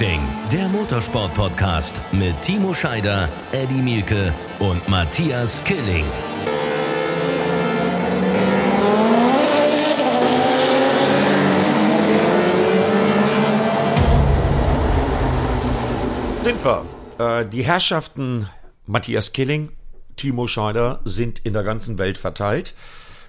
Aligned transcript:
Racing, 0.00 0.26
der 0.50 0.66
Motorsport-Podcast 0.68 2.00
mit 2.12 2.40
Timo 2.40 2.72
Scheider, 2.72 3.28
Eddie 3.52 3.82
Mielke 3.82 4.32
und 4.58 4.88
Matthias 4.88 5.62
Killing. 5.64 6.06
Sind 16.42 16.64
wir. 16.64 16.86
Äh, 17.18 17.46
die 17.46 17.62
Herrschaften 17.62 18.48
Matthias 18.86 19.34
Killing, 19.34 19.72
Timo 20.16 20.46
Scheider 20.46 21.00
sind 21.04 21.40
in 21.40 21.52
der 21.52 21.62
ganzen 21.62 21.98
Welt 21.98 22.16
verteilt. 22.16 22.72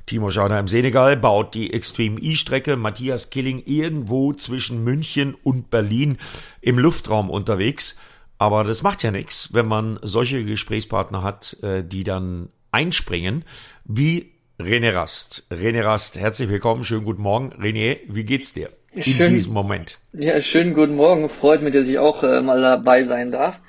Timo 0.06 0.32
Schauner 0.32 0.60
im 0.60 0.68
Senegal 0.68 1.18
baut 1.18 1.54
die 1.54 1.74
Extreme 1.74 2.20
E-Strecke. 2.20 2.76
Matthias 2.76 3.30
Killing 3.30 3.64
irgendwo 3.66 4.34
zwischen 4.34 4.84
München 4.84 5.36
und 5.44 5.70
Berlin 5.70 6.18
im 6.62 6.80
Luftraum 6.80 7.30
unterwegs. 7.30 7.98
Aber 8.38 8.64
das 8.64 8.82
macht 8.82 9.04
ja 9.04 9.12
nichts, 9.12 9.54
wenn 9.54 9.68
man 9.68 10.00
solche 10.02 10.44
Gesprächspartner 10.44 11.22
hat, 11.22 11.58
äh, 11.62 11.84
die 11.84 12.04
dann 12.04 12.50
einspringen, 12.72 13.46
wie 13.86 14.32
René 14.60 14.94
Rast. 14.94 15.44
René 15.52 15.84
Rast, 15.84 16.18
herzlich 16.18 16.50
willkommen, 16.50 16.84
schönen 16.84 17.06
guten 17.06 17.22
Morgen. 17.22 17.52
René, 17.54 18.00
wie 18.08 18.24
geht's 18.24 18.54
dir 18.54 18.70
in 18.94 19.04
schön, 19.04 19.34
diesem 19.34 19.54
Moment? 19.54 19.96
Ja, 20.14 20.42
schönen 20.42 20.74
guten 20.74 20.96
Morgen. 20.96 21.30
Freut 21.30 21.62
mich, 21.62 21.74
dass 21.74 21.88
ich 21.88 22.00
auch 22.00 22.24
äh, 22.24 22.42
mal 22.42 22.62
dabei 22.62 23.04
sein 23.04 23.32
darf. 23.32 23.60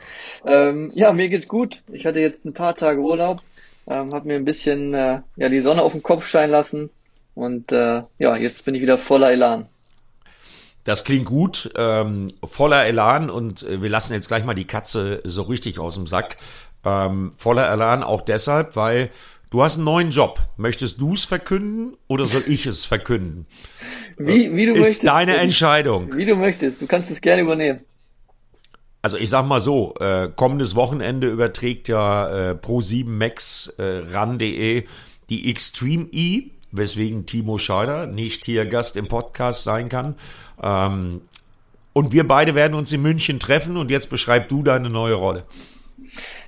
Ähm, 0.47 0.91
ja, 0.95 1.13
mir 1.13 1.29
geht's 1.29 1.49
gut. 1.49 1.83
Ich 1.93 2.07
hatte 2.07 2.21
jetzt 2.21 2.45
ein 2.45 2.55
paar 2.55 2.75
Tage 2.75 3.01
Urlaub 3.01 3.43
ähm, 3.87 4.13
habe 4.13 4.27
mir 4.29 4.37
ein 4.37 4.45
bisschen 4.45 4.95
äh, 4.95 5.21
ja 5.37 5.49
die 5.49 5.61
Sonne 5.61 5.83
auf 5.83 5.93
den 5.93 6.03
Kopf 6.03 6.27
scheinen 6.27 6.53
lassen 6.53 6.91
und 7.35 7.73
äh, 7.73 8.03
ja, 8.19 8.37
jetzt 8.37 8.65
bin 8.65 8.75
ich 8.75 8.83
wieder 8.83 8.99
voller 8.99 9.31
Elan. 9.33 9.69
Das 10.85 11.05
klingt 11.05 11.27
gut, 11.27 11.71
ähm, 11.77 12.33
voller 12.45 12.85
Elan 12.87 13.31
und 13.31 13.63
äh, 13.63 13.81
wir 13.83 13.89
lassen 13.89 14.15
jetzt 14.15 14.29
gleich 14.29 14.45
mal 14.45 14.55
die 14.55 14.67
Katze 14.67 15.21
so 15.25 15.43
richtig 15.43 15.79
aus 15.79 15.95
dem 15.95 16.07
Sack. 16.07 16.37
Ähm, 16.85 17.33
voller 17.37 17.71
Elan 17.71 18.03
auch 18.03 18.21
deshalb, 18.21 18.75
weil 18.75 19.11
du 19.51 19.63
hast 19.63 19.77
einen 19.77 19.85
neuen 19.85 20.11
Job. 20.11 20.41
Möchtest 20.57 21.01
du 21.01 21.15
es 21.15 21.25
verkünden 21.25 21.97
oder 22.09 22.27
soll 22.27 22.43
ich 22.49 22.67
es 22.67 22.85
verkünden? 22.85 23.47
Wie, 24.19 24.53
wie 24.55 24.67
du 24.67 24.73
Ist 24.73 24.79
möchtest. 24.79 25.07
deine 25.07 25.37
Entscheidung. 25.37 26.17
Wie 26.17 26.27
du 26.27 26.35
möchtest. 26.35 26.83
Du 26.83 26.87
kannst 26.89 27.11
es 27.13 27.21
gerne 27.21 27.43
übernehmen. 27.43 27.81
Also 29.05 29.17
ich 29.17 29.31
sag 29.31 29.45
mal 29.47 29.59
so, 29.59 29.97
äh, 29.99 30.29
kommendes 30.35 30.77
Wochenende 30.77 31.29
überträgt 31.29 31.89
ja 31.89 32.51
äh, 32.51 32.55
Pro7 32.55 33.09
Max 33.09 33.75
äh, 33.79 34.05
ran.de 34.13 34.85
die 35.29 35.51
Extreme 35.51 36.07
E, 36.13 36.51
weswegen 36.71 37.27
Timo 37.27 37.59
Scheider 37.59 38.07
nicht 38.07 38.45
hier 38.45 38.65
Gast 38.65 38.97
im 38.97 39.09
Podcast 39.09 39.65
sein 39.65 39.89
kann. 39.89 40.15
Ähm, 40.63 41.23
und 41.93 42.13
wir 42.13 42.29
beide 42.29 42.55
werden 42.55 42.75
uns 42.75 42.93
in 42.93 43.03
München 43.03 43.41
treffen 43.41 43.77
und 43.77 43.91
jetzt 43.91 44.09
beschreib 44.09 44.49
du 44.49 44.63
deine 44.63 44.89
neue 44.89 45.15
Rolle. 45.15 45.43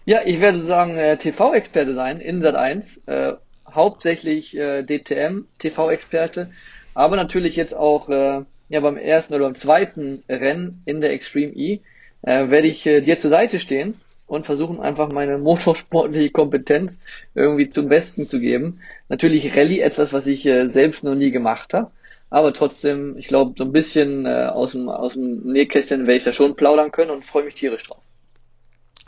Ja, 0.04 0.20
ich 0.24 0.40
werde 0.40 0.62
sagen 0.62 0.96
äh, 0.96 1.16
TV-Experte 1.16 1.92
sein 1.92 2.20
in 2.20 2.40
Sat 2.40 2.54
1, 2.54 2.98
äh, 3.06 3.32
hauptsächlich 3.68 4.56
äh, 4.56 4.84
DTM 4.84 5.46
TV-Experte, 5.58 6.50
aber 6.94 7.16
natürlich 7.16 7.56
jetzt 7.56 7.74
auch 7.74 8.08
äh, 8.08 8.42
ja 8.68 8.80
beim 8.80 8.96
ersten 8.96 9.34
oder 9.34 9.46
beim 9.46 9.56
zweiten 9.56 10.22
Rennen 10.28 10.82
in 10.84 11.00
der 11.00 11.12
Extreme 11.12 11.52
E 11.52 11.80
äh, 12.24 12.50
werde 12.50 12.68
ich 12.68 12.84
äh, 12.86 13.00
dir 13.00 13.18
zur 13.18 13.30
Seite 13.30 13.60
stehen 13.60 14.00
und 14.26 14.46
versuchen 14.46 14.80
einfach 14.80 15.12
meine 15.12 15.38
motorsportliche 15.38 16.30
Kompetenz 16.30 17.00
irgendwie 17.34 17.68
zum 17.68 17.88
Besten 17.88 18.28
zu 18.28 18.40
geben. 18.40 18.80
Natürlich 19.08 19.56
Rallye 19.56 19.80
etwas, 19.80 20.12
was 20.12 20.26
ich 20.26 20.46
äh, 20.46 20.68
selbst 20.68 21.04
noch 21.04 21.14
nie 21.14 21.30
gemacht 21.30 21.74
habe. 21.74 21.90
Aber 22.30 22.52
trotzdem, 22.52 23.16
ich 23.16 23.28
glaube, 23.28 23.54
so 23.56 23.64
ein 23.64 23.72
bisschen 23.72 24.26
äh, 24.26 24.50
aus, 24.52 24.72
dem, 24.72 24.88
aus 24.88 25.12
dem 25.12 25.52
Nähkästchen 25.52 26.06
werde 26.06 26.18
ich 26.18 26.24
da 26.24 26.32
schon 26.32 26.56
plaudern 26.56 26.90
können 26.90 27.10
und 27.10 27.24
freue 27.24 27.44
mich 27.44 27.54
tierisch 27.54 27.84
drauf. 27.84 28.00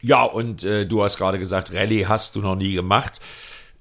Ja, 0.03 0.23
und 0.23 0.63
äh, 0.63 0.87
du 0.87 1.03
hast 1.03 1.17
gerade 1.17 1.39
gesagt, 1.39 1.75
Rallye 1.75 2.07
hast 2.07 2.37
du 2.37 2.41
noch 2.41 2.55
nie 2.55 2.75
gemacht. 2.75 3.21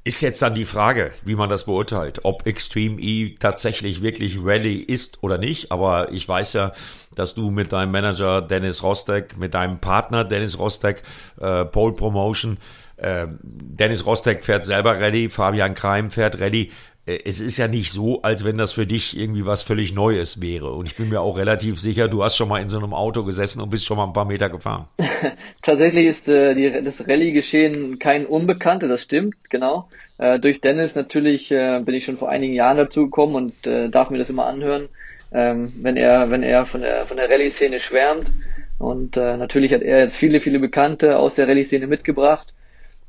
Ist 0.07 0.21
jetzt 0.21 0.39
dann 0.43 0.53
die 0.53 0.65
Frage, 0.65 1.11
wie 1.23 1.33
man 1.33 1.49
das 1.49 1.65
beurteilt, 1.65 2.19
ob 2.25 2.45
Extreme 2.45 3.01
E 3.01 3.37
tatsächlich 3.39 4.03
wirklich 4.03 4.37
Rallye 4.39 4.77
ist 4.77 5.23
oder 5.23 5.39
nicht. 5.39 5.71
Aber 5.71 6.11
ich 6.11 6.29
weiß 6.29 6.53
ja, 6.53 6.73
dass 7.15 7.33
du 7.33 7.49
mit 7.49 7.73
deinem 7.73 7.91
Manager 7.91 8.43
Dennis 8.43 8.83
Rostek, 8.83 9.39
mit 9.39 9.55
deinem 9.55 9.79
Partner 9.79 10.23
Dennis 10.23 10.59
Rostek, 10.59 11.01
äh, 11.41 11.65
Pole 11.65 11.93
Promotion, 11.93 12.59
äh, 12.97 13.25
Dennis 13.41 14.05
Rostek 14.05 14.43
fährt 14.43 14.63
selber 14.63 15.01
Rallye, 15.01 15.27
Fabian 15.27 15.73
Kreim 15.73 16.11
fährt 16.11 16.39
Rallye. 16.39 16.71
Äh, 17.05 17.19
es 17.25 17.39
ist 17.39 17.57
ja 17.57 17.67
nicht 17.67 17.91
so, 17.91 18.21
als 18.21 18.45
wenn 18.45 18.57
das 18.57 18.73
für 18.73 18.85
dich 18.85 19.17
irgendwie 19.17 19.45
was 19.45 19.63
völlig 19.63 19.93
Neues 19.93 20.41
wäre. 20.41 20.71
Und 20.71 20.87
ich 20.87 20.95
bin 20.95 21.09
mir 21.09 21.21
auch 21.21 21.37
relativ 21.37 21.79
sicher, 21.79 22.07
du 22.07 22.23
hast 22.23 22.35
schon 22.35 22.49
mal 22.49 22.61
in 22.61 22.69
so 22.69 22.77
einem 22.77 22.93
Auto 22.93 23.23
gesessen 23.23 23.61
und 23.61 23.69
bist 23.69 23.85
schon 23.85 23.97
mal 23.97 24.05
ein 24.05 24.13
paar 24.13 24.25
Meter 24.25 24.49
gefahren. 24.49 24.87
Tatsächlich 25.61 26.07
ist 26.07 26.27
äh, 26.27 26.55
die, 26.55 26.83
das 26.83 27.07
Rallye-Geschehen 27.07 27.99
kein 27.99 28.25
Unbekannte, 28.25 28.87
das 28.87 29.01
stimmt, 29.01 29.35
genau. 29.49 29.89
Äh, 30.17 30.39
durch 30.39 30.61
Dennis 30.61 30.95
natürlich 30.95 31.51
äh, 31.51 31.81
bin 31.83 31.95
ich 31.95 32.05
schon 32.05 32.17
vor 32.17 32.29
einigen 32.29 32.53
Jahren 32.53 32.77
dazu 32.77 33.05
gekommen 33.05 33.35
und 33.35 33.67
äh, 33.67 33.89
darf 33.89 34.09
mir 34.09 34.17
das 34.17 34.29
immer 34.29 34.45
anhören, 34.45 34.89
ähm, 35.31 35.73
wenn 35.81 35.97
er, 35.97 36.31
wenn 36.31 36.43
er 36.43 36.65
von 36.65 36.81
der 36.81 37.05
von 37.05 37.17
der 37.17 37.29
Rallye-Szene 37.29 37.79
schwärmt. 37.79 38.31
Und 38.77 39.15
äh, 39.15 39.37
natürlich 39.37 39.73
hat 39.73 39.81
er 39.81 39.99
jetzt 39.99 40.17
viele, 40.17 40.41
viele 40.41 40.59
Bekannte 40.59 41.17
aus 41.17 41.35
der 41.35 41.47
Rallye-Szene 41.47 41.87
mitgebracht. 41.87 42.53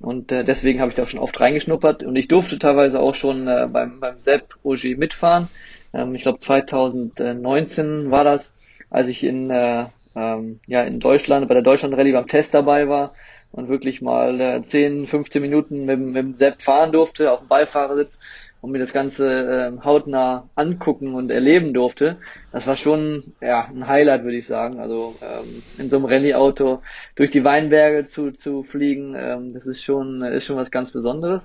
Und 0.00 0.30
äh, 0.32 0.44
deswegen 0.44 0.80
habe 0.80 0.90
ich 0.90 0.94
da 0.96 1.06
schon 1.06 1.20
oft 1.20 1.40
reingeschnuppert. 1.40 2.02
Und 2.02 2.16
ich 2.16 2.28
durfte 2.28 2.58
teilweise 2.58 3.00
auch 3.00 3.14
schon 3.14 3.48
äh, 3.48 3.68
beim, 3.70 4.00
beim 4.00 4.18
Sepp 4.18 4.54
Ogier 4.62 4.96
mitfahren. 4.98 5.48
Ähm, 5.92 6.14
ich 6.14 6.22
glaube 6.22 6.38
2019 6.38 8.10
war 8.10 8.24
das, 8.24 8.52
als 8.90 9.08
ich 9.08 9.24
in, 9.24 9.50
äh, 9.50 9.86
ähm, 10.14 10.60
ja, 10.66 10.82
in 10.82 11.00
Deutschland 11.00 11.48
bei 11.48 11.54
der 11.54 11.62
Deutschland 11.62 11.96
Rallye 11.96 12.12
beim 12.12 12.26
Test 12.28 12.54
dabei 12.54 12.88
war 12.88 13.14
und 13.52 13.68
wirklich 13.68 14.02
mal 14.02 14.40
äh, 14.40 14.62
10, 14.62 15.06
15 15.06 15.40
Minuten 15.40 15.84
mit, 15.86 15.98
mit 15.98 16.16
dem 16.16 16.34
Sepp 16.34 16.62
fahren 16.62 16.92
durfte 16.92 17.32
auf 17.32 17.40
dem 17.40 17.48
Beifahrersitz 17.48 18.18
und 18.66 18.72
mir 18.72 18.80
das 18.80 18.92
Ganze 18.92 19.78
äh, 19.78 19.84
hautnah 19.84 20.50
angucken 20.56 21.14
und 21.14 21.30
erleben 21.30 21.72
durfte, 21.72 22.18
das 22.50 22.66
war 22.66 22.74
schon 22.74 23.34
ja, 23.40 23.66
ein 23.66 23.86
Highlight, 23.86 24.24
würde 24.24 24.36
ich 24.38 24.46
sagen. 24.48 24.80
Also 24.80 25.14
ähm, 25.22 25.62
in 25.78 25.88
so 25.88 25.98
einem 25.98 26.06
Rallye-Auto 26.06 26.82
durch 27.14 27.30
die 27.30 27.44
Weinberge 27.44 28.06
zu, 28.06 28.32
zu 28.32 28.64
fliegen, 28.64 29.14
ähm, 29.16 29.50
das 29.52 29.68
ist 29.68 29.84
schon, 29.84 30.22
ist 30.22 30.46
schon 30.46 30.56
was 30.56 30.72
ganz 30.72 30.90
Besonderes. 30.90 31.44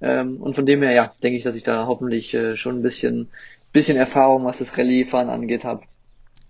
Ähm, 0.00 0.40
und 0.40 0.54
von 0.54 0.64
dem 0.64 0.82
her, 0.82 0.92
ja, 0.92 1.14
denke 1.22 1.36
ich, 1.36 1.44
dass 1.44 1.56
ich 1.56 1.62
da 1.62 1.86
hoffentlich 1.86 2.32
äh, 2.32 2.56
schon 2.56 2.78
ein 2.78 2.82
bisschen, 2.82 3.30
bisschen 3.72 3.98
Erfahrung, 3.98 4.46
was 4.46 4.58
das 4.58 4.78
Rallye-Fahren 4.78 5.28
angeht, 5.28 5.64
habe. 5.64 5.82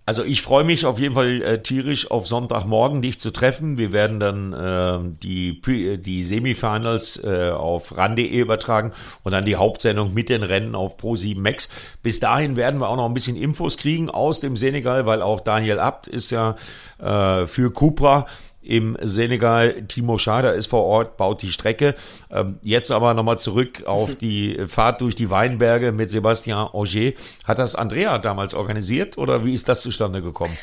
Also 0.04 0.24
ich 0.24 0.42
freue 0.42 0.64
mich 0.64 0.84
auf 0.84 0.98
jeden 0.98 1.14
Fall 1.14 1.42
äh, 1.42 1.62
tierisch 1.62 2.10
auf 2.10 2.26
Sonntagmorgen 2.26 3.02
dich 3.02 3.20
zu 3.20 3.30
treffen. 3.30 3.78
Wir 3.78 3.92
werden 3.92 4.18
dann 4.18 4.52
äh, 4.52 5.16
die 5.22 5.60
die 6.02 6.24
Semifinals 6.24 7.22
äh, 7.22 7.50
auf 7.50 7.96
ran.de 7.96 8.26
übertragen 8.26 8.92
und 9.22 9.30
dann 9.30 9.44
die 9.44 9.54
Hauptsendung 9.54 10.12
mit 10.12 10.28
den 10.28 10.42
Rennen 10.42 10.74
auf 10.74 10.98
Pro7 10.98 11.40
Max. 11.40 11.68
Bis 12.02 12.18
dahin 12.18 12.56
werden 12.56 12.80
wir 12.80 12.88
auch 12.88 12.96
noch 12.96 13.06
ein 13.06 13.14
bisschen 13.14 13.36
Infos 13.36 13.76
kriegen 13.76 14.10
aus 14.10 14.40
dem 14.40 14.56
Senegal, 14.56 15.06
weil 15.06 15.22
auch 15.22 15.40
Daniel 15.40 15.78
Abt 15.78 16.08
ist 16.08 16.30
ja 16.30 16.56
äh, 16.98 17.46
für 17.46 17.72
Cupra 17.72 18.26
im 18.64 18.96
Senegal. 19.00 19.82
Timo 19.88 20.18
Schader 20.18 20.54
ist 20.54 20.66
vor 20.66 20.84
Ort, 20.84 21.16
baut 21.16 21.42
die 21.42 21.50
Strecke. 21.50 21.94
Ähm, 22.30 22.58
jetzt 22.62 22.90
aber 22.90 23.14
nochmal 23.14 23.38
zurück 23.38 23.84
auf 23.86 24.14
die 24.20 24.58
Fahrt 24.66 25.00
durch 25.00 25.14
die 25.14 25.30
Weinberge 25.30 25.92
mit 25.92 26.10
Sebastian 26.10 26.68
Auger. 26.68 27.12
Hat 27.44 27.58
das 27.58 27.74
Andrea 27.74 28.18
damals 28.18 28.54
organisiert 28.54 29.18
oder 29.18 29.44
wie 29.44 29.54
ist 29.54 29.68
das 29.68 29.82
zustande 29.82 30.22
gekommen? 30.22 30.56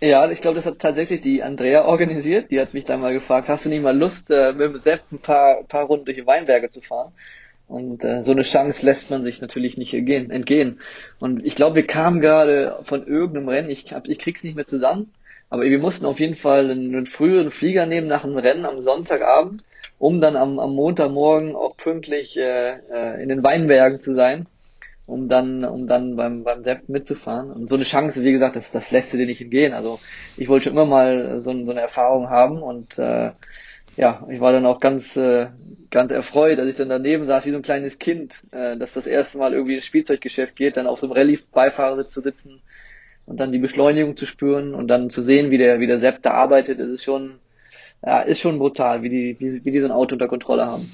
Ja, 0.00 0.28
ich 0.30 0.40
glaube, 0.40 0.56
das 0.56 0.66
hat 0.66 0.80
tatsächlich 0.80 1.20
die 1.20 1.42
Andrea 1.42 1.84
organisiert. 1.84 2.50
Die 2.50 2.60
hat 2.60 2.74
mich 2.74 2.84
dann 2.84 3.00
mal 3.00 3.12
gefragt, 3.12 3.48
hast 3.48 3.64
du 3.64 3.68
nicht 3.68 3.82
mal 3.82 3.96
Lust, 3.96 4.30
äh, 4.30 4.52
mit 4.52 4.82
Sepp 4.82 5.02
ein 5.12 5.18
paar, 5.18 5.62
paar 5.64 5.84
Runden 5.84 6.04
durch 6.06 6.16
die 6.16 6.26
Weinberge 6.26 6.68
zu 6.68 6.80
fahren? 6.80 7.12
Und 7.68 8.04
äh, 8.04 8.22
so 8.22 8.32
eine 8.32 8.42
Chance 8.42 8.84
lässt 8.86 9.10
man 9.10 9.24
sich 9.24 9.40
natürlich 9.40 9.76
nicht 9.76 9.92
entgehen. 9.94 10.30
entgehen. 10.30 10.80
Und 11.18 11.44
ich 11.44 11.56
glaube, 11.56 11.76
wir 11.76 11.86
kamen 11.86 12.20
gerade 12.20 12.78
von 12.84 13.06
irgendeinem 13.06 13.48
Rennen, 13.48 13.70
ich, 13.70 13.92
hab, 13.92 14.08
ich 14.08 14.18
krieg's 14.18 14.44
nicht 14.44 14.54
mehr 14.56 14.66
zusammen, 14.66 15.12
aber 15.48 15.62
wir 15.62 15.78
mussten 15.78 16.06
auf 16.06 16.20
jeden 16.20 16.36
Fall 16.36 16.70
einen, 16.70 17.06
früheren 17.06 17.50
Flieger 17.50 17.86
nehmen 17.86 18.08
nach 18.08 18.22
dem 18.22 18.36
Rennen 18.36 18.64
am 18.64 18.80
Sonntagabend, 18.80 19.62
um 19.98 20.20
dann 20.20 20.36
am, 20.36 20.58
am 20.58 20.74
Montagmorgen 20.74 21.54
auch 21.54 21.76
pünktlich 21.76 22.36
äh, 22.36 22.78
äh, 22.92 23.22
in 23.22 23.28
den 23.28 23.44
Weinbergen 23.44 24.00
zu 24.00 24.14
sein, 24.16 24.46
um 25.06 25.28
dann, 25.28 25.64
um 25.64 25.86
dann 25.86 26.16
beim, 26.16 26.42
beim 26.42 26.64
Sepp 26.64 26.88
mitzufahren. 26.88 27.52
Und 27.52 27.68
so 27.68 27.76
eine 27.76 27.84
Chance, 27.84 28.24
wie 28.24 28.32
gesagt, 28.32 28.56
das, 28.56 28.72
das 28.72 28.90
lässt 28.90 29.12
du 29.12 29.18
dir 29.18 29.26
nicht 29.26 29.40
entgehen. 29.40 29.72
Also 29.72 30.00
ich 30.36 30.48
wollte 30.48 30.64
schon 30.64 30.72
immer 30.72 30.86
mal 30.86 31.40
so, 31.40 31.52
so 31.64 31.70
eine 31.70 31.80
Erfahrung 31.80 32.28
haben 32.28 32.60
und 32.60 32.98
äh, 32.98 33.30
ja, 33.96 34.26
ich 34.30 34.40
war 34.40 34.52
dann 34.52 34.66
auch 34.66 34.80
ganz, 34.80 35.16
äh, 35.16 35.46
ganz 35.90 36.10
erfreut, 36.10 36.58
dass 36.58 36.66
ich 36.66 36.74
dann 36.74 36.90
daneben 36.90 37.24
saß 37.26 37.46
wie 37.46 37.50
so 37.50 37.56
ein 37.56 37.62
kleines 37.62 37.98
Kind, 37.98 38.42
äh, 38.50 38.76
dass 38.76 38.92
das 38.92 39.06
erste 39.06 39.38
Mal 39.38 39.54
irgendwie 39.54 39.76
ins 39.76 39.86
Spielzeuggeschäft 39.86 40.56
geht, 40.56 40.76
dann 40.76 40.86
auf 40.86 40.98
so 40.98 41.06
einem 41.06 41.14
Rallye-Beifahrersitz 41.14 42.12
zu 42.12 42.20
sitzen 42.20 42.60
und 43.26 43.38
dann 43.38 43.52
die 43.52 43.58
Beschleunigung 43.58 44.16
zu 44.16 44.24
spüren 44.26 44.74
und 44.74 44.88
dann 44.88 45.10
zu 45.10 45.22
sehen, 45.22 45.50
wie 45.50 45.58
der, 45.58 45.80
wie 45.80 45.86
der 45.86 46.00
Sepp 46.00 46.22
da 46.22 46.30
arbeitet, 46.32 46.78
ist 46.78 47.04
schon, 47.04 47.38
ja, 48.04 48.20
ist 48.20 48.40
schon 48.40 48.58
brutal, 48.58 49.02
wie 49.02 49.10
die, 49.10 49.36
wie, 49.38 49.64
wie 49.64 49.72
die 49.72 49.80
so 49.80 49.86
ein 49.86 49.92
Auto 49.92 50.14
unter 50.14 50.28
Kontrolle 50.28 50.66
haben. 50.66 50.90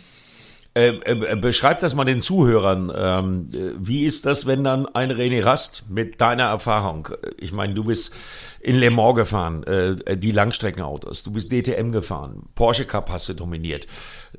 Äh, 0.75 0.89
äh, 1.05 1.37
beschreib 1.37 1.81
das 1.81 1.95
mal 1.95 2.07
den 2.07 2.23
Zuhörern. 2.23 2.91
Ähm, 2.97 3.49
wie 3.79 4.07
ist 4.07 4.25
das, 4.25 4.47
wenn 4.47 4.65
dann 4.65 4.87
ein 4.87 5.11
René 5.11 5.45
Rast 5.45 5.91
mit 5.91 6.19
deiner 6.23 6.45
Erfahrung, 6.45 7.09
ich 7.37 7.53
meine, 7.53 7.75
du 7.75 7.85
bist 7.85 8.17
in 8.61 8.77
Le 8.77 8.91
Mans 8.91 9.15
gefahren, 9.15 9.65
äh, 9.65 10.17
die 10.17 10.33
Langstreckenautos, 10.33 11.25
du 11.25 11.33
bist 11.35 11.53
DTM 11.53 11.93
gefahren, 11.93 12.45
Porsche 12.55 12.87
Cup 12.87 13.11
hast 13.11 13.29
du 13.29 13.35
dominiert. 13.35 13.87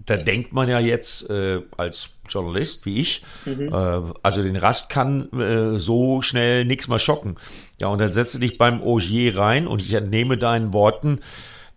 Da 0.06 0.18
denkt 0.18 0.54
man 0.54 0.70
ja 0.70 0.80
jetzt 0.80 1.30
äh, 1.30 1.62
als 1.78 2.18
Journalist 2.28 2.86
wie 2.86 3.00
ich, 3.00 3.24
mhm. 3.46 3.70
äh, 3.70 4.14
also 4.22 4.44
den 4.44 4.56
Rast 4.56 4.90
kann 4.90 5.30
äh, 5.32 5.78
so 5.78 6.22
schnell 6.22 6.66
nichts 6.66 6.88
mehr 6.88 7.00
schocken. 7.00 7.38
Ja, 7.80 7.88
und 7.88 8.00
dann 8.00 8.12
setzt 8.12 8.36
du 8.36 8.40
dich 8.40 8.58
beim 8.58 8.82
Ogier 8.82 9.38
rein 9.38 9.68
und 9.68 9.82
ich 9.82 9.94
entnehme 9.94 10.38
deinen 10.38 10.74
Worten, 10.74 11.22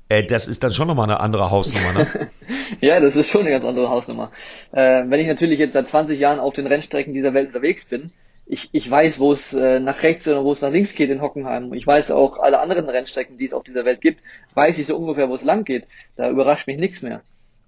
äh, 0.09 0.27
das 0.27 0.49
ist 0.49 0.63
dann 0.63 0.73
schon 0.73 0.89
nochmal 0.89 1.11
eine 1.11 1.21
andere 1.21 1.51
Hausnummer, 1.51 1.93
ne? 1.93 2.31
ja, 2.81 3.01
das 3.01 3.17
ist 3.17 3.31
schon 3.31 3.43
eine 3.43 3.51
ganz 3.51 3.65
andere 3.65 3.89
Hausnummer. 3.89 4.31
Äh, 4.73 5.05
wenn 5.07 5.21
ich 5.21 5.27
natürlich 5.27 5.59
jetzt 5.59 5.73
seit 5.73 5.89
20 5.89 6.19
Jahren 6.19 6.39
auf 6.39 6.55
den 6.55 6.67
Rennstrecken 6.67 7.13
dieser 7.13 7.35
Welt 7.35 7.49
unterwegs 7.49 7.87
bin, 7.87 8.13
ich, 8.49 8.69
ich 8.71 8.89
weiß, 8.89 9.19
wo 9.19 9.33
es 9.33 9.53
äh, 9.53 9.81
nach 9.81 10.05
rechts 10.05 10.29
oder 10.29 10.45
wo 10.45 10.53
es 10.53 10.61
nach 10.61 10.71
links 10.71 10.95
geht 10.95 11.11
in 11.11 11.21
Hockenheim. 11.21 11.73
Ich 11.75 11.85
weiß 11.85 12.13
auch 12.13 12.39
alle 12.39 12.61
anderen 12.61 12.89
Rennstrecken, 12.89 13.39
die 13.39 13.45
es 13.45 13.53
auf 13.53 13.65
dieser 13.65 13.85
Welt 13.85 14.01
gibt, 14.01 14.23
weiß 14.55 14.79
ich 14.79 14.87
so 14.87 14.97
ungefähr, 14.97 15.29
wo 15.29 15.35
es 15.35 15.43
lang 15.43 15.65
geht. 15.65 15.87
Da 16.15 16.31
überrascht 16.31 16.69
mich 16.69 16.79
nichts 16.79 17.03
mehr. 17.03 17.23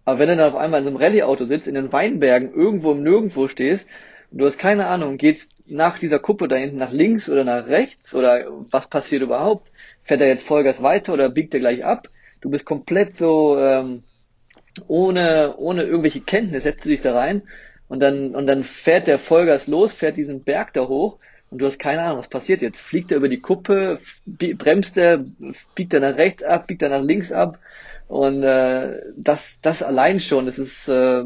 Aber 0.09 0.21
wenn 0.21 0.31
du 0.31 0.37
dann 0.39 0.55
auf 0.55 0.59
einmal 0.59 0.81
in 0.81 0.87
einem 0.87 0.97
Rallye-Auto 0.97 1.45
sitzt, 1.45 1.69
in 1.69 1.75
den 1.75 1.93
Weinbergen, 1.93 2.55
irgendwo 2.55 2.93
im 2.93 3.03
Nirgendwo 3.03 3.47
stehst, 3.47 3.87
du 4.31 4.47
hast 4.47 4.57
keine 4.57 4.87
Ahnung, 4.87 5.19
geht's 5.19 5.51
nach 5.67 5.99
dieser 5.99 6.19
Kuppe 6.19 6.49
da 6.49 6.57
hinten 6.57 6.79
nach 6.79 6.93
links 6.93 7.29
oder 7.29 7.45
nach 7.45 7.67
rechts 7.67 8.15
oder 8.15 8.47
was 8.71 8.87
passiert 8.87 9.21
überhaupt? 9.21 9.71
Fährt 10.05 10.23
er 10.23 10.29
jetzt 10.29 10.47
Vollgas 10.47 10.83
weiter 10.83 11.13
oder 11.13 11.29
biegt 11.29 11.53
er 11.53 11.61
gleich 11.61 11.85
ab? 11.85 12.09
Du 12.41 12.49
bist 12.49 12.65
komplett 12.65 13.13
so 13.13 13.59
ähm, 13.59 14.03
ohne, 14.87 15.57
ohne 15.59 15.83
irgendwelche 15.83 16.23
Kenntnis, 16.23 16.63
setzt 16.63 16.87
du 16.87 16.89
dich 16.89 17.03
da 17.03 17.13
rein 17.13 17.43
und 17.89 18.01
dann, 18.01 18.35
und 18.35 18.47
dann 18.47 18.65
fährt 18.65 19.09
der 19.09 19.19
Vollgas 19.19 19.67
los, 19.67 19.93
fährt 19.93 20.17
diesen 20.17 20.43
Berg 20.43 20.73
da 20.73 20.89
hoch 20.89 21.19
und 21.51 21.59
du 21.61 21.67
hast 21.67 21.79
keine 21.79 22.03
Ahnung, 22.03 22.19
was 22.19 22.29
passiert 22.29 22.63
jetzt. 22.63 22.81
Fliegt 22.81 23.11
er 23.11 23.19
über 23.19 23.29
die 23.29 23.41
Kuppe, 23.41 24.01
bremst 24.27 24.97
er, 24.97 25.25
biegt 25.75 25.95
er 25.95 26.01
nach 26.01 26.17
rechts 26.17 26.43
ab, 26.43 26.67
biegt 26.67 26.83
er 26.83 26.91
nach 26.91 27.03
links 27.03 27.33
ab 27.33 27.59
und 28.09 28.43
äh, 28.43 29.01
das, 29.17 29.59
das 29.61 29.83
allein 29.83 30.19
schon, 30.21 30.47
das 30.47 30.59
ist 30.59 30.89
äh, 30.89 31.25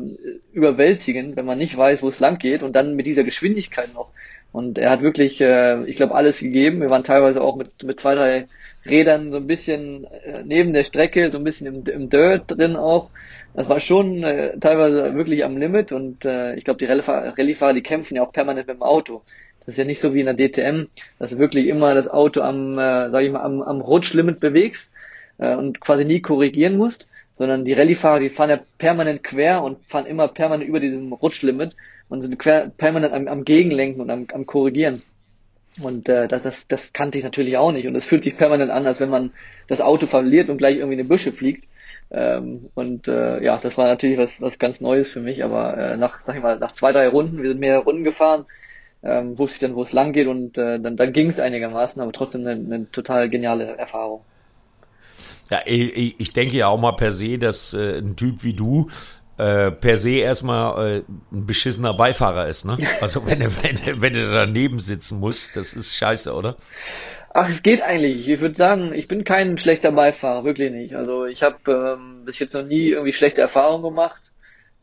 überwältigend, 0.52 1.36
wenn 1.36 1.46
man 1.46 1.58
nicht 1.58 1.76
weiß, 1.76 2.02
wo 2.02 2.08
es 2.08 2.18
lang 2.18 2.38
geht 2.38 2.64
und 2.64 2.74
dann 2.74 2.96
mit 2.96 3.06
dieser 3.06 3.22
Geschwindigkeit 3.22 3.94
noch. 3.94 4.10
Und 4.50 4.78
er 4.78 4.90
hat 4.90 5.00
wirklich, 5.00 5.40
äh, 5.40 5.84
ich 5.84 5.96
glaube, 5.96 6.14
alles 6.14 6.40
gegeben. 6.40 6.80
Wir 6.80 6.90
waren 6.90 7.04
teilweise 7.04 7.40
auch 7.42 7.56
mit, 7.56 7.84
mit 7.84 8.00
zwei, 8.00 8.14
drei 8.16 8.46
Rädern 8.84 9.30
so 9.30 9.38
ein 9.38 9.46
bisschen 9.46 10.04
äh, 10.04 10.42
neben 10.44 10.72
der 10.74 10.84
Strecke, 10.84 11.30
so 11.30 11.38
ein 11.38 11.44
bisschen 11.44 11.68
im, 11.68 11.84
im 11.86 12.10
Dirt 12.10 12.50
drin 12.50 12.76
auch. 12.76 13.10
Das 13.54 13.68
war 13.68 13.80
schon 13.80 14.22
äh, 14.24 14.58
teilweise 14.58 15.14
wirklich 15.14 15.44
am 15.44 15.56
Limit 15.56 15.92
und 15.92 16.24
äh, 16.24 16.54
ich 16.56 16.64
glaube, 16.64 16.78
die 16.78 16.86
Rallye-Fahrer, 16.86 17.74
die 17.74 17.82
kämpfen 17.82 18.16
ja 18.16 18.22
auch 18.22 18.32
permanent 18.32 18.66
mit 18.66 18.76
dem 18.76 18.82
Auto. 18.82 19.22
Das 19.64 19.74
ist 19.74 19.78
ja 19.78 19.84
nicht 19.84 20.00
so 20.00 20.12
wie 20.12 20.20
in 20.20 20.26
der 20.26 20.36
DTM, 20.36 20.88
dass 21.18 21.30
du 21.30 21.38
wirklich 21.38 21.68
immer 21.68 21.94
das 21.94 22.08
Auto 22.08 22.40
am, 22.40 22.72
äh, 22.72 23.10
sag 23.10 23.22
ich 23.22 23.30
mal, 23.30 23.42
am, 23.42 23.62
am 23.62 23.80
Rutschlimit 23.80 24.40
bewegst 24.40 24.92
äh, 25.38 25.54
und 25.54 25.80
quasi 25.80 26.04
nie 26.04 26.20
korrigieren 26.20 26.76
musst, 26.76 27.08
sondern 27.38 27.64
die 27.64 27.72
Rallye-Fahrer, 27.72 28.20
die 28.20 28.30
fahren 28.30 28.50
ja 28.50 28.60
permanent 28.78 29.22
quer 29.22 29.62
und 29.62 29.78
fahren 29.88 30.06
immer 30.06 30.28
permanent 30.28 30.68
über 30.68 30.80
diesem 30.80 31.12
Rutschlimit 31.12 31.76
und 32.08 32.22
sind 32.22 32.38
quer, 32.38 32.70
permanent 32.76 33.14
am, 33.14 33.28
am 33.28 33.44
Gegenlenken 33.44 34.00
und 34.00 34.10
am, 34.10 34.26
am 34.32 34.46
Korrigieren. 34.46 35.02
Und 35.80 36.08
äh, 36.08 36.28
das, 36.28 36.42
das, 36.42 36.66
das 36.68 36.92
kannte 36.92 37.16
ich 37.16 37.24
natürlich 37.24 37.56
auch 37.56 37.72
nicht. 37.72 37.86
Und 37.86 37.96
es 37.96 38.04
fühlt 38.04 38.24
sich 38.24 38.36
permanent 38.36 38.70
an, 38.70 38.86
als 38.86 39.00
wenn 39.00 39.08
man 39.08 39.32
das 39.68 39.80
Auto 39.80 40.06
verliert 40.06 40.50
und 40.50 40.58
gleich 40.58 40.76
irgendwie 40.76 40.98
in 40.98 41.04
die 41.04 41.08
Büsche 41.08 41.32
fliegt. 41.32 41.66
Ähm, 42.10 42.68
und 42.74 43.08
äh, 43.08 43.42
ja, 43.42 43.56
das 43.56 43.78
war 43.78 43.86
natürlich 43.86 44.18
was, 44.18 44.42
was 44.42 44.58
ganz 44.58 44.82
Neues 44.82 45.10
für 45.10 45.20
mich. 45.20 45.42
Aber 45.44 45.76
äh, 45.78 45.96
nach, 45.96 46.20
sag 46.22 46.36
ich 46.36 46.42
mal, 46.42 46.58
nach 46.58 46.72
zwei, 46.72 46.92
drei 46.92 47.08
Runden, 47.08 47.42
wir 47.42 47.48
sind 47.48 47.60
mehrere 47.60 47.84
Runden 47.84 48.04
gefahren, 48.04 48.44
ähm, 49.02 49.38
wusste 49.38 49.56
ich 49.56 49.60
dann, 49.60 49.76
wo 49.76 49.82
es 49.82 49.92
lang 49.92 50.12
geht 50.12 50.26
und 50.26 50.58
äh, 50.58 50.80
dann, 50.80 50.96
dann 50.96 51.12
ging 51.12 51.28
es 51.28 51.40
einigermaßen, 51.40 52.00
aber 52.00 52.12
trotzdem 52.12 52.46
eine, 52.46 52.52
eine 52.52 52.90
total 52.90 53.28
geniale 53.28 53.76
Erfahrung. 53.76 54.22
Ja, 55.50 55.60
ich, 55.66 56.18
ich 56.18 56.32
denke 56.32 56.56
ja 56.56 56.68
auch 56.68 56.80
mal 56.80 56.92
per 56.92 57.12
se, 57.12 57.38
dass 57.38 57.74
äh, 57.74 57.98
ein 57.98 58.16
Typ 58.16 58.42
wie 58.42 58.54
du 58.54 58.88
äh, 59.38 59.72
per 59.72 59.98
se 59.98 60.16
erstmal 60.16 60.98
äh, 60.98 61.02
ein 61.32 61.46
beschissener 61.46 61.94
Beifahrer 61.94 62.46
ist, 62.48 62.64
ne? 62.64 62.78
Also 63.00 63.26
wenn 63.26 63.40
du, 63.40 63.50
wenn, 63.62 64.00
wenn 64.00 64.12
du 64.14 64.30
daneben 64.30 64.80
sitzen 64.80 65.20
musst, 65.20 65.56
das 65.56 65.74
ist 65.74 65.96
scheiße, 65.96 66.32
oder? 66.34 66.56
Ach, 67.34 67.48
es 67.48 67.62
geht 67.62 67.82
eigentlich. 67.82 68.28
Ich 68.28 68.40
würde 68.40 68.54
sagen, 68.54 68.92
ich 68.94 69.08
bin 69.08 69.24
kein 69.24 69.56
schlechter 69.56 69.92
Beifahrer, 69.92 70.44
wirklich 70.44 70.70
nicht. 70.70 70.94
Also 70.94 71.24
ich 71.24 71.42
habe 71.42 71.98
ähm, 71.98 72.24
bis 72.24 72.38
jetzt 72.38 72.52
noch 72.52 72.64
nie 72.64 72.88
irgendwie 72.90 73.14
schlechte 73.14 73.40
Erfahrungen 73.40 73.82
gemacht. 73.82 74.31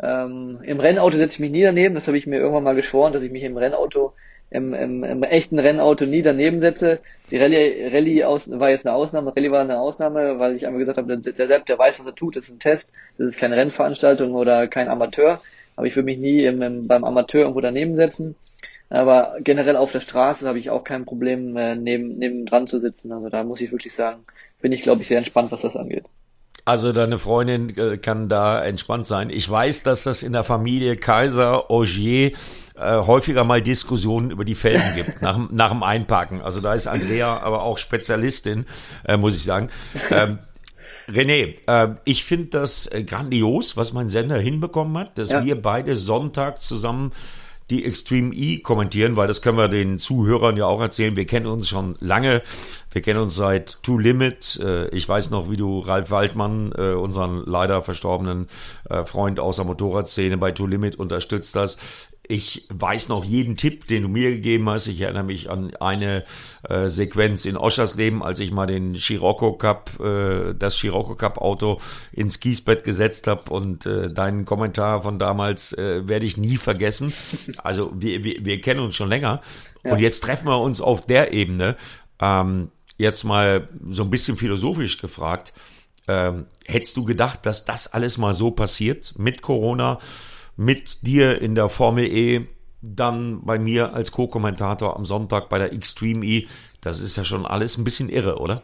Ähm, 0.01 0.59
Im 0.63 0.79
Rennauto 0.79 1.17
setze 1.17 1.35
ich 1.35 1.39
mich 1.39 1.51
nie 1.51 1.63
daneben, 1.63 1.95
das 1.95 2.07
habe 2.07 2.17
ich 2.17 2.27
mir 2.27 2.37
irgendwann 2.37 2.63
mal 2.63 2.75
geschworen, 2.75 3.13
dass 3.13 3.23
ich 3.23 3.31
mich 3.31 3.43
im 3.43 3.57
Rennauto 3.57 4.13
im, 4.51 4.73
im, 4.73 5.03
im 5.03 5.23
echten 5.23 5.59
Rennauto 5.59 6.05
nie 6.05 6.21
daneben 6.21 6.61
setze. 6.61 6.99
Die 7.31 7.37
Rallye, 7.37 7.89
Rallye 7.91 8.23
aus, 8.23 8.49
war 8.49 8.69
jetzt 8.69 8.85
eine 8.85 8.95
Ausnahme, 8.95 9.35
Rallye 9.35 9.51
war 9.51 9.61
eine 9.61 9.79
Ausnahme, 9.79 10.39
weil 10.39 10.55
ich 10.55 10.65
einfach 10.65 10.79
gesagt 10.79 10.97
habe, 10.97 11.17
der, 11.17 11.33
der 11.33 11.47
Sepp, 11.47 11.65
der 11.65 11.77
weiß, 11.77 11.99
was 11.99 12.07
er 12.07 12.15
tut, 12.15 12.35
das 12.35 12.45
ist 12.45 12.51
ein 12.51 12.59
Test, 12.59 12.91
das 13.17 13.27
ist 13.27 13.37
keine 13.37 13.57
Rennveranstaltung 13.57 14.33
oder 14.33 14.67
kein 14.67 14.87
Amateur. 14.87 15.41
Aber 15.75 15.87
ich 15.87 15.95
würde 15.95 16.05
mich 16.05 16.17
nie 16.17 16.43
im, 16.45 16.61
im, 16.61 16.87
beim 16.87 17.03
Amateur 17.03 17.41
irgendwo 17.41 17.61
daneben 17.61 17.95
setzen. 17.95 18.35
Aber 18.89 19.37
generell 19.41 19.75
auf 19.75 19.91
der 19.91 20.01
Straße 20.01 20.47
habe 20.47 20.57
ich 20.57 20.71
auch 20.71 20.83
kein 20.83 21.05
Problem, 21.05 21.55
äh, 21.55 21.75
neben, 21.75 22.17
neben 22.17 22.45
dran 22.45 22.67
zu 22.67 22.79
sitzen. 22.79 23.11
Also 23.11 23.29
da 23.29 23.43
muss 23.43 23.61
ich 23.61 23.71
wirklich 23.71 23.93
sagen, 23.93 24.25
bin 24.61 24.71
ich, 24.71 24.81
glaube 24.81 25.01
ich, 25.01 25.07
sehr 25.07 25.19
entspannt, 25.19 25.51
was 25.51 25.61
das 25.61 25.77
angeht. 25.77 26.05
Also 26.69 26.93
deine 26.93 27.17
Freundin 27.17 27.75
äh, 27.79 27.97
kann 27.97 28.29
da 28.29 28.63
entspannt 28.63 29.07
sein. 29.07 29.31
Ich 29.31 29.49
weiß, 29.49 29.81
dass 29.81 30.03
das 30.03 30.21
in 30.21 30.33
der 30.33 30.43
Familie 30.43 30.97
Kaiser 30.97 31.71
Augier 31.71 32.31
äh, 32.75 32.97
häufiger 32.99 33.43
mal 33.43 33.59
Diskussionen 33.59 34.29
über 34.29 34.45
die 34.45 34.53
Felgen 34.53 34.83
gibt, 34.95 35.19
nach, 35.23 35.49
nach 35.49 35.71
dem 35.71 35.81
Einparken. 35.81 36.41
Also 36.41 36.61
da 36.61 36.75
ist 36.75 36.85
Andrea 36.85 37.39
aber 37.39 37.63
auch 37.63 37.79
Spezialistin, 37.79 38.67
äh, 39.03 39.17
muss 39.17 39.35
ich 39.35 39.43
sagen. 39.43 39.69
Ähm, 40.11 40.37
René, 41.07 41.55
äh, 41.65 41.95
ich 42.05 42.23
finde 42.23 42.49
das 42.49 42.87
grandios, 43.07 43.75
was 43.75 43.93
mein 43.93 44.09
Sender 44.09 44.37
hinbekommen 44.37 44.95
hat, 44.95 45.17
dass 45.17 45.31
ja. 45.31 45.43
wir 45.43 45.59
beide 45.59 45.95
Sonntag 45.95 46.61
zusammen 46.61 47.13
die 47.69 47.85
Extreme 47.85 48.33
E 48.33 48.61
kommentieren, 48.61 49.15
weil 49.15 49.27
das 49.27 49.41
können 49.41 49.57
wir 49.57 49.67
den 49.67 49.99
Zuhörern 49.99 50.57
ja 50.57 50.65
auch 50.65 50.81
erzählen. 50.81 51.15
Wir 51.15 51.25
kennen 51.25 51.47
uns 51.47 51.69
schon 51.69 51.95
lange. 51.99 52.41
Wir 52.91 53.01
kennen 53.01 53.19
uns 53.19 53.35
seit 53.35 53.83
Two 53.83 53.99
Limit. 53.99 54.59
Äh, 54.63 54.87
ich 54.89 55.07
weiß 55.07 55.29
noch, 55.29 55.51
wie 55.51 55.57
du 55.57 55.79
Ralf 55.79 56.09
Waldmann, 56.09 56.71
äh, 56.75 56.93
unseren 56.93 57.43
leider 57.45 57.81
verstorbenen 57.81 58.47
äh, 58.89 59.05
Freund 59.05 59.39
aus 59.39 59.57
der 59.57 59.65
Motorradszene 59.65 60.37
bei 60.37 60.51
Two 60.51 60.65
Limit 60.65 60.95
unterstützt 60.95 61.55
hast. 61.55 61.79
Ich 62.31 62.67
weiß 62.69 63.09
noch 63.09 63.25
jeden 63.25 63.57
Tipp, 63.57 63.87
den 63.87 64.03
du 64.03 64.07
mir 64.07 64.29
gegeben 64.29 64.69
hast. 64.69 64.85
Ich 64.85 65.01
erinnere 65.01 65.23
mich 65.23 65.49
an 65.49 65.75
eine 65.77 66.25
äh, 66.61 66.87
Sequenz 66.87 67.43
in 67.45 67.57
Oschersleben, 67.57 68.21
als 68.21 68.37
ich 68.37 68.51
mal 68.51 68.67
den 68.67 68.95
Scirocco 68.95 69.53
Cup, 69.53 69.99
äh, 69.99 70.53
das 70.53 70.75
Scirocco 70.75 71.15
Cup 71.15 71.39
Auto 71.39 71.81
ins 72.11 72.39
Kiesbett 72.39 72.83
gesetzt 72.83 73.25
habe 73.25 73.49
und 73.49 73.87
äh, 73.87 74.13
deinen 74.13 74.45
Kommentar 74.45 75.01
von 75.01 75.17
damals 75.17 75.73
äh, 75.73 76.07
werde 76.07 76.27
ich 76.27 76.37
nie 76.37 76.57
vergessen. 76.57 77.11
Also 77.63 77.91
wir, 77.95 78.23
wir, 78.23 78.45
wir 78.45 78.61
kennen 78.61 78.81
uns 78.81 78.95
schon 78.95 79.09
länger 79.09 79.41
ja. 79.83 79.91
und 79.91 79.97
jetzt 79.97 80.23
treffen 80.23 80.47
wir 80.49 80.59
uns 80.59 80.81
auf 80.81 81.01
der 81.01 81.33
Ebene. 81.33 81.77
Ähm, 82.21 82.69
jetzt 82.99 83.23
mal 83.23 83.69
so 83.89 84.03
ein 84.03 84.11
bisschen 84.11 84.37
philosophisch 84.37 84.99
gefragt. 84.99 85.53
Ähm, 86.07 86.45
hättest 86.67 86.95
du 86.95 87.05
gedacht, 87.05 87.47
dass 87.47 87.65
das 87.65 87.91
alles 87.91 88.19
mal 88.19 88.35
so 88.35 88.51
passiert 88.51 89.17
mit 89.17 89.41
Corona? 89.41 89.99
Mit 90.59 91.07
dir 91.07 91.41
in 91.41 91.55
der 91.55 91.69
Formel 91.69 92.03
E, 92.03 92.41
dann 92.81 93.45
bei 93.45 93.57
mir 93.57 93.93
als 93.93 94.11
Co-Kommentator 94.11 94.97
am 94.97 95.05
Sonntag 95.05 95.47
bei 95.47 95.57
der 95.57 95.71
Extreme 95.71 96.25
E. 96.25 96.47
Das 96.81 96.99
ist 96.99 97.15
ja 97.15 97.23
schon 97.23 97.45
alles 97.45 97.77
ein 97.77 97.85
bisschen 97.85 98.09
irre, 98.09 98.39
oder? 98.39 98.61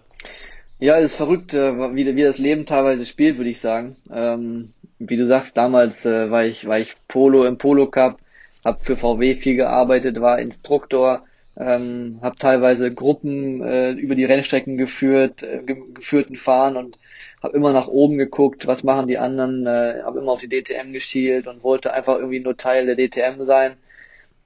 Ja, 0.78 0.98
es 0.98 1.06
ist 1.06 1.16
verrückt, 1.16 1.54
äh, 1.54 1.96
wie, 1.96 2.14
wie 2.18 2.24
das 2.24 2.38
Leben 2.38 2.66
teilweise 2.66 3.06
spielt, 3.06 3.38
würde 3.38 3.50
ich 3.50 3.62
sagen. 3.62 3.96
Ähm, 4.14 4.74
wie 5.00 5.16
du 5.16 5.25
sagst, 5.25 5.56
damals 5.56 6.06
äh, 6.06 6.30
war 6.30 6.44
ich 6.44 6.68
war 6.68 6.80
ich 6.80 6.96
Polo 7.08 7.46
im 7.46 7.58
Polo 7.58 7.90
Cup, 7.90 8.20
habe 8.66 8.78
für 8.78 8.98
VW 8.98 9.38
viel 9.38 9.56
gearbeitet, 9.56 10.20
war 10.20 10.40
Instruktor, 10.40 11.22
ähm, 11.56 12.20
habe 12.22 12.36
teilweise 12.36 12.94
Gruppen 12.94 13.62
äh, 13.62 13.92
über 13.92 14.16
die 14.16 14.25
Rennstrecken 14.25 14.75
geführt, 14.75 15.44
äh, 15.44 15.62
geführten 15.94 16.36
Fahren 16.36 16.75
und 16.75 16.98
habe 17.46 17.56
immer 17.56 17.74
nach 17.74 17.88
oben 17.88 18.18
geguckt, 18.18 18.66
was 18.66 18.84
machen 18.84 19.08
die 19.08 19.20
anderen, 19.20 19.68
äh, 19.68 20.02
habe 20.04 20.20
immer 20.20 20.32
auf 20.32 20.42
die 20.42 20.50
DTM 20.50 20.92
geschielt 20.92 21.48
und 21.48 21.64
wollte 21.64 21.94
einfach 21.94 22.16
irgendwie 22.16 22.40
nur 22.40 22.58
Teil 22.58 22.88
der 22.88 22.96
DTM 22.96 23.44
sein 23.44 23.78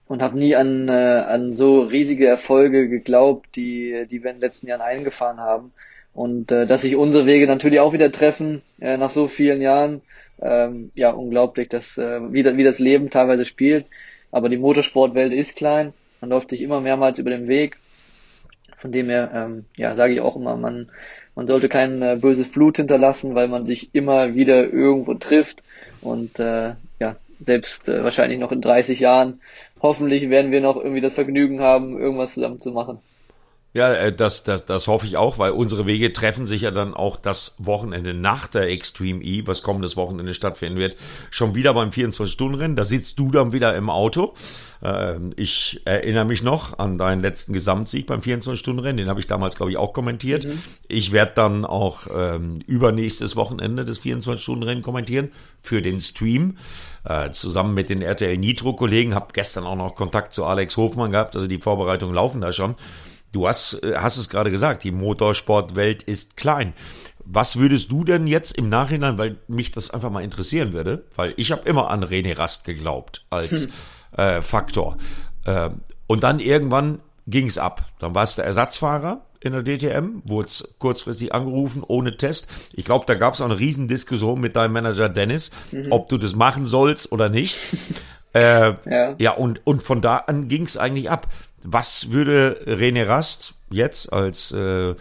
und 0.08 0.22
habe 0.22 0.38
nie 0.38 0.56
an, 0.56 0.90
äh, 0.90 0.92
an 0.92 1.54
so 1.54 1.82
riesige 1.82 2.28
Erfolge 2.28 2.90
geglaubt, 2.90 3.56
die, 3.56 4.06
die 4.12 4.24
wir 4.24 4.32
in 4.32 4.38
den 4.38 4.42
letzten 4.42 4.68
Jahren 4.68 4.82
eingefahren 4.82 5.40
haben. 5.40 5.72
Und 6.14 6.52
äh, 6.52 6.68
dass 6.68 6.82
sich 6.82 6.98
unsere 6.98 7.26
Wege 7.26 7.48
natürlich 7.48 7.80
auch 7.80 7.94
wieder 7.94 8.12
treffen 8.12 8.64
äh, 8.82 8.98
nach 8.98 9.12
so 9.12 9.28
vielen 9.28 9.62
Jahren, 9.62 10.02
ähm, 10.42 10.92
ja, 10.94 11.12
unglaublich, 11.12 11.70
dass 11.70 11.98
äh, 11.98 12.20
wie, 12.34 12.44
wie 12.58 12.64
das 12.64 12.80
Leben 12.80 13.10
teilweise 13.10 13.46
spielt. 13.46 13.86
Aber 14.32 14.50
die 14.50 14.58
Motorsportwelt 14.58 15.32
ist 15.32 15.56
klein, 15.56 15.94
man 16.20 16.32
läuft 16.32 16.50
sich 16.50 16.62
immer 16.62 16.82
mehrmals 16.82 17.18
über 17.20 17.30
den 17.30 17.48
Weg. 17.48 17.78
Von 18.76 18.92
dem 18.92 19.10
her, 19.10 19.32
ähm, 19.34 19.66
ja, 19.78 19.96
sage 19.96 20.14
ich 20.14 20.22
auch 20.22 20.36
immer, 20.36 20.58
man 20.58 20.90
man 21.36 21.48
sollte 21.48 21.70
kein 21.70 22.02
äh, 22.02 22.18
böses 22.20 22.52
Blut 22.52 22.78
hinterlassen, 22.78 23.36
weil 23.36 23.48
man 23.48 23.66
sich 23.66 23.90
immer 23.94 24.36
wieder 24.36 24.72
irgendwo 24.72 25.14
trifft. 25.14 25.64
Und 26.02 26.40
äh, 26.40 26.74
ja, 27.00 27.16
selbst 27.40 27.88
äh, 27.90 28.04
wahrscheinlich 28.04 28.40
noch 28.40 28.52
in 28.52 28.62
30 28.62 29.00
Jahren. 29.00 29.42
Hoffentlich 29.82 30.30
werden 30.30 30.52
wir 30.52 30.62
noch 30.62 30.78
irgendwie 30.78 31.02
das 31.02 31.14
Vergnügen 31.14 31.62
haben, 31.62 31.98
irgendwas 31.98 32.34
zusammen 32.34 32.60
zu 32.60 32.72
machen. 32.72 33.00
Ja, 33.72 33.94
äh, 33.94 34.12
das, 34.12 34.44
das, 34.44 34.66
das 34.66 34.88
hoffe 34.88 35.06
ich 35.06 35.16
auch, 35.18 35.38
weil 35.38 35.52
unsere 35.52 35.86
Wege 35.86 36.12
treffen 36.12 36.48
sich 36.48 36.62
ja 36.62 36.72
dann 36.72 36.96
auch 36.96 37.18
das 37.18 37.56
Wochenende 37.60 38.16
nach 38.16 38.48
der 38.48 38.64
Extreme 38.64 39.24
E, 39.24 39.46
was 39.46 39.62
kommendes 39.62 39.96
Wochenende 39.96 40.34
stattfinden 40.34 40.80
wird, 40.80 40.96
schon 41.30 41.54
wieder 41.54 41.76
beim 41.76 41.92
24-Stunden-Rennen. 41.92 42.76
Da 42.76 42.84
sitzt 42.84 43.20
du 43.20 43.30
dann 43.30 43.52
wieder 43.52 43.76
im 43.76 43.92
Auto. 43.92 44.34
Ähm, 44.82 45.34
ich 45.36 45.82
erinnere 45.86 46.26
mich 46.26 46.42
noch 46.42 46.80
an 46.80 46.98
deinen 46.98 47.22
letzten 47.22 47.54
Gesamtsieg 47.54 48.08
beim 48.08 48.22
24-Stunden-Rennen. 48.22 48.98
Den 48.98 49.10
habe 49.10 49.20
ich 49.20 49.28
damals, 49.28 49.56
glaube 49.56 49.72
ich, 49.72 49.78
auch 49.78 49.94
kommentiert. 49.94 50.48
Mhm. 50.48 50.60
Ich 50.88 51.12
werde 51.12 51.34
dann 51.36 51.64
auch 51.64 52.08
ähm, 52.12 52.62
übernächstes 52.66 53.36
Wochenende 53.36 53.86
des 53.86 54.02
24-Stunden-Rennen 54.02 54.82
kommentieren 54.82 55.32
für 55.62 55.84
den 55.84 56.00
Stream. 56.02 56.58
Äh, 57.06 57.32
zusammen 57.32 57.76
mit 57.76 57.92
den 57.92 58.02
RTL 58.02 58.36
Nitro-Kollegen. 58.36 59.14
Habe 59.14 59.28
gestern 59.34 59.66
auch 59.66 59.76
noch 59.76 59.94
Kontakt 59.94 60.34
zu 60.34 60.46
Alex 60.46 60.76
Hofmann 60.76 61.12
gehabt. 61.12 61.36
Also 61.36 61.48
die 61.48 61.60
Vorbereitungen 61.60 62.16
laufen 62.16 62.42
da 62.42 62.52
schon. 62.52 62.76
Du 63.32 63.48
hast, 63.48 63.82
äh, 63.84 63.96
hast 63.98 64.18
es 64.18 64.30
gerade 64.30 64.52
gesagt, 64.52 64.84
die 64.84 64.92
Motorsportwelt 64.92 66.04
ist 66.04 66.38
klein. 66.38 66.74
Was 67.24 67.58
würdest 67.58 67.92
du 67.92 68.04
denn 68.04 68.26
jetzt 68.26 68.58
im 68.58 68.70
Nachhinein, 68.70 69.18
weil 69.18 69.38
mich 69.48 69.72
das 69.72 69.92
einfach 69.92 70.10
mal 70.10 70.24
interessieren 70.24 70.74
würde, 70.74 71.06
weil 71.16 71.34
ich 71.38 71.52
habe 71.52 71.68
immer 71.70 71.92
an 71.92 72.04
René 72.04 72.38
Rast 72.38 72.66
geglaubt 72.66 73.26
als 73.30 73.64
hm. 73.64 73.72
äh, 74.18 74.42
Faktor. 74.42 74.98
Äh, 75.46 75.70
und 76.08 76.24
dann 76.24 76.40
irgendwann 76.40 77.00
ging 77.28 77.48
es 77.48 77.58
ab. 77.58 77.86
Dann 78.00 78.16
war 78.16 78.24
es 78.24 78.36
der 78.36 78.46
Ersatzfahrer 78.46 79.22
in 79.42 79.54
der 79.54 79.64
DTM, 79.64 80.22
wurde 80.26 80.50
kurzfristig 80.80 81.34
angerufen, 81.34 81.84
ohne 81.88 82.18
Test. 82.18 82.50
Ich 82.74 82.84
glaube, 82.84 83.06
da 83.06 83.16
gab 83.16 83.36
es 83.36 83.42
auch 83.42 83.46
eine 83.46 83.60
Riesendiskussion 83.60 84.40
mit 84.40 84.56
deinem 84.56 84.74
Manager 84.74 85.08
Dennis, 85.08 85.52
mhm. 85.72 85.92
ob 85.92 86.10
du 86.10 86.18
das 86.18 86.36
machen 86.36 86.66
sollst 86.66 87.12
oder 87.12 87.30
nicht. 87.30 87.58
äh, 88.34 88.74
ja. 88.90 89.16
ja, 89.18 89.32
und, 89.32 89.66
und 89.66 89.84
von 89.84 90.02
da 90.02 90.18
an 90.18 90.48
ging 90.50 90.64
es 90.64 90.78
eigentlich 90.78 91.10
ab. 91.10 91.28
Was 91.64 92.12
würde 92.12 92.62
René 92.66 93.08
Rast 93.08 93.56
jetzt 93.70 94.12
als 94.12 94.52
äh, 94.52 94.96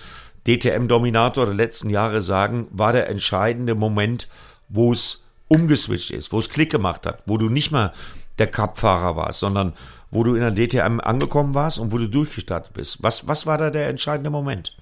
DTM-Dominator 0.46 1.46
der 1.46 1.54
letzten 1.54 1.90
Jahre 1.90 2.22
sagen, 2.22 2.66
war 2.70 2.92
der 2.92 3.08
entscheidende 3.08 3.74
Moment, 3.74 4.28
wo 4.68 4.92
es 4.92 5.22
umgeswitcht 5.48 6.10
ist, 6.10 6.32
wo 6.32 6.38
es 6.38 6.48
Klick 6.48 6.70
gemacht 6.70 7.06
hat, 7.06 7.22
wo 7.26 7.36
du 7.36 7.48
nicht 7.48 7.70
mehr 7.70 7.92
der 8.38 8.46
Cup-Fahrer 8.46 9.16
warst, 9.16 9.40
sondern 9.40 9.74
wo 10.10 10.24
du 10.24 10.34
in 10.34 10.40
der 10.40 10.54
DTM 10.54 11.00
angekommen 11.00 11.54
warst 11.54 11.78
und 11.78 11.92
wo 11.92 11.98
du 11.98 12.08
durchgestartet 12.08 12.72
bist. 12.72 13.02
Was, 13.02 13.26
was 13.26 13.46
war 13.46 13.58
da 13.58 13.70
der 13.70 13.88
entscheidende 13.88 14.30
Moment? 14.30 14.76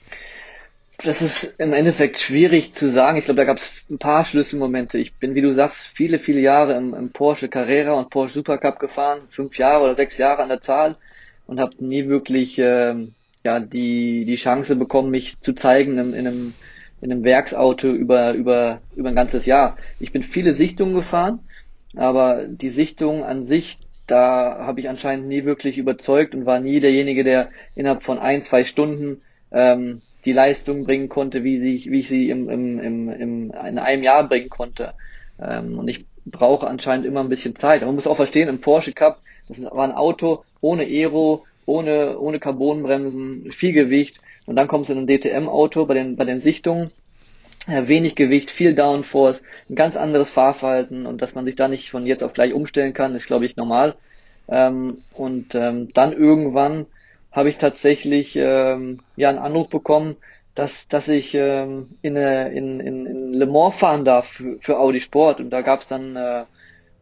Das 1.02 1.21
ist 1.21 1.54
im 1.59 1.73
Endeffekt 1.73 2.18
schwierig 2.18 2.73
zu 2.73 2.90
sagen. 2.90 3.18
Ich 3.18 3.26
glaube, 3.26 3.38
da 3.38 3.45
gab 3.45 3.59
es 3.59 3.71
ein 3.90 3.99
paar 3.99 4.25
Schlüsselmomente. 4.25 4.99
Ich 4.99 5.14
bin, 5.14 5.35
wie 5.35 5.42
du 5.42 5.54
sagst, 5.54 5.87
viele, 5.87 6.18
viele 6.18 6.40
Jahre 6.40 6.75
im, 6.75 6.95
im 6.95 7.11
Porsche 7.11 7.49
Carrera 7.49 7.92
und 7.95 8.09
Porsche 8.09 8.35
Supercup 8.35 8.78
gefahren, 8.78 9.21
fünf 9.28 9.59
Jahre 9.59 9.85
oder 9.85 9.95
sechs 9.95 10.16
Jahre 10.16 10.42
an 10.42 10.49
der 10.49 10.61
Zahl 10.61 10.97
und 11.47 11.61
habe 11.61 11.85
nie 11.85 12.09
wirklich 12.09 12.59
ähm, 12.59 13.15
ja 13.45 13.61
die 13.61 14.25
die 14.25 14.37
Chance 14.37 14.76
bekommen, 14.76 15.11
mich 15.11 15.41
zu 15.41 15.55
zeigen 15.55 15.99
in, 15.99 16.12
in 16.12 16.26
einem 16.26 16.55
in 17.00 17.12
einem 17.12 17.25
Werksauto 17.25 17.88
über 17.88 18.33
über 18.35 18.81
über 18.95 19.09
ein 19.09 19.17
ganzes 19.17 19.47
Jahr. 19.47 19.76
Ich 20.00 20.12
bin 20.12 20.23
viele 20.23 20.53
Sichtungen 20.55 20.95
gefahren, 20.95 21.41
aber 21.95 22.45
die 22.47 22.69
Sichtung 22.69 23.25
an 23.25 23.45
sich, 23.45 23.79
da 24.07 24.59
habe 24.61 24.81
ich 24.81 24.88
anscheinend 24.88 25.29
nie 25.29 25.45
wirklich 25.45 25.79
überzeugt 25.79 26.35
und 26.35 26.47
war 26.47 26.61
nie 26.61 26.81
derjenige, 26.81 27.25
der 27.25 27.50
innerhalb 27.75 28.05
von 28.05 28.19
ein 28.19 28.43
zwei 28.45 28.65
Stunden 28.65 29.23
ähm, 29.53 30.03
die 30.26 30.33
Leistung 30.33 30.85
bringen 30.85 31.09
konnte, 31.09 31.45
wie, 31.45 31.61
sie, 31.61 31.91
wie 31.91 32.00
ich 32.00 32.09
sie 32.09 32.29
im, 32.31 32.50
im, 32.50 32.81
im, 32.81 33.09
im, 33.09 33.50
in 33.50 33.79
einem 33.79 34.03
Jahr 34.03 34.29
bringen 34.29 34.50
konnte. 34.50 34.93
Ähm, 35.41 35.79
und 35.79 35.88
ich 35.88 36.05
brauche 36.26 36.67
anscheinend 36.67 37.07
immer 37.07 37.21
ein 37.21 37.29
bisschen 37.29 37.57
Zeit. 37.57 37.83
Aber 37.83 37.87
man 37.87 37.95
muss 37.95 38.09
auch 38.09 38.17
verstehen, 38.17 38.49
im 38.49 38.61
Porsche 38.61 38.93
Cup, 38.93 39.21
das 39.49 39.62
war 39.65 39.85
ein 39.85 39.93
Auto, 39.93 40.45
ohne 40.61 40.85
Aero, 40.85 41.45
ohne, 41.67 42.19
ohne 42.19 42.38
Carbonbremsen, 42.38 43.50
viel 43.50 43.73
Gewicht. 43.73 44.21
Und 44.47 44.57
dann 44.57 44.69
kommst 44.69 44.91
du 44.91 44.95
in 44.95 45.00
ein 45.00 45.07
DTM-Auto 45.07 45.87
bei 45.87 45.95
den, 45.95 46.17
bei 46.17 46.25
den 46.25 46.41
Sichtungen. 46.41 46.91
Ja, 47.69 47.88
wenig 47.88 48.15
Gewicht, 48.15 48.53
viel 48.53 48.75
Downforce, 48.75 49.43
ein 49.69 49.75
ganz 49.75 49.97
anderes 49.97 50.31
Fahrverhalten 50.31 51.05
und 51.05 51.21
dass 51.21 51.35
man 51.35 51.45
sich 51.45 51.57
da 51.57 51.67
nicht 51.67 51.91
von 51.91 52.07
jetzt 52.07 52.23
auf 52.23 52.33
gleich 52.33 52.53
umstellen 52.53 52.95
kann, 52.95 53.17
ist 53.17 53.26
glaube 53.26 53.45
ich 53.45 53.57
normal. 53.57 53.97
Ähm, 54.49 54.99
und 55.12 55.57
ähm, 55.57 55.88
dann 55.93 56.12
irgendwann 56.12 56.87
habe 57.33 57.49
ich 57.49 57.59
tatsächlich 57.59 58.37
ähm, 58.37 59.00
ja 59.17 59.31
einen 59.31 59.38
Anruf 59.38 59.69
bekommen, 59.69 60.17
dass, 60.55 60.87
dass 60.88 61.09
ich 61.09 61.35
ähm, 61.35 61.91
in, 62.03 62.17
in, 62.17 62.81
in, 62.81 63.07
in 63.07 63.33
Le 63.35 63.47
Mans 63.47 63.75
fahren 63.75 64.05
darf 64.05 64.29
für, 64.29 64.59
für 64.61 64.79
Audi 64.79 65.00
Sport. 65.00 65.41
Und 65.41 65.50
da 65.50 65.62
gab 65.62 65.81
es 65.83 65.88
dann 65.88 66.17
äh, 66.17 66.45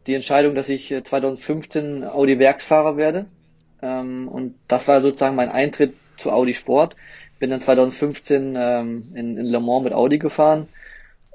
die 0.07 0.15
Entscheidung, 0.15 0.55
dass 0.55 0.69
ich 0.69 0.89
2015 0.89 2.03
äh, 2.03 2.07
Audi 2.07 2.39
Werksfahrer 2.39 2.97
werde. 2.97 3.27
Ähm, 3.83 4.29
und 4.29 4.55
das 4.69 4.89
war 4.89 5.01
sozusagen 5.01 5.37
mein 5.37 5.51
Eintritt 5.51 5.95
zu 6.17 6.33
Audi 6.33 6.55
Sport. 6.55 6.97
Bin 7.39 7.51
dann 7.51 7.61
2015 7.61 8.55
ähm, 8.57 9.13
in, 9.15 9.37
in 9.37 9.47
Le 9.47 9.61
Mans 9.61 9.85
mit 9.85 9.93
Audi 9.93 10.19
gefahren 10.19 10.69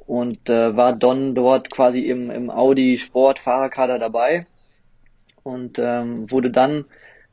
und 0.08 0.50
äh, 0.50 0.76
war 0.76 0.94
dann 0.94 1.36
dort 1.36 1.70
quasi 1.70 2.00
im, 2.08 2.32
im 2.32 2.50
Audi 2.50 2.98
Sport 2.98 3.38
Fahrerkader 3.40 4.00
dabei 4.00 4.48
und 5.44 5.78
ähm, 5.80 6.32
wurde 6.32 6.50
dann 6.50 6.86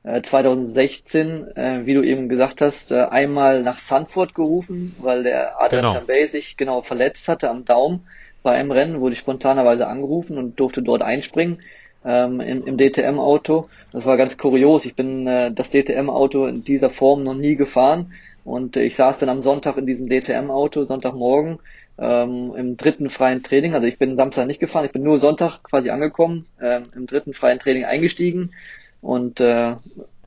äh, 0.03 0.21
2016, 0.23 1.57
äh, 1.57 1.81
wie 1.87 1.95
du 1.95 2.03
eben 2.03 2.29
gesagt 2.29 2.61
hast, 2.61 2.93
äh, 2.93 3.03
einmal 3.05 3.63
nach 3.63 3.79
Sandford 3.79 4.35
gerufen, 4.35 4.95
weil 5.01 5.23
der 5.23 5.61
Adrian 5.61 5.83
genau. 5.83 5.95
Tambay 5.95 6.27
sich 6.27 6.57
genau 6.57 6.83
verletzt 6.83 7.29
hatte 7.29 7.51
am 7.51 7.65
Daumen 7.65 8.07
bei 8.47 8.53
einem 8.53 8.71
Rennen, 8.71 9.01
wurde 9.01 9.15
ich 9.15 9.19
spontanerweise 9.19 9.89
angerufen 9.89 10.39
und 10.39 10.61
durfte 10.61 10.81
dort 10.81 11.03
einspringen 11.03 11.59
ähm, 12.05 12.41
im, 12.41 12.65
im 12.65 12.79
DTM-Auto. 12.79 13.69
Das 13.91 14.07
war 14.07 14.17
ganz 14.17 14.39
kurios. 14.39 14.85
Ich 14.85 14.95
bin 14.95 15.27
äh, 15.27 15.51
das 15.51 15.71
DTM-Auto 15.71 16.47
in 16.47 16.63
dieser 16.63 16.91
Form 16.91 17.25
noch 17.25 17.35
nie 17.35 17.57
gefahren 17.57 18.13
und 18.45 18.77
äh, 18.77 18.85
ich 18.85 18.95
saß 18.95 19.19
dann 19.19 19.31
am 19.31 19.43
Sonntag 19.43 19.77
in 19.79 19.87
diesem 19.87 20.09
DTM-Auto, 20.09 20.85
Sonntagmorgen, 20.85 21.59
ähm, 21.99 22.53
im 22.57 22.77
dritten 22.77 23.11
freien 23.11 23.43
Training. 23.43 23.75
Also 23.75 23.89
ich 23.89 23.99
bin 23.99 24.15
Samstag 24.17 24.47
nicht 24.47 24.61
gefahren, 24.61 24.85
ich 24.85 24.93
bin 24.93 25.03
nur 25.03 25.19
Sonntag 25.19 25.65
quasi 25.65 25.91
angekommen, 25.91 26.47
ähm, 26.63 26.85
im 26.95 27.09
dritten 27.09 27.35
freien 27.35 27.59
Training 27.59 27.85
eingestiegen 27.85 28.53
und 29.01 29.41
äh, 29.41 29.75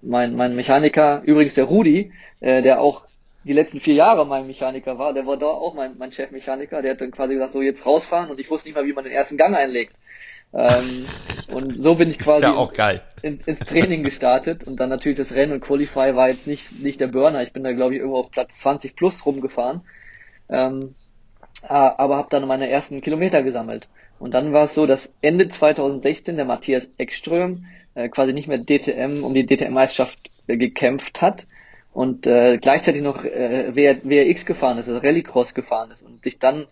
mein, 0.02 0.36
mein 0.36 0.58
Mechaniker, 0.58 1.22
übrigens 1.24 1.56
der 1.56 1.64
Rudi, 1.64 2.12
äh, 2.42 2.62
der 2.64 2.82
auch 2.82 3.04
die 3.50 3.54
letzten 3.54 3.80
vier 3.80 3.96
Jahre 3.96 4.28
mein 4.28 4.46
Mechaniker 4.46 5.00
war, 5.00 5.12
der 5.12 5.26
war 5.26 5.36
da 5.36 5.48
auch 5.48 5.74
mein, 5.74 5.98
mein 5.98 6.14
Chefmechaniker, 6.14 6.84
der 6.84 6.92
hat 6.92 7.02
dann 7.02 7.10
quasi 7.10 7.34
gesagt, 7.34 7.54
so 7.54 7.64
jetzt 7.64 7.84
rausfahren 7.84 8.30
und 8.30 8.40
ich 8.40 8.52
wusste 8.52 8.70
nicht 8.70 8.76
mal, 8.76 8.86
wie 8.86 8.94
man 8.94 9.06
den 9.06 9.12
ersten 9.12 9.38
Gang 9.38 9.58
einlegt. 9.58 9.96
Ähm, 10.54 11.08
und 11.48 11.76
so 11.76 11.96
bin 11.96 12.12
ich 12.12 12.20
quasi 12.20 12.44
ja 12.44 12.52
ins, 13.24 13.48
ins, 13.48 13.58
Training 13.58 14.04
gestartet 14.04 14.66
und 14.66 14.80
dann 14.80 14.90
natürlich 14.90 15.18
das 15.18 15.34
Rennen 15.34 15.54
und 15.54 15.62
Qualify 15.62 16.16
war 16.16 16.30
jetzt 16.30 16.46
nicht, 16.46 16.80
nicht 16.80 17.02
der 17.02 17.08
Burner. 17.08 17.42
Ich 17.42 17.52
bin 17.52 17.64
da 17.64 17.72
glaube 17.72 17.96
ich 17.96 18.02
irgendwo 18.02 18.20
auf 18.20 18.30
Platz 18.30 18.60
20 18.60 18.96
plus 18.96 19.26
rumgefahren. 19.26 19.82
Ähm, 20.48 20.94
aber 21.64 22.18
habe 22.18 22.28
dann 22.30 22.48
meine 22.48 22.70
ersten 22.70 23.02
Kilometer 23.02 23.42
gesammelt. 23.42 23.90
Und 24.20 24.36
dann 24.36 24.54
war 24.54 24.66
es 24.66 24.76
so, 24.76 24.86
dass 24.86 25.12
Ende 25.22 25.50
2016 25.50 26.36
der 26.36 26.46
Matthias 26.46 26.88
Ekström 27.00 27.66
äh, 27.96 28.10
quasi 28.10 28.32
nicht 28.34 28.48
mehr 28.48 28.60
DTM 28.60 29.24
um 29.24 29.34
die 29.34 29.48
DTM-Meisterschaft 29.48 30.30
äh, 30.46 30.56
gekämpft 30.56 31.24
hat 31.24 31.48
und 32.00 32.28
äh, 32.28 32.58
gleichzeitig 32.60 33.02
noch 33.02 33.26
äh, 33.26 33.76
WRX 33.76 34.46
gefahren 34.46 34.78
ist, 34.78 34.88
also 34.88 35.02
Rallycross 35.02 35.54
gefahren 35.54 35.92
ist 35.92 36.02
und 36.02 36.24
sich 36.24 36.40
dann 36.40 36.66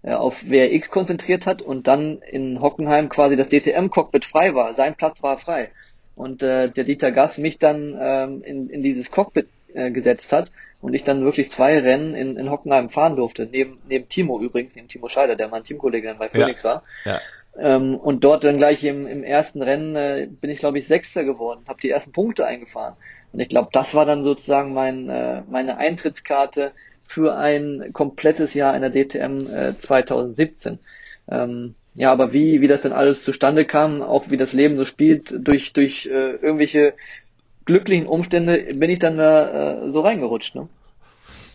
äh, 0.00 0.14
auf 0.14 0.48
WRX 0.48 0.90
konzentriert 0.90 1.44
hat 1.44 1.60
und 1.60 1.86
dann 1.86 2.22
in 2.22 2.62
Hockenheim 2.62 3.10
quasi 3.10 3.36
das 3.36 3.50
DTM-Cockpit 3.50 4.24
frei 4.24 4.54
war. 4.54 4.74
Sein 4.74 4.94
Platz 4.94 5.22
war 5.22 5.36
frei. 5.36 5.70
Und 6.16 6.42
äh, 6.42 6.70
der 6.70 6.84
Dieter 6.84 7.12
Gass 7.12 7.36
mich 7.36 7.58
dann 7.58 7.94
ähm, 8.00 8.42
in, 8.42 8.70
in 8.70 8.82
dieses 8.82 9.10
Cockpit 9.10 9.48
äh, 9.74 9.90
gesetzt 9.90 10.32
hat 10.32 10.50
und 10.80 10.94
ich 10.94 11.04
dann 11.04 11.26
wirklich 11.26 11.50
zwei 11.50 11.78
Rennen 11.78 12.14
in, 12.14 12.38
in 12.38 12.50
Hockenheim 12.50 12.88
fahren 12.88 13.16
durfte, 13.16 13.44
neben, 13.52 13.76
neben 13.86 14.08
Timo 14.08 14.40
übrigens, 14.40 14.74
neben 14.76 14.88
Timo 14.88 15.10
Scheider, 15.10 15.36
der 15.36 15.48
mein 15.48 15.62
Teamkollege 15.62 16.08
dann 16.08 16.18
bei 16.18 16.30
Phoenix 16.30 16.62
ja. 16.62 16.70
war. 16.70 16.84
Ja. 17.04 17.20
Ähm, 17.58 17.96
und 17.96 18.24
dort 18.24 18.44
dann 18.44 18.56
gleich 18.56 18.82
im, 18.84 19.06
im 19.06 19.24
ersten 19.24 19.60
Rennen 19.60 19.94
äh, 19.94 20.26
bin 20.30 20.48
ich, 20.48 20.58
glaube 20.58 20.78
ich, 20.78 20.86
Sechster 20.86 21.24
geworden, 21.24 21.64
habe 21.68 21.82
die 21.82 21.90
ersten 21.90 22.12
Punkte 22.12 22.46
eingefahren. 22.46 22.96
Und 23.32 23.40
ich 23.40 23.48
glaube, 23.48 23.68
das 23.72 23.94
war 23.94 24.06
dann 24.06 24.24
sozusagen 24.24 24.74
mein, 24.74 25.08
äh, 25.08 25.42
meine 25.48 25.78
Eintrittskarte 25.78 26.72
für 27.06 27.36
ein 27.36 27.90
komplettes 27.92 28.54
Jahr 28.54 28.74
in 28.74 28.82
der 28.82 28.90
DTM 28.90 29.46
äh, 29.46 29.78
2017. 29.78 30.78
Ähm, 31.30 31.74
ja, 31.94 32.12
aber 32.12 32.32
wie, 32.32 32.60
wie 32.60 32.68
das 32.68 32.82
denn 32.82 32.92
alles 32.92 33.24
zustande 33.24 33.64
kam, 33.64 34.02
auch 34.02 34.30
wie 34.30 34.36
das 34.36 34.52
Leben 34.52 34.76
so 34.76 34.84
spielt, 34.84 35.34
durch, 35.36 35.72
durch 35.72 36.06
äh, 36.06 36.32
irgendwelche 36.36 36.94
glücklichen 37.64 38.06
Umstände 38.06 38.58
bin 38.74 38.90
ich 38.90 38.98
dann 38.98 39.16
da 39.16 39.86
äh, 39.86 39.90
so 39.90 40.00
reingerutscht. 40.00 40.54
Ne? 40.54 40.68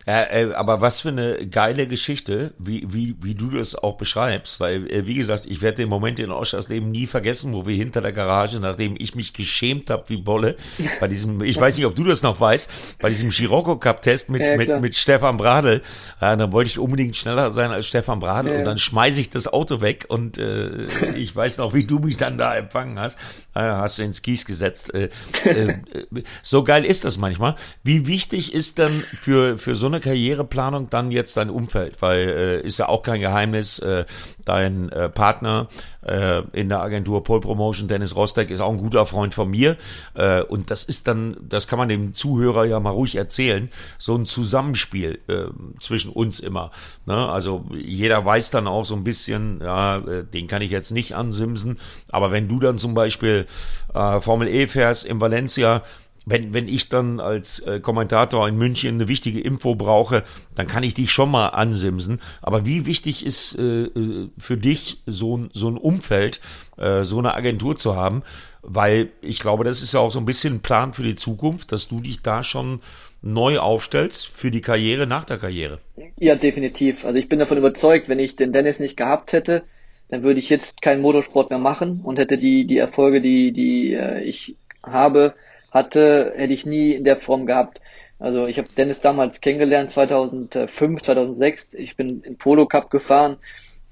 Äh, 0.06 0.44
äh, 0.44 0.54
aber 0.54 0.80
was 0.80 1.00
für 1.00 1.08
eine 1.08 1.48
geile 1.48 1.88
Geschichte, 1.88 2.54
wie, 2.58 2.86
wie, 2.88 3.16
wie 3.20 3.34
du 3.34 3.50
das 3.50 3.74
auch 3.74 3.96
beschreibst, 3.96 4.60
weil, 4.60 4.88
äh, 4.88 5.04
wie 5.04 5.14
gesagt, 5.14 5.46
ich 5.46 5.62
werde 5.62 5.78
den 5.78 5.88
Moment 5.88 6.20
in 6.20 6.30
Oschersleben 6.30 6.92
nie 6.92 7.06
vergessen, 7.06 7.52
wo 7.52 7.66
wir 7.66 7.74
hinter 7.74 8.00
der 8.02 8.12
Garage, 8.12 8.60
nachdem 8.60 8.94
ich 8.96 9.16
mich 9.16 9.32
geschämt 9.32 9.90
habe 9.90 10.04
wie 10.06 10.18
Bolle, 10.18 10.56
bei 11.00 11.08
diesem, 11.08 11.42
ich 11.42 11.60
weiß 11.60 11.76
nicht, 11.76 11.86
ob 11.86 11.96
du 11.96 12.04
das 12.04 12.22
noch 12.22 12.38
weißt, 12.38 12.70
bei 13.00 13.08
diesem 13.08 13.32
Scirocco 13.32 13.78
Cup 13.78 14.00
Test 14.00 14.30
mit, 14.30 14.42
ja, 14.42 14.56
mit, 14.56 14.80
mit 14.80 14.94
Stefan 14.94 15.38
Bradl, 15.38 15.82
äh, 16.20 16.36
dann 16.36 16.52
wollte 16.52 16.70
ich 16.70 16.78
unbedingt 16.78 17.16
schneller 17.16 17.50
sein 17.50 17.72
als 17.72 17.88
Stefan 17.88 18.20
Bradl 18.20 18.52
ja. 18.52 18.58
und 18.58 18.64
dann 18.64 18.78
schmeiße 18.78 19.20
ich 19.20 19.30
das 19.30 19.52
Auto 19.52 19.80
weg 19.80 20.04
und 20.06 20.38
äh, 20.38 20.86
ich 21.16 21.34
weiß 21.34 21.58
noch, 21.58 21.74
wie 21.74 21.84
du 21.84 21.98
mich 21.98 22.16
dann 22.16 22.38
da 22.38 22.54
empfangen 22.54 23.00
hast, 23.00 23.18
äh, 23.56 23.60
hast 23.60 23.98
du 23.98 24.04
ins 24.04 24.22
Kies 24.22 24.44
gesetzt. 24.44 24.94
Äh, 24.94 25.10
äh, 25.44 25.78
so 26.44 26.62
geil 26.62 26.84
ist 26.84 27.04
das 27.04 27.18
manchmal. 27.18 27.56
Wie 27.82 28.06
wichtig 28.06 28.54
ist 28.54 28.78
denn 28.78 29.02
für, 29.20 29.58
für 29.58 29.74
so 29.74 29.86
eine 29.86 29.95
Karriereplanung 30.00 30.90
dann 30.90 31.10
jetzt 31.10 31.36
dein 31.36 31.50
Umfeld? 31.50 32.00
Weil 32.02 32.28
äh, 32.28 32.60
ist 32.60 32.78
ja 32.78 32.88
auch 32.88 33.02
kein 33.02 33.20
Geheimnis, 33.20 33.78
äh, 33.78 34.04
dein 34.44 34.90
äh, 34.90 35.08
Partner 35.08 35.68
äh, 36.06 36.42
in 36.52 36.68
der 36.68 36.80
Agentur 36.80 37.24
Pole 37.24 37.40
Promotion, 37.40 37.88
Dennis 37.88 38.14
Rostek, 38.14 38.50
ist 38.50 38.60
auch 38.60 38.70
ein 38.70 38.76
guter 38.76 39.06
Freund 39.06 39.34
von 39.34 39.50
mir. 39.50 39.76
Äh, 40.14 40.42
und 40.42 40.70
das 40.70 40.84
ist 40.84 41.08
dann, 41.08 41.36
das 41.40 41.68
kann 41.68 41.78
man 41.78 41.88
dem 41.88 42.14
Zuhörer 42.14 42.64
ja 42.64 42.80
mal 42.80 42.90
ruhig 42.90 43.16
erzählen, 43.16 43.70
so 43.98 44.16
ein 44.16 44.26
Zusammenspiel 44.26 45.18
äh, 45.28 45.46
zwischen 45.80 46.10
uns 46.10 46.40
immer. 46.40 46.70
Ne? 47.06 47.14
Also 47.14 47.66
jeder 47.74 48.24
weiß 48.24 48.50
dann 48.50 48.66
auch 48.66 48.84
so 48.84 48.94
ein 48.94 49.04
bisschen, 49.04 49.60
ja, 49.60 49.98
äh, 49.98 50.24
den 50.24 50.46
kann 50.46 50.62
ich 50.62 50.70
jetzt 50.70 50.92
nicht 50.92 51.14
ansimsen. 51.14 51.78
Aber 52.10 52.30
wenn 52.30 52.48
du 52.48 52.60
dann 52.60 52.78
zum 52.78 52.94
Beispiel 52.94 53.46
äh, 53.94 54.20
Formel 54.20 54.48
E 54.48 54.66
fährst 54.66 55.04
in 55.04 55.20
Valencia, 55.20 55.82
wenn, 56.28 56.52
wenn 56.52 56.66
ich 56.66 56.88
dann 56.88 57.20
als 57.20 57.60
äh, 57.60 57.78
Kommentator 57.78 58.46
in 58.48 58.56
München 58.56 58.96
eine 58.96 59.08
wichtige 59.08 59.40
Info 59.40 59.76
brauche, 59.76 60.24
dann 60.56 60.66
kann 60.66 60.82
ich 60.82 60.92
dich 60.92 61.12
schon 61.12 61.30
mal 61.30 61.48
ansimsen. 61.48 62.20
Aber 62.42 62.66
wie 62.66 62.84
wichtig 62.84 63.24
ist 63.24 63.56
äh, 63.58 63.84
äh, 63.84 64.28
für 64.36 64.56
dich 64.56 65.02
so, 65.06 65.38
ein 65.38 65.50
so 65.54 65.68
ein 65.68 65.76
Umfeld, 65.76 66.40
äh, 66.78 67.04
so 67.04 67.20
eine 67.20 67.34
Agentur 67.34 67.76
zu 67.76 67.94
haben? 67.94 68.24
Weil 68.62 69.10
ich 69.22 69.38
glaube, 69.38 69.62
das 69.62 69.82
ist 69.82 69.94
ja 69.94 70.00
auch 70.00 70.10
so 70.10 70.18
ein 70.18 70.24
bisschen 70.24 70.54
ein 70.54 70.62
Plan 70.62 70.92
für 70.92 71.04
die 71.04 71.14
Zukunft, 71.14 71.70
dass 71.70 71.86
du 71.86 72.00
dich 72.00 72.22
da 72.22 72.42
schon 72.42 72.80
neu 73.22 73.60
aufstellst 73.60 74.26
für 74.26 74.50
die 74.50 74.60
Karriere 74.60 75.06
nach 75.06 75.24
der 75.24 75.38
Karriere. 75.38 75.78
Ja, 76.18 76.34
definitiv. 76.34 77.04
Also 77.04 77.20
ich 77.20 77.28
bin 77.28 77.38
davon 77.38 77.58
überzeugt, 77.58 78.08
wenn 78.08 78.18
ich 78.18 78.34
den 78.34 78.52
Dennis 78.52 78.80
nicht 78.80 78.96
gehabt 78.96 79.32
hätte, 79.32 79.62
dann 80.08 80.24
würde 80.24 80.40
ich 80.40 80.50
jetzt 80.50 80.82
keinen 80.82 81.02
Motorsport 81.02 81.50
mehr 81.50 81.58
machen 81.60 82.00
und 82.02 82.18
hätte 82.18 82.36
die, 82.36 82.66
die 82.66 82.78
Erfolge, 82.78 83.20
die, 83.20 83.52
die 83.52 83.94
äh, 83.94 84.22
ich 84.22 84.56
habe, 84.82 85.34
hatte, 85.70 86.32
hätte 86.36 86.52
ich 86.52 86.66
nie 86.66 86.92
in 86.92 87.04
der 87.04 87.16
Form 87.16 87.46
gehabt. 87.46 87.80
Also 88.18 88.46
ich 88.46 88.58
habe 88.58 88.68
Dennis 88.76 89.00
damals 89.00 89.40
kennengelernt, 89.40 89.90
2005, 89.90 91.02
2006. 91.02 91.74
Ich 91.74 91.96
bin 91.96 92.22
in 92.22 92.36
Polo 92.36 92.66
Cup 92.66 92.90
gefahren 92.90 93.36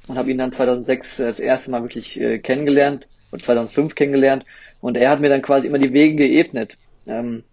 und 0.08 0.16
habe 0.16 0.30
ihn 0.30 0.38
dann 0.38 0.52
2006 0.52 1.18
das 1.18 1.40
erste 1.40 1.70
Mal 1.70 1.82
wirklich 1.82 2.20
äh, 2.20 2.38
kennengelernt 2.38 3.08
und 3.30 3.42
2005 3.42 3.94
kennengelernt. 3.94 4.44
Und 4.80 4.96
er 4.96 5.10
hat 5.10 5.20
mir 5.20 5.28
dann 5.28 5.42
quasi 5.42 5.66
immer 5.66 5.78
die 5.78 5.92
Wege 5.92 6.16
geebnet. 6.16 6.78
Ähm, 7.06 7.44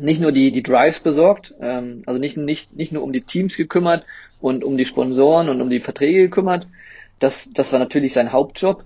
nicht 0.00 0.20
nur 0.20 0.32
die, 0.32 0.50
die 0.50 0.62
Drives 0.62 1.00
besorgt, 1.00 1.54
ähm, 1.60 2.02
also 2.06 2.18
nicht, 2.18 2.36
nicht, 2.36 2.74
nicht 2.74 2.92
nur 2.92 3.02
um 3.02 3.12
die 3.12 3.20
Teams 3.20 3.56
gekümmert 3.56 4.04
und 4.40 4.64
um 4.64 4.76
die 4.76 4.84
Sponsoren 4.84 5.48
und 5.48 5.60
um 5.60 5.70
die 5.70 5.80
Verträge 5.80 6.22
gekümmert. 6.22 6.66
Das, 7.20 7.50
das 7.52 7.72
war 7.72 7.78
natürlich 7.78 8.12
sein 8.12 8.32
Hauptjob. 8.32 8.84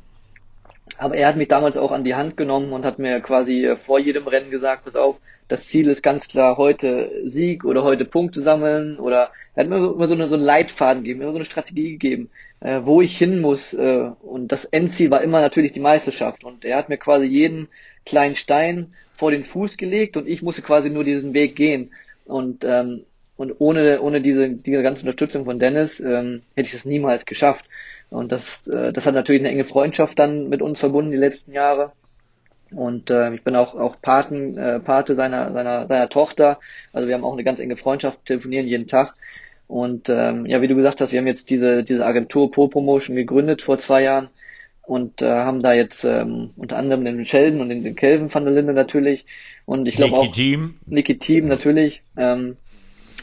Aber 0.98 1.14
er 1.14 1.28
hat 1.28 1.36
mich 1.36 1.48
damals 1.48 1.76
auch 1.76 1.92
an 1.92 2.04
die 2.04 2.16
Hand 2.16 2.36
genommen 2.36 2.72
und 2.72 2.84
hat 2.84 2.98
mir 2.98 3.20
quasi 3.20 3.64
äh, 3.64 3.76
vor 3.76 4.00
jedem 4.00 4.26
Rennen 4.26 4.50
gesagt, 4.50 4.84
pass 4.84 4.96
auf, 4.96 5.16
das 5.46 5.66
Ziel 5.66 5.88
ist 5.88 6.02
ganz 6.02 6.28
klar 6.28 6.58
heute 6.58 7.10
Sieg 7.24 7.64
oder 7.64 7.82
heute 7.82 8.04
Punkte 8.04 8.42
sammeln. 8.42 8.98
Oder 8.98 9.30
er 9.54 9.64
hat 9.64 9.70
mir 9.70 9.76
immer 9.76 10.08
so, 10.08 10.14
eine, 10.14 10.28
so 10.28 10.34
einen 10.34 10.44
Leitfaden 10.44 11.04
gegeben, 11.04 11.22
immer 11.22 11.30
so 11.30 11.38
eine 11.38 11.44
Strategie 11.44 11.92
gegeben, 11.92 12.30
äh, 12.60 12.80
wo 12.82 13.00
ich 13.00 13.16
hin 13.16 13.40
muss 13.40 13.72
äh, 13.72 14.10
und 14.20 14.52
das 14.52 14.66
Endziel 14.66 15.10
war 15.10 15.22
immer 15.22 15.40
natürlich 15.40 15.72
die 15.72 15.80
Meisterschaft. 15.80 16.44
Und 16.44 16.64
er 16.64 16.76
hat 16.76 16.88
mir 16.88 16.98
quasi 16.98 17.26
jeden 17.26 17.68
kleinen 18.04 18.36
Stein 18.36 18.92
vor 19.16 19.30
den 19.30 19.44
Fuß 19.44 19.76
gelegt 19.76 20.16
und 20.16 20.28
ich 20.28 20.42
musste 20.42 20.62
quasi 20.62 20.90
nur 20.90 21.04
diesen 21.04 21.32
Weg 21.32 21.56
gehen. 21.56 21.92
Und 22.24 22.64
ähm, 22.64 23.04
und 23.36 23.54
ohne 23.60 24.02
ohne 24.02 24.20
diese 24.20 24.50
diese 24.50 24.82
ganze 24.82 25.02
Unterstützung 25.02 25.44
von 25.44 25.60
Dennis 25.60 26.00
ähm, 26.00 26.42
hätte 26.56 26.66
ich 26.66 26.72
das 26.72 26.84
niemals 26.84 27.24
geschafft 27.24 27.66
und 28.10 28.32
das, 28.32 28.66
äh, 28.68 28.92
das 28.92 29.06
hat 29.06 29.14
natürlich 29.14 29.42
eine 29.42 29.50
enge 29.50 29.64
Freundschaft 29.64 30.18
dann 30.18 30.48
mit 30.48 30.62
uns 30.62 30.80
verbunden 30.80 31.10
die 31.10 31.16
letzten 31.16 31.52
Jahre. 31.52 31.92
Und 32.70 33.10
äh, 33.10 33.34
ich 33.34 33.42
bin 33.42 33.56
auch 33.56 33.74
auch 33.74 34.00
Paten, 34.00 34.56
äh, 34.58 34.80
Pate 34.80 35.14
seiner, 35.16 35.52
seiner, 35.52 35.86
seiner 35.86 36.08
Tochter. 36.08 36.58
Also 36.92 37.08
wir 37.08 37.14
haben 37.14 37.24
auch 37.24 37.32
eine 37.32 37.44
ganz 37.44 37.60
enge 37.60 37.76
Freundschaft, 37.76 38.26
telefonieren 38.26 38.66
jeden 38.66 38.86
Tag. 38.86 39.14
Und 39.66 40.08
ähm, 40.08 40.46
ja, 40.46 40.62
wie 40.62 40.68
du 40.68 40.74
gesagt 40.74 41.00
hast, 41.00 41.12
wir 41.12 41.18
haben 41.18 41.26
jetzt 41.26 41.50
diese, 41.50 41.84
diese 41.84 42.04
Agentur 42.06 42.50
Pole 42.50 42.70
Promotion 42.70 43.16
gegründet 43.16 43.62
vor 43.62 43.78
zwei 43.78 44.02
Jahren 44.02 44.28
und 44.82 45.20
äh, 45.20 45.26
haben 45.26 45.62
da 45.62 45.74
jetzt 45.74 46.04
ähm, 46.04 46.50
unter 46.56 46.78
anderem 46.78 47.04
den 47.04 47.22
Sheldon 47.26 47.60
und 47.60 47.68
den, 47.68 47.84
den 47.84 47.94
Kelvin 47.94 48.32
van 48.32 48.44
der 48.44 48.54
Linde 48.54 48.72
natürlich 48.72 49.26
und 49.66 49.86
ich 49.86 49.96
glaube 49.96 50.16
auch 50.16 50.32
Team. 50.32 50.76
Niki 50.86 51.18
Team 51.18 51.46
natürlich 51.46 52.02
ähm, 52.16 52.56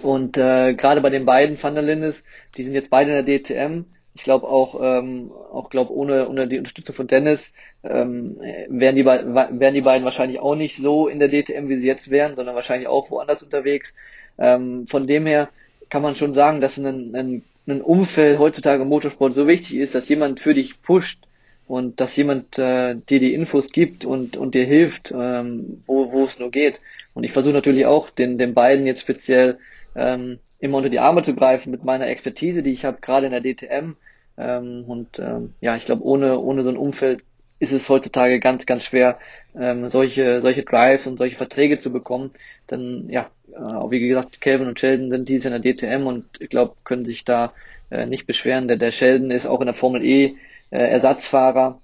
und 0.04 0.38
äh, 0.38 0.76
gerade 0.76 1.02
bei 1.02 1.10
den 1.10 1.26
beiden 1.26 1.62
van 1.62 1.74
der 1.74 1.84
Lindes, 1.84 2.24
die 2.56 2.62
sind 2.62 2.76
jetzt 2.76 2.92
beide 2.92 3.18
in 3.18 3.26
der 3.26 3.40
DTM 3.40 3.86
ich 4.16 4.24
glaube 4.24 4.48
auch, 4.48 4.80
ähm, 4.82 5.30
auch 5.52 5.70
glaube 5.70 5.94
ohne 5.94 6.30
ohne 6.30 6.48
die 6.48 6.58
Unterstützung 6.58 6.96
von 6.96 7.08
Dennis 7.08 7.52
ähm, 7.84 8.38
wären 8.70 8.96
die 8.96 9.06
wären 9.06 9.74
die 9.74 9.82
beiden 9.82 10.06
wahrscheinlich 10.06 10.40
auch 10.40 10.56
nicht 10.56 10.78
so 10.78 11.10
in 11.10 11.20
der 11.20 11.28
DTM, 11.28 11.68
wie 11.68 11.76
sie 11.76 11.88
jetzt 11.88 12.10
wären, 12.10 12.38
sondern 12.38 12.56
wahrscheinlich 12.56 12.88
auch 12.88 13.12
woanders 13.12 13.44
unterwegs. 13.44 13.94
Ähm, 14.38 14.88
von 14.88 15.06
dem 15.06 15.26
her 15.26 15.50
kann 15.90 16.02
man 16.02 16.16
schon 16.16 16.34
sagen, 16.34 16.62
dass 16.62 16.78
ein, 16.78 17.14
ein, 17.14 17.44
ein 17.68 17.82
Umfeld 17.82 18.40
heutzutage 18.40 18.84
im 18.84 18.90
Motorsport 18.90 19.34
so 19.34 19.48
wichtig 19.48 19.76
ist, 19.76 19.96
dass 19.96 20.08
jemand 20.08 20.40
für 20.40 20.54
dich 20.54 20.82
pusht 20.82 21.20
und 21.68 22.00
dass 22.00 22.16
jemand 22.16 22.58
äh, 22.58 22.96
dir 22.96 23.20
die 23.20 23.34
Infos 23.34 23.70
gibt 23.70 24.06
und 24.06 24.38
und 24.38 24.56
dir 24.56 24.66
hilft, 24.66 25.12
ähm, 25.12 25.82
wo 25.86 26.14
wo 26.14 26.24
es 26.24 26.40
nur 26.40 26.52
geht. 26.52 26.80
Und 27.14 27.26
ich 27.26 27.34
versuche 27.34 27.54
natürlich 27.54 27.86
auch 27.86 28.10
den 28.10 28.38
den 28.38 28.54
beiden 28.54 28.88
jetzt 28.88 29.02
speziell 29.02 29.58
ähm, 29.94 30.40
immer 30.60 30.78
unter 30.78 30.90
die 30.90 31.00
Arme 31.00 31.22
zu 31.22 31.36
greifen 31.36 31.72
mit 31.72 31.84
meiner 31.84 32.08
Expertise, 32.08 32.64
die 32.64 32.74
ich 32.74 32.86
habe, 32.86 33.00
gerade 33.02 33.28
in 33.28 33.32
der 33.32 33.42
DTM. 33.42 33.96
Ähm, 34.38 34.84
und 34.88 35.20
ähm, 35.20 35.54
ja, 35.62 35.76
ich 35.76 35.86
glaube, 35.86 36.04
ohne, 36.04 36.40
ohne 36.40 36.64
so 36.64 36.70
ein 36.70 36.78
Umfeld 36.78 37.24
ist 37.60 37.72
es 37.72 37.88
heutzutage 37.90 38.40
ganz, 38.40 38.66
ganz 38.66 38.84
schwer, 38.84 39.18
ähm, 39.58 39.90
solche, 39.90 40.42
solche 40.42 40.64
Drives 40.64 41.08
und 41.08 41.18
solche 41.18 41.38
Verträge 41.38 41.80
zu 41.80 41.92
bekommen. 41.92 42.32
Dann, 42.68 43.10
ja, 43.10 43.30
äh, 43.54 43.92
wie 43.92 44.00
gesagt, 44.00 44.42
Kelvin 44.42 44.68
und 44.68 44.80
Sheldon 44.80 45.10
sind 45.10 45.30
dies 45.30 45.46
in 45.46 45.52
der 45.52 45.62
DTM 45.62 46.06
und 46.06 46.26
ich 46.40 46.50
glaube, 46.50 46.76
können 46.84 47.06
sich 47.06 47.24
da 47.24 47.54
äh, 47.90 48.06
nicht 48.06 48.28
beschweren. 48.28 48.68
Der, 48.68 48.78
der 48.78 48.92
Sheldon 48.92 49.32
ist 49.32 49.46
auch 49.46 49.62
in 49.62 49.68
der 49.68 49.76
Formel 49.76 50.04
E 50.04 50.36
äh, 50.72 50.78
Ersatzfahrer. 50.78 51.80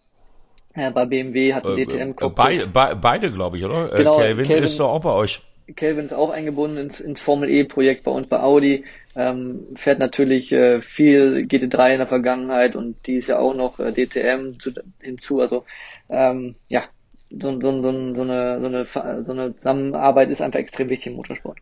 Äh, 0.74 0.92
bei 0.92 1.06
BMW 1.06 1.54
hat 1.54 1.66
ein 1.66 1.78
äh, 1.78 1.86
DTM 1.86 2.12
äh, 2.20 2.30
Beide, 2.30 2.68
be 2.68 2.98
beide 3.02 3.32
glaube 3.32 3.58
ich, 3.58 3.66
oder? 3.66 3.90
Genau, 3.90 4.18
Kelvin, 4.18 4.46
Kelvin 4.46 4.64
ist 4.64 4.80
doch 4.80 4.90
auch 4.90 5.02
bei 5.02 5.14
euch. 5.14 5.42
Kelvin 5.76 6.06
ist 6.06 6.13
auch 6.13 6.30
eingebunden 6.30 6.78
ins, 6.78 7.00
ins 7.00 7.21
Formel 7.21 7.50
E-Projekt 7.50 8.04
bei 8.04 8.12
uns 8.12 8.28
bei 8.28 8.39
Audi. 8.39 8.86
Ähm, 9.15 9.67
fährt 9.76 10.00
natürlich 10.00 10.52
äh, 10.52 10.82
viel 10.82 11.45
GT3 11.47 11.93
in 11.93 11.97
der 12.00 12.08
Vergangenheit 12.08 12.76
und 12.76 13.08
die 13.08 13.15
ist 13.15 13.28
ja 13.28 13.39
auch 13.39 13.54
noch 13.54 13.80
äh, 13.80 13.91
DTM 13.91 14.60
zu, 14.60 14.71
hinzu. 15.00 15.41
Also 15.41 15.65
ähm, 16.10 16.56
ja, 16.69 16.84
so, 17.30 17.60
so, 17.60 17.82
so, 17.82 18.13
so, 18.13 18.21
eine, 18.21 18.60
so, 18.60 18.65
eine, 18.67 18.86
so 19.26 19.32
eine 19.32 19.56
Zusammenarbeit 19.58 20.30
ist 20.30 20.41
einfach 20.41 20.60
extrem 20.60 20.89
wichtig 20.89 21.08
im 21.08 21.17
Motorsport. 21.17 21.60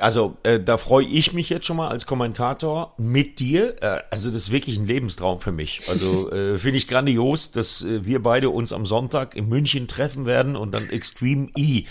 Also 0.00 0.36
äh, 0.42 0.58
da 0.58 0.76
freue 0.76 1.06
ich 1.06 1.32
mich 1.32 1.48
jetzt 1.50 1.66
schon 1.66 1.76
mal 1.76 1.88
als 1.88 2.06
Kommentator 2.06 2.94
mit 2.98 3.38
dir. 3.38 3.76
Äh, 3.80 4.02
also 4.10 4.30
das 4.30 4.42
ist 4.42 4.52
wirklich 4.52 4.76
ein 4.76 4.86
Lebenstraum 4.86 5.40
für 5.40 5.52
mich. 5.52 5.82
Also 5.88 6.30
äh, 6.32 6.58
finde 6.58 6.78
ich 6.78 6.88
grandios, 6.88 7.52
dass 7.52 7.82
äh, 7.82 8.04
wir 8.04 8.22
beide 8.22 8.50
uns 8.50 8.72
am 8.72 8.86
Sonntag 8.86 9.36
in 9.36 9.48
München 9.48 9.86
treffen 9.86 10.26
werden 10.26 10.56
und 10.56 10.72
dann 10.72 10.90
Extreme 10.90 11.48
E 11.56 11.84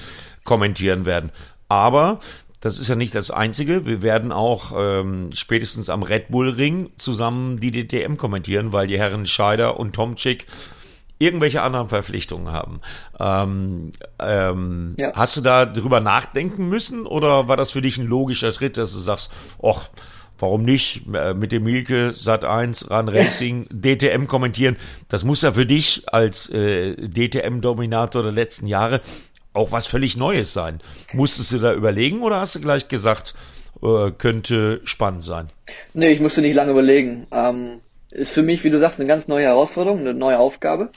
kommentieren 0.43 1.05
werden. 1.05 1.31
Aber 1.69 2.19
das 2.59 2.77
ist 2.79 2.87
ja 2.87 2.95
nicht 2.95 3.15
das 3.15 3.31
Einzige. 3.31 3.85
Wir 3.85 4.01
werden 4.01 4.31
auch 4.31 4.73
ähm, 4.75 5.29
spätestens 5.33 5.89
am 5.89 6.03
Red 6.03 6.29
Bull 6.29 6.49
Ring 6.49 6.91
zusammen 6.97 7.59
die 7.59 7.71
DTM 7.71 8.15
kommentieren, 8.15 8.73
weil 8.73 8.87
die 8.87 8.97
Herren 8.97 9.25
Scheider 9.25 9.79
und 9.79 9.93
Tomczyk 9.93 10.45
irgendwelche 11.19 11.61
anderen 11.61 11.89
Verpflichtungen 11.89 12.51
haben. 12.51 12.81
Ähm, 13.19 13.93
ähm, 14.19 14.95
ja. 14.99 15.13
Hast 15.15 15.37
du 15.37 15.41
da 15.41 15.65
drüber 15.65 15.99
nachdenken 15.99 16.67
müssen 16.67 17.05
oder 17.05 17.47
war 17.47 17.57
das 17.57 17.71
für 17.71 17.81
dich 17.81 17.97
ein 17.97 18.07
logischer 18.07 18.53
Schritt, 18.53 18.77
dass 18.77 18.93
du 18.93 18.99
sagst, 18.99 19.31
ach, 19.63 19.89
warum 20.39 20.63
nicht 20.63 21.03
äh, 21.13 21.33
mit 21.33 21.51
dem 21.51 21.63
Milke, 21.63 22.11
Sat 22.11 22.45
1, 22.45 22.89
Run 22.91 23.09
Racing, 23.09 23.67
DTM 23.71 24.27
kommentieren? 24.27 24.77
Das 25.07 25.23
muss 25.23 25.41
ja 25.41 25.53
für 25.53 25.65
dich 25.65 26.03
als 26.11 26.49
äh, 26.49 26.95
DTM-Dominator 26.95 28.23
der 28.23 28.31
letzten 28.31 28.67
Jahre 28.67 29.01
auch 29.53 29.71
was 29.71 29.87
völlig 29.87 30.17
Neues 30.17 30.51
sein. 30.51 30.81
Musstest 31.13 31.51
du 31.51 31.59
da 31.59 31.73
überlegen 31.73 32.21
oder 32.21 32.39
hast 32.39 32.55
du 32.55 32.59
gleich 32.59 32.87
gesagt, 32.87 33.35
äh, 33.81 34.11
könnte 34.11 34.81
spannend 34.83 35.23
sein? 35.23 35.47
Nee, 35.93 36.11
ich 36.11 36.19
musste 36.19 36.41
nicht 36.41 36.55
lange 36.55 36.71
überlegen. 36.71 37.27
Ähm, 37.31 37.81
ist 38.13 38.33
für 38.33 38.43
mich, 38.43 38.63
wie 38.63 38.69
du 38.69 38.79
sagst, 38.79 38.99
eine 38.99 39.07
ganz 39.07 39.27
neue 39.27 39.45
Herausforderung, 39.45 39.99
eine 39.99 40.13
neue 40.13 40.39
Aufgabe. 40.39 40.89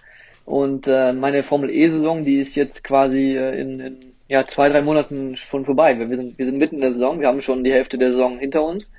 Und 0.44 0.86
äh, 0.86 1.12
meine 1.12 1.42
Formel 1.42 1.70
E-Saison, 1.70 2.24
die 2.24 2.36
ist 2.36 2.54
jetzt 2.54 2.84
quasi 2.84 3.36
äh, 3.36 3.60
in, 3.60 3.80
in 3.80 3.96
ja, 4.28 4.44
zwei, 4.44 4.68
drei 4.68 4.82
Monaten 4.82 5.36
schon 5.36 5.64
vorbei. 5.64 5.98
Wir 5.98 6.08
sind, 6.08 6.38
wir 6.38 6.46
sind 6.46 6.58
mitten 6.58 6.76
in 6.76 6.82
der 6.82 6.92
Saison, 6.92 7.20
wir 7.20 7.28
haben 7.28 7.40
schon 7.40 7.64
die 7.64 7.72
Hälfte 7.72 7.98
der 7.98 8.10
Saison 8.10 8.38
hinter 8.38 8.64
uns, 8.64 8.90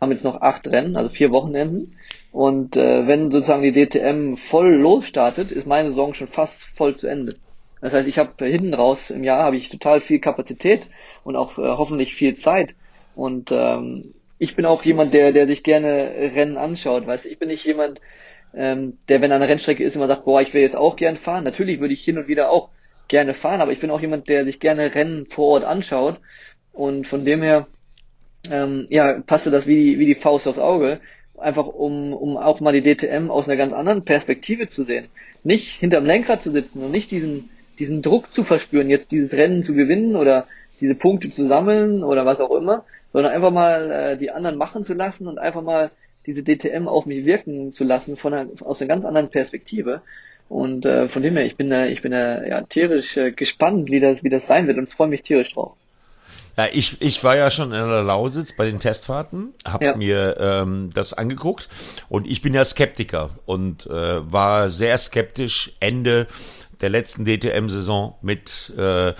haben 0.00 0.10
jetzt 0.10 0.24
noch 0.24 0.40
acht 0.40 0.66
Rennen, 0.68 0.96
also 0.96 1.08
vier 1.08 1.32
Wochenenden. 1.32 1.96
Und 2.32 2.76
äh, 2.76 3.06
wenn 3.06 3.30
sozusagen 3.30 3.62
die 3.62 3.72
DTM 3.72 4.36
voll 4.36 4.74
losstartet, 4.74 5.52
ist 5.52 5.66
meine 5.66 5.90
Saison 5.90 6.14
schon 6.14 6.28
fast 6.28 6.64
voll 6.76 6.96
zu 6.96 7.06
Ende. 7.06 7.36
Das 7.80 7.94
heißt, 7.94 8.08
ich 8.08 8.18
habe 8.18 8.44
hinten 8.46 8.74
raus 8.74 9.10
im 9.10 9.22
Jahr 9.22 9.44
habe 9.44 9.56
ich 9.56 9.68
total 9.68 10.00
viel 10.00 10.18
Kapazität 10.18 10.88
und 11.24 11.36
auch 11.36 11.58
äh, 11.58 11.62
hoffentlich 11.62 12.14
viel 12.14 12.34
Zeit. 12.34 12.74
Und 13.14 13.52
ähm, 13.52 14.14
ich 14.38 14.56
bin 14.56 14.66
auch 14.66 14.84
jemand, 14.84 15.14
der, 15.14 15.32
der 15.32 15.46
sich 15.46 15.62
gerne 15.62 16.32
Rennen 16.34 16.56
anschaut. 16.56 17.06
Weißt, 17.06 17.26
ich 17.26 17.38
bin 17.38 17.48
nicht 17.48 17.64
jemand, 17.64 18.00
ähm, 18.54 18.98
der, 19.08 19.20
wenn 19.20 19.30
er 19.30 19.36
an 19.36 19.40
der 19.40 19.50
Rennstrecke 19.50 19.82
ist, 19.82 19.96
immer 19.96 20.08
sagt, 20.08 20.24
boah, 20.24 20.40
ich 20.42 20.52
will 20.52 20.62
jetzt 20.62 20.76
auch 20.76 20.96
gern 20.96 21.16
fahren. 21.16 21.44
Natürlich 21.44 21.80
würde 21.80 21.94
ich 21.94 22.04
hin 22.04 22.18
und 22.18 22.28
wieder 22.28 22.50
auch 22.50 22.70
gerne 23.08 23.34
fahren, 23.34 23.60
aber 23.60 23.72
ich 23.72 23.80
bin 23.80 23.90
auch 23.90 24.00
jemand, 24.00 24.28
der 24.28 24.44
sich 24.44 24.60
gerne 24.60 24.94
Rennen 24.94 25.26
vor 25.26 25.48
Ort 25.48 25.64
anschaut. 25.64 26.20
Und 26.72 27.06
von 27.06 27.24
dem 27.24 27.42
her, 27.42 27.66
ähm, 28.50 28.86
ja, 28.90 29.20
passte 29.20 29.50
das 29.50 29.66
wie, 29.66 29.98
wie 29.98 30.06
die 30.06 30.14
Faust 30.14 30.46
aufs 30.46 30.58
Auge. 30.58 31.00
Einfach 31.38 31.66
um, 31.66 32.12
um 32.12 32.36
auch 32.36 32.60
mal 32.60 32.78
die 32.78 32.82
DTM 32.82 33.30
aus 33.30 33.46
einer 33.46 33.56
ganz 33.56 33.72
anderen 33.72 34.04
Perspektive 34.04 34.68
zu 34.68 34.84
sehen. 34.84 35.08
Nicht 35.44 35.78
hinterm 35.78 36.06
Lenkrad 36.06 36.42
zu 36.42 36.50
sitzen 36.50 36.82
und 36.82 36.90
nicht 36.90 37.10
diesen, 37.10 37.50
diesen 37.78 38.02
Druck 38.02 38.32
zu 38.32 38.42
verspüren, 38.42 38.88
jetzt 38.88 39.12
dieses 39.12 39.34
Rennen 39.34 39.64
zu 39.64 39.74
gewinnen 39.74 40.16
oder 40.16 40.46
diese 40.80 40.94
Punkte 40.94 41.30
zu 41.30 41.46
sammeln 41.46 42.02
oder 42.02 42.26
was 42.26 42.40
auch 42.40 42.54
immer, 42.54 42.84
sondern 43.16 43.32
einfach 43.32 43.50
mal 43.50 43.90
äh, 43.90 44.18
die 44.18 44.30
anderen 44.30 44.58
machen 44.58 44.84
zu 44.84 44.92
lassen 44.92 45.26
und 45.26 45.38
einfach 45.38 45.62
mal 45.62 45.90
diese 46.26 46.44
DTM 46.44 46.86
auf 46.86 47.06
mich 47.06 47.24
wirken 47.24 47.72
zu 47.72 47.82
lassen 47.82 48.14
von 48.14 48.34
einer, 48.34 48.50
aus 48.60 48.82
einer 48.82 48.88
ganz 48.88 49.06
anderen 49.06 49.30
Perspektive. 49.30 50.02
Und 50.50 50.84
äh, 50.84 51.08
von 51.08 51.22
dem 51.22 51.34
her, 51.34 51.46
ich 51.46 51.56
bin 51.56 51.70
da, 51.70 51.86
ich 51.86 52.02
bin 52.02 52.12
da 52.12 52.44
ja 52.44 52.60
tierisch 52.60 53.16
äh, 53.16 53.32
gespannt, 53.32 53.90
wie 53.90 54.00
das, 54.00 54.22
wie 54.22 54.28
das 54.28 54.46
sein 54.46 54.66
wird 54.66 54.76
und 54.76 54.90
freue 54.90 55.08
mich 55.08 55.22
tierisch 55.22 55.54
drauf. 55.54 55.72
Ja, 56.58 56.66
ich, 56.70 57.00
ich 57.00 57.24
war 57.24 57.38
ja 57.38 57.50
schon 57.50 57.72
in 57.72 57.88
der 57.88 58.02
Lausitz 58.02 58.54
bei 58.54 58.66
den 58.66 58.80
Testfahrten, 58.80 59.54
habe 59.64 59.86
ja. 59.86 59.96
mir 59.96 60.36
ähm, 60.38 60.90
das 60.92 61.14
angeguckt 61.14 61.70
und 62.10 62.26
ich 62.26 62.42
bin 62.42 62.52
ja 62.52 62.66
Skeptiker 62.66 63.30
und 63.46 63.86
äh, 63.86 64.30
war 64.30 64.68
sehr 64.68 64.98
skeptisch 64.98 65.74
Ende 65.80 66.26
der 66.82 66.90
letzten 66.90 67.24
DTM-Saison 67.24 68.16
mit 68.20 68.74
äh, 68.76 69.14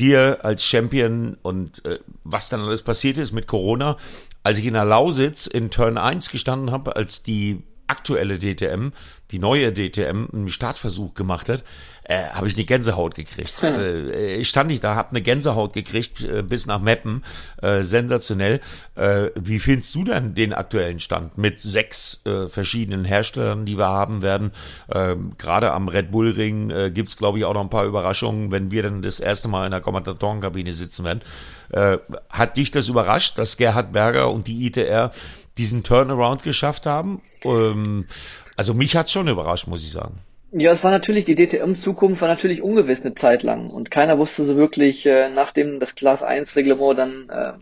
dir 0.00 0.44
als 0.44 0.64
Champion 0.64 1.36
und 1.42 1.84
äh, 1.84 1.98
was 2.24 2.48
dann 2.48 2.60
alles 2.60 2.82
passiert 2.82 3.18
ist 3.18 3.32
mit 3.32 3.46
Corona. 3.46 3.96
Als 4.42 4.58
ich 4.58 4.66
in 4.66 4.74
der 4.74 4.84
Lausitz 4.84 5.46
in 5.46 5.70
Turn 5.70 5.98
1 5.98 6.30
gestanden 6.30 6.70
habe, 6.70 6.96
als 6.96 7.22
die 7.22 7.62
aktuelle 7.86 8.38
DTM, 8.38 8.88
die 9.30 9.38
neue 9.38 9.72
DTM, 9.72 10.26
einen 10.32 10.48
Startversuch 10.48 11.14
gemacht 11.14 11.48
hat, 11.48 11.62
äh, 12.04 12.24
habe 12.30 12.48
ich 12.48 12.54
eine 12.54 12.64
Gänsehaut 12.64 13.14
gekriegt. 13.14 13.62
Hm. 13.62 13.74
Äh, 13.80 14.34
ich 14.36 14.48
stand 14.48 14.70
ich 14.72 14.80
da, 14.80 14.94
habe 14.94 15.10
eine 15.10 15.22
Gänsehaut 15.22 15.72
gekriegt 15.72 16.22
äh, 16.22 16.42
bis 16.42 16.66
nach 16.66 16.80
Meppen. 16.80 17.24
Äh, 17.60 17.82
sensationell. 17.82 18.60
Äh, 18.94 19.30
wie 19.34 19.58
findest 19.58 19.94
du 19.94 20.04
denn 20.04 20.34
den 20.34 20.52
aktuellen 20.52 21.00
Stand 21.00 21.38
mit 21.38 21.60
sechs 21.60 22.24
äh, 22.26 22.48
verschiedenen 22.48 23.04
Herstellern, 23.04 23.64
die 23.64 23.78
wir 23.78 23.88
haben 23.88 24.22
werden? 24.22 24.52
Äh, 24.88 25.16
Gerade 25.38 25.72
am 25.72 25.88
Red 25.88 26.10
Bull 26.10 26.30
Ring 26.30 26.70
äh, 26.70 26.90
gibt's 26.90 27.16
glaube 27.16 27.38
ich, 27.38 27.44
auch 27.44 27.54
noch 27.54 27.62
ein 27.62 27.70
paar 27.70 27.84
Überraschungen, 27.84 28.50
wenn 28.50 28.70
wir 28.70 28.82
dann 28.82 29.02
das 29.02 29.20
erste 29.20 29.48
Mal 29.48 29.66
in 29.66 29.70
der 29.70 29.80
Kommentatorenkabine 29.80 30.72
sitzen 30.72 31.04
werden. 31.04 31.22
Äh, 31.70 31.98
hat 32.28 32.56
dich 32.56 32.70
das 32.70 32.88
überrascht, 32.88 33.38
dass 33.38 33.56
Gerhard 33.56 33.92
Berger 33.92 34.30
und 34.30 34.46
die 34.46 34.66
ITR 34.66 35.12
diesen 35.56 35.82
Turnaround 35.82 36.42
geschafft 36.42 36.86
haben? 36.86 37.22
Ähm, 37.44 38.06
also 38.56 38.74
mich 38.74 38.96
hat's 38.96 39.12
schon 39.12 39.28
überrascht, 39.28 39.66
muss 39.66 39.82
ich 39.82 39.92
sagen. 39.92 40.18
Ja, 40.54 40.72
es 40.72 40.84
war 40.84 40.90
natürlich, 40.90 41.24
die 41.24 41.34
DTM-Zukunft 41.34 42.20
war 42.20 42.28
natürlich 42.28 42.60
ungewiss 42.62 43.00
eine 43.00 43.14
Zeit 43.14 43.42
lang 43.42 43.70
und 43.70 43.90
keiner 43.90 44.18
wusste 44.18 44.44
so 44.44 44.56
wirklich, 44.56 45.06
äh, 45.06 45.30
nachdem 45.30 45.80
das 45.80 45.94
Class 45.94 46.22
1 46.22 46.56
Reglement 46.56 46.98
dann 46.98 47.28
äh, 47.30 47.52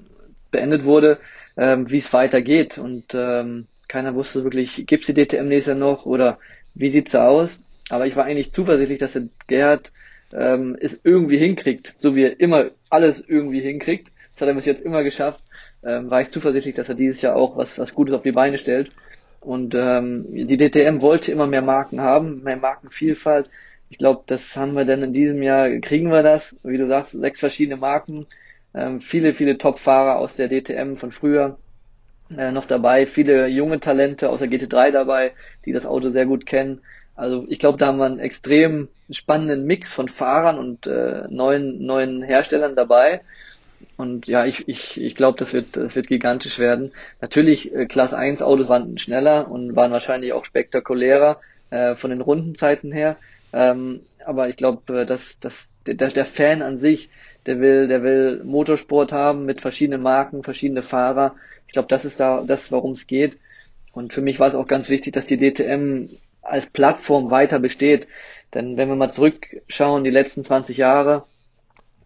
beendet 0.50 0.82
wurde, 0.84 1.20
äh, 1.54 1.76
wie 1.86 1.98
es 1.98 2.12
weitergeht 2.12 2.78
und 2.78 3.14
ähm, 3.14 3.66
keiner 3.86 4.16
wusste 4.16 4.42
wirklich, 4.42 4.86
gibt's 4.86 5.06
die 5.06 5.14
DTM 5.14 5.46
nächstes 5.46 5.72
Jahr 5.72 5.78
noch 5.78 6.04
oder 6.04 6.38
wie 6.74 6.90
sieht's 6.90 7.12
da 7.12 7.28
aus? 7.28 7.60
Aber 7.90 8.06
ich 8.06 8.16
war 8.16 8.24
eigentlich 8.24 8.52
zuversichtlich, 8.52 8.98
dass 8.98 9.12
der 9.12 9.28
Gerhard 9.46 9.92
ähm, 10.32 10.76
es 10.80 10.98
irgendwie 11.04 11.38
hinkriegt, 11.38 11.94
so 12.00 12.16
wie 12.16 12.24
er 12.24 12.40
immer 12.40 12.70
alles 12.88 13.22
irgendwie 13.24 13.60
hinkriegt. 13.60 14.10
Das 14.34 14.42
hat 14.42 14.48
er 14.48 14.54
bis 14.54 14.66
jetzt 14.66 14.82
immer 14.82 15.04
geschafft. 15.04 15.44
Ähm, 15.84 16.10
war 16.10 16.22
ich 16.22 16.30
zuversichtlich, 16.30 16.74
dass 16.74 16.88
er 16.88 16.96
dieses 16.96 17.22
Jahr 17.22 17.36
auch 17.36 17.56
was, 17.56 17.78
was 17.78 17.94
Gutes 17.94 18.14
auf 18.14 18.22
die 18.22 18.32
Beine 18.32 18.58
stellt. 18.58 18.90
Und 19.40 19.74
ähm, 19.74 20.26
die 20.30 20.56
DTM 20.56 21.00
wollte 21.00 21.32
immer 21.32 21.46
mehr 21.46 21.62
Marken 21.62 22.00
haben, 22.00 22.42
mehr 22.42 22.56
Markenvielfalt. 22.58 23.48
Ich 23.88 23.98
glaube, 23.98 24.22
das 24.26 24.56
haben 24.56 24.74
wir 24.74 24.84
dann 24.84 25.02
in 25.02 25.12
diesem 25.12 25.42
Jahr, 25.42 25.70
kriegen 25.80 26.10
wir 26.10 26.22
das. 26.22 26.54
Wie 26.62 26.78
du 26.78 26.86
sagst, 26.86 27.12
sechs 27.12 27.40
verschiedene 27.40 27.76
Marken, 27.76 28.26
ähm, 28.74 29.00
viele, 29.00 29.34
viele 29.34 29.58
Top-Fahrer 29.58 30.18
aus 30.18 30.36
der 30.36 30.48
DTM 30.48 30.94
von 30.96 31.10
früher 31.12 31.58
äh, 32.36 32.52
noch 32.52 32.66
dabei, 32.66 33.06
viele 33.06 33.48
junge 33.48 33.80
Talente 33.80 34.28
aus 34.30 34.38
der 34.40 34.48
GT3 34.48 34.90
dabei, 34.90 35.32
die 35.64 35.72
das 35.72 35.86
Auto 35.86 36.10
sehr 36.10 36.26
gut 36.26 36.46
kennen. 36.46 36.80
Also 37.16 37.44
ich 37.48 37.58
glaube, 37.58 37.78
da 37.78 37.86
haben 37.88 37.98
wir 37.98 38.06
einen 38.06 38.18
extrem 38.20 38.88
spannenden 39.10 39.66
Mix 39.66 39.92
von 39.92 40.08
Fahrern 40.08 40.58
und 40.58 40.86
äh, 40.86 41.24
neuen, 41.28 41.84
neuen 41.84 42.22
Herstellern 42.22 42.76
dabei. 42.76 43.22
Und 43.96 44.28
ja, 44.28 44.46
ich, 44.46 44.68
ich, 44.68 45.00
ich 45.00 45.14
glaube, 45.14 45.38
das 45.38 45.52
wird, 45.52 45.76
das 45.76 45.96
wird 45.96 46.08
gigantisch 46.08 46.58
werden. 46.58 46.92
Natürlich, 47.20 47.74
äh, 47.74 47.86
Class 47.86 48.14
1 48.14 48.42
Autos 48.42 48.68
waren 48.68 48.98
schneller 48.98 49.50
und 49.50 49.76
waren 49.76 49.92
wahrscheinlich 49.92 50.32
auch 50.32 50.44
spektakulärer 50.44 51.40
äh, 51.70 51.94
von 51.94 52.10
den 52.10 52.20
Rundenzeiten 52.20 52.92
her. 52.92 53.16
Ähm, 53.52 54.00
aber 54.24 54.48
ich 54.48 54.56
glaube, 54.56 55.00
äh, 55.00 55.06
dass, 55.06 55.38
dass 55.40 55.70
der, 55.86 55.94
der 55.94 56.24
Fan 56.24 56.62
an 56.62 56.78
sich, 56.78 57.10
der 57.46 57.60
will, 57.60 57.88
der 57.88 58.02
will 58.02 58.42
Motorsport 58.44 59.12
haben 59.12 59.46
mit 59.46 59.60
verschiedenen 59.60 60.02
Marken, 60.02 60.42
verschiedene 60.42 60.82
Fahrer. 60.82 61.34
Ich 61.66 61.72
glaube, 61.72 61.88
das 61.88 62.04
ist 62.04 62.20
da 62.20 62.42
das, 62.46 62.70
worum 62.72 62.92
es 62.92 63.06
geht. 63.06 63.38
Und 63.92 64.12
für 64.12 64.20
mich 64.20 64.38
war 64.38 64.48
es 64.48 64.54
auch 64.54 64.66
ganz 64.66 64.88
wichtig, 64.88 65.14
dass 65.14 65.26
die 65.26 65.38
DTM 65.38 66.08
als 66.42 66.66
Plattform 66.66 67.30
weiter 67.30 67.58
besteht. 67.58 68.06
Denn 68.54 68.76
wenn 68.76 68.88
wir 68.88 68.96
mal 68.96 69.12
zurückschauen, 69.12 70.04
die 70.04 70.10
letzten 70.10 70.44
20 70.44 70.76
Jahre, 70.76 71.24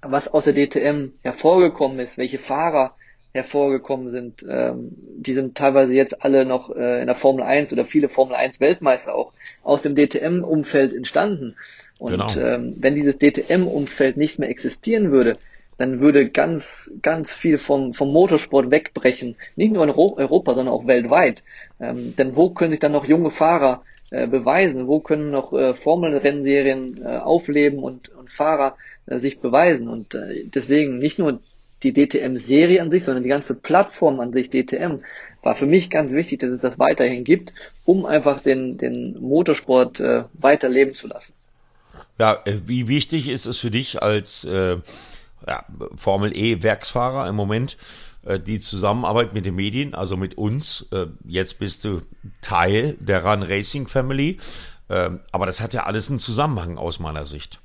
was 0.07 0.29
aus 0.29 0.45
der 0.45 0.55
DTM 0.55 1.12
hervorgekommen 1.23 1.99
ist, 1.99 2.19
welche 2.19 2.38
Fahrer 2.38 2.95
hervorgekommen 3.35 4.11
sind, 4.11 4.47
ähm, 4.49 4.93
die 5.17 5.35
sind 5.35 5.57
teilweise 5.57 5.93
jetzt 5.93 6.25
alle 6.25 6.45
noch 6.45 6.71
äh, 6.71 7.01
in 7.01 7.09
der 7.09 7.17
Formel 7.17 7.43
1 7.43 7.73
oder 7.73 7.85
viele 7.85 8.09
Formel 8.09 8.37
1 8.37 8.61
Weltmeister 8.61 9.14
auch 9.14 9.33
aus 9.64 9.83
dem 9.83 9.97
DTM-Umfeld 9.97 10.95
entstanden. 10.95 11.57
Und 11.99 12.12
genau. 12.12 12.29
ähm, 12.37 12.77
wenn 12.79 12.95
dieses 12.95 13.19
DTM-Umfeld 13.19 14.17
nicht 14.17 14.38
mehr 14.38 14.49
existieren 14.49 15.11
würde, 15.11 15.37
dann 15.79 16.01
würde 16.01 16.31
ganz, 16.31 16.93
ganz 17.03 17.33
viel 17.35 17.59
vom, 17.59 17.93
vom 17.93 18.12
Motorsport 18.12 18.71
wegbrechen. 18.71 19.35
Nicht 19.57 19.73
nur 19.73 19.83
in 19.83 19.90
Europa, 19.90 20.55
sondern 20.55 20.73
auch 20.73 20.87
weltweit. 20.87 21.43
Ähm, 21.81 22.14
denn 22.17 22.37
wo 22.37 22.51
können 22.51 22.71
sich 22.71 22.81
dann 22.81 22.93
noch 22.93 23.05
junge 23.05 23.33
Fahrer 23.33 23.83
äh, 24.11 24.29
beweisen? 24.29 24.87
Wo 24.87 25.01
können 25.01 25.33
noch 25.33 25.53
äh, 25.53 25.75
Formelrennserien 25.75 27.03
äh, 27.03 27.17
aufleben 27.17 27.81
und, 27.81 28.11
und 28.11 28.31
Fahrer 28.31 28.77
äh, 29.07 29.19
sich 29.19 29.40
beweisen. 29.40 29.88
Und 29.88 30.14
äh, 30.14 30.45
deswegen 30.47 30.99
nicht 30.99 31.19
nur 31.19 31.40
die 31.83 31.93
DTM-Serie 31.93 32.81
an 32.81 32.90
sich, 32.90 33.05
sondern 33.05 33.23
die 33.23 33.29
ganze 33.29 33.55
Plattform 33.55 34.21
an 34.21 34.33
sich, 34.33 34.51
DTM, 34.51 35.01
war 35.43 35.55
für 35.55 35.67
mich 35.67 35.90
ganz 35.90 36.12
wichtig, 36.12 36.40
dass 36.40 36.51
es 36.51 36.62
das 36.62 36.79
weiterhin 36.79 37.25
gibt, 37.25 37.53
um 37.85 38.07
einfach 38.07 38.40
den, 38.40 38.79
den 38.79 39.21
Motorsport 39.21 40.01
äh, 40.01 40.25
weiter 40.33 40.69
leben 40.69 40.95
zu 40.95 41.07
lassen. 41.07 41.35
Ja, 42.19 42.40
äh, 42.45 42.61
wie 42.67 42.88
wichtig 42.88 43.29
ist 43.29 43.47
es 43.47 43.59
für 43.59 43.71
dich 43.71 44.03
als 44.03 44.45
äh, 44.45 44.79
ja, 45.47 45.64
Formel 45.97 46.35
E-Werksfahrer 46.35 47.29
im 47.29 47.37
Moment, 47.37 47.77
äh, 48.25 48.40
die 48.40 48.59
Zusammenarbeit 48.59 49.35
mit 49.35 49.45
den 49.45 49.55
Medien, 49.55 49.95
also 49.95 50.17
mit 50.17 50.38
uns? 50.38 50.88
Äh, 50.93 51.07
jetzt 51.27 51.59
bist 51.59 51.85
du 51.85 52.03
Teil 52.40 52.97
der 53.01 53.25
Run 53.25 53.43
Racing 53.43 53.87
Family, 53.87 54.38
äh, 54.88 55.11
aber 55.31 55.47
das 55.47 55.61
hat 55.61 55.75
ja 55.75 55.85
alles 55.85 56.09
einen 56.09 56.19
Zusammenhang 56.19 56.79
aus 56.79 56.99
meiner 56.99 57.27
Sicht. 57.27 57.61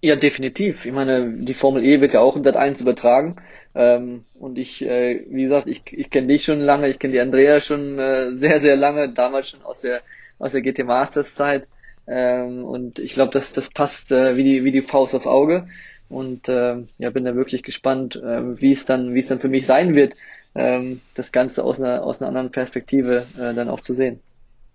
Ja, 0.00 0.14
definitiv. 0.16 0.84
Ich 0.86 0.92
meine, 0.92 1.38
die 1.38 1.54
Formel 1.54 1.84
E 1.84 2.00
wird 2.00 2.12
ja 2.12 2.20
auch 2.20 2.36
in 2.36 2.44
Sat 2.44 2.56
1 2.56 2.80
übertragen. 2.80 3.36
Ähm, 3.74 4.24
und 4.38 4.56
ich, 4.56 4.82
äh, 4.82 5.24
wie 5.28 5.42
gesagt, 5.44 5.66
ich, 5.66 5.82
ich 5.92 6.10
kenne 6.10 6.28
dich 6.28 6.44
schon 6.44 6.60
lange, 6.60 6.88
ich 6.88 6.98
kenne 7.00 7.14
die 7.14 7.20
Andrea 7.20 7.60
schon 7.60 7.98
äh, 7.98 8.34
sehr, 8.34 8.60
sehr 8.60 8.76
lange, 8.76 9.12
damals 9.12 9.50
schon 9.50 9.62
aus 9.62 9.80
der 9.80 10.02
aus 10.38 10.52
der 10.52 10.62
GT 10.62 10.84
Masters 10.84 11.34
Zeit. 11.34 11.68
Ähm, 12.06 12.64
und 12.64 13.00
ich 13.00 13.12
glaube, 13.14 13.32
das, 13.32 13.52
das 13.52 13.70
passt 13.70 14.12
äh, 14.12 14.36
wie, 14.36 14.44
die, 14.44 14.64
wie 14.64 14.70
die 14.72 14.82
Faust 14.82 15.14
aufs 15.16 15.26
Auge. 15.26 15.68
Und 16.08 16.48
äh, 16.48 16.76
ja, 16.98 17.10
bin 17.10 17.24
da 17.24 17.34
wirklich 17.34 17.62
gespannt, 17.64 18.14
äh, 18.16 18.60
wie 18.60 18.70
es 18.72 18.84
dann, 18.84 19.14
wie 19.14 19.20
es 19.20 19.26
dann 19.26 19.40
für 19.40 19.48
mich 19.48 19.66
sein 19.66 19.94
wird, 19.96 20.14
ähm, 20.54 21.02
das 21.14 21.32
Ganze 21.32 21.64
aus 21.64 21.80
einer, 21.80 22.04
aus 22.04 22.20
einer 22.20 22.28
anderen 22.28 22.52
Perspektive 22.52 23.26
äh, 23.36 23.52
dann 23.52 23.68
auch 23.68 23.80
zu 23.80 23.94
sehen. 23.94 24.20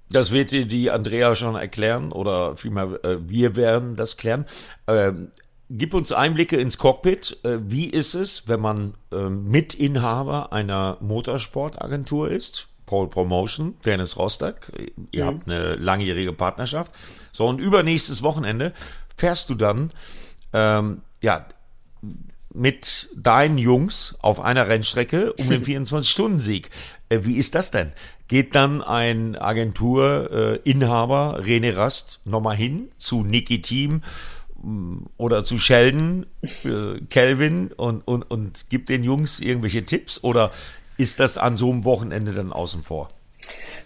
Das 0.10 0.32
wird 0.32 0.52
dir 0.52 0.66
die 0.66 0.92
Andrea 0.92 1.36
schon 1.36 1.56
erklären 1.56 2.12
oder 2.12 2.56
vielmehr 2.56 3.04
äh, 3.04 3.18
wir 3.28 3.56
werden 3.56 3.96
das 3.96 4.18
klären. 4.18 4.46
Ähm, 4.88 5.32
gib 5.70 5.94
uns 5.94 6.12
Einblicke 6.12 6.58
ins 6.58 6.78
Cockpit. 6.78 7.40
Äh, 7.44 7.60
wie 7.64 7.86
ist 7.86 8.14
es, 8.14 8.48
wenn 8.48 8.60
man 8.60 8.94
äh, 9.12 9.30
Mitinhaber 9.30 10.54
einer 10.54 10.98
Motorsportagentur 11.02 12.30
ist? 12.30 12.70
Paul 12.86 13.10
Promotion, 13.10 13.76
Dennis 13.86 14.18
Rostock. 14.18 14.72
Ihr 15.12 15.24
mhm. 15.24 15.28
habt 15.28 15.48
eine 15.48 15.76
langjährige 15.76 16.34
Partnerschaft. 16.34 16.92
So, 17.32 17.48
und 17.48 17.60
übernächstes 17.60 18.22
Wochenende 18.22 18.74
fährst 19.16 19.50
du 19.50 19.56
dann 19.56 19.92
ähm, 20.52 21.02
ja, 21.22 21.48
mit 22.54 23.10
deinen 23.16 23.58
Jungs 23.58 24.16
auf 24.22 24.40
einer 24.40 24.68
Rennstrecke 24.68 25.34
um 25.34 25.50
den 25.50 25.64
24-Stunden-Sieg. 25.66 26.70
Äh, 27.14 27.26
wie 27.26 27.38
ist 27.38 27.56
das 27.56 27.72
denn? 27.72 27.92
Geht 28.28 28.56
dann 28.56 28.82
ein 28.82 29.36
Agenturinhaber, 29.36 31.40
äh, 31.40 31.42
René 31.42 31.76
Rast, 31.76 32.22
nochmal 32.26 32.56
hin 32.56 32.90
zu 32.98 33.24
Niki 33.24 33.62
Team 33.62 34.02
mm, 34.62 34.98
oder 35.18 35.44
zu 35.44 35.58
Sheldon, 35.58 36.26
äh, 36.42 37.00
Kelvin 37.10 37.72
und, 37.72 38.08
und, 38.08 38.24
und 38.24 38.70
gibt 38.70 38.90
den 38.90 39.04
Jungs 39.04 39.40
irgendwelche 39.40 39.86
Tipps 39.86 40.24
oder 40.24 40.52
ist 40.98 41.20
das 41.20 41.38
an 41.38 41.58
so 41.58 41.72
einem 41.72 41.86
Wochenende 41.86 42.34
dann 42.34 42.54
außen 42.54 42.84
vor? 42.84 43.10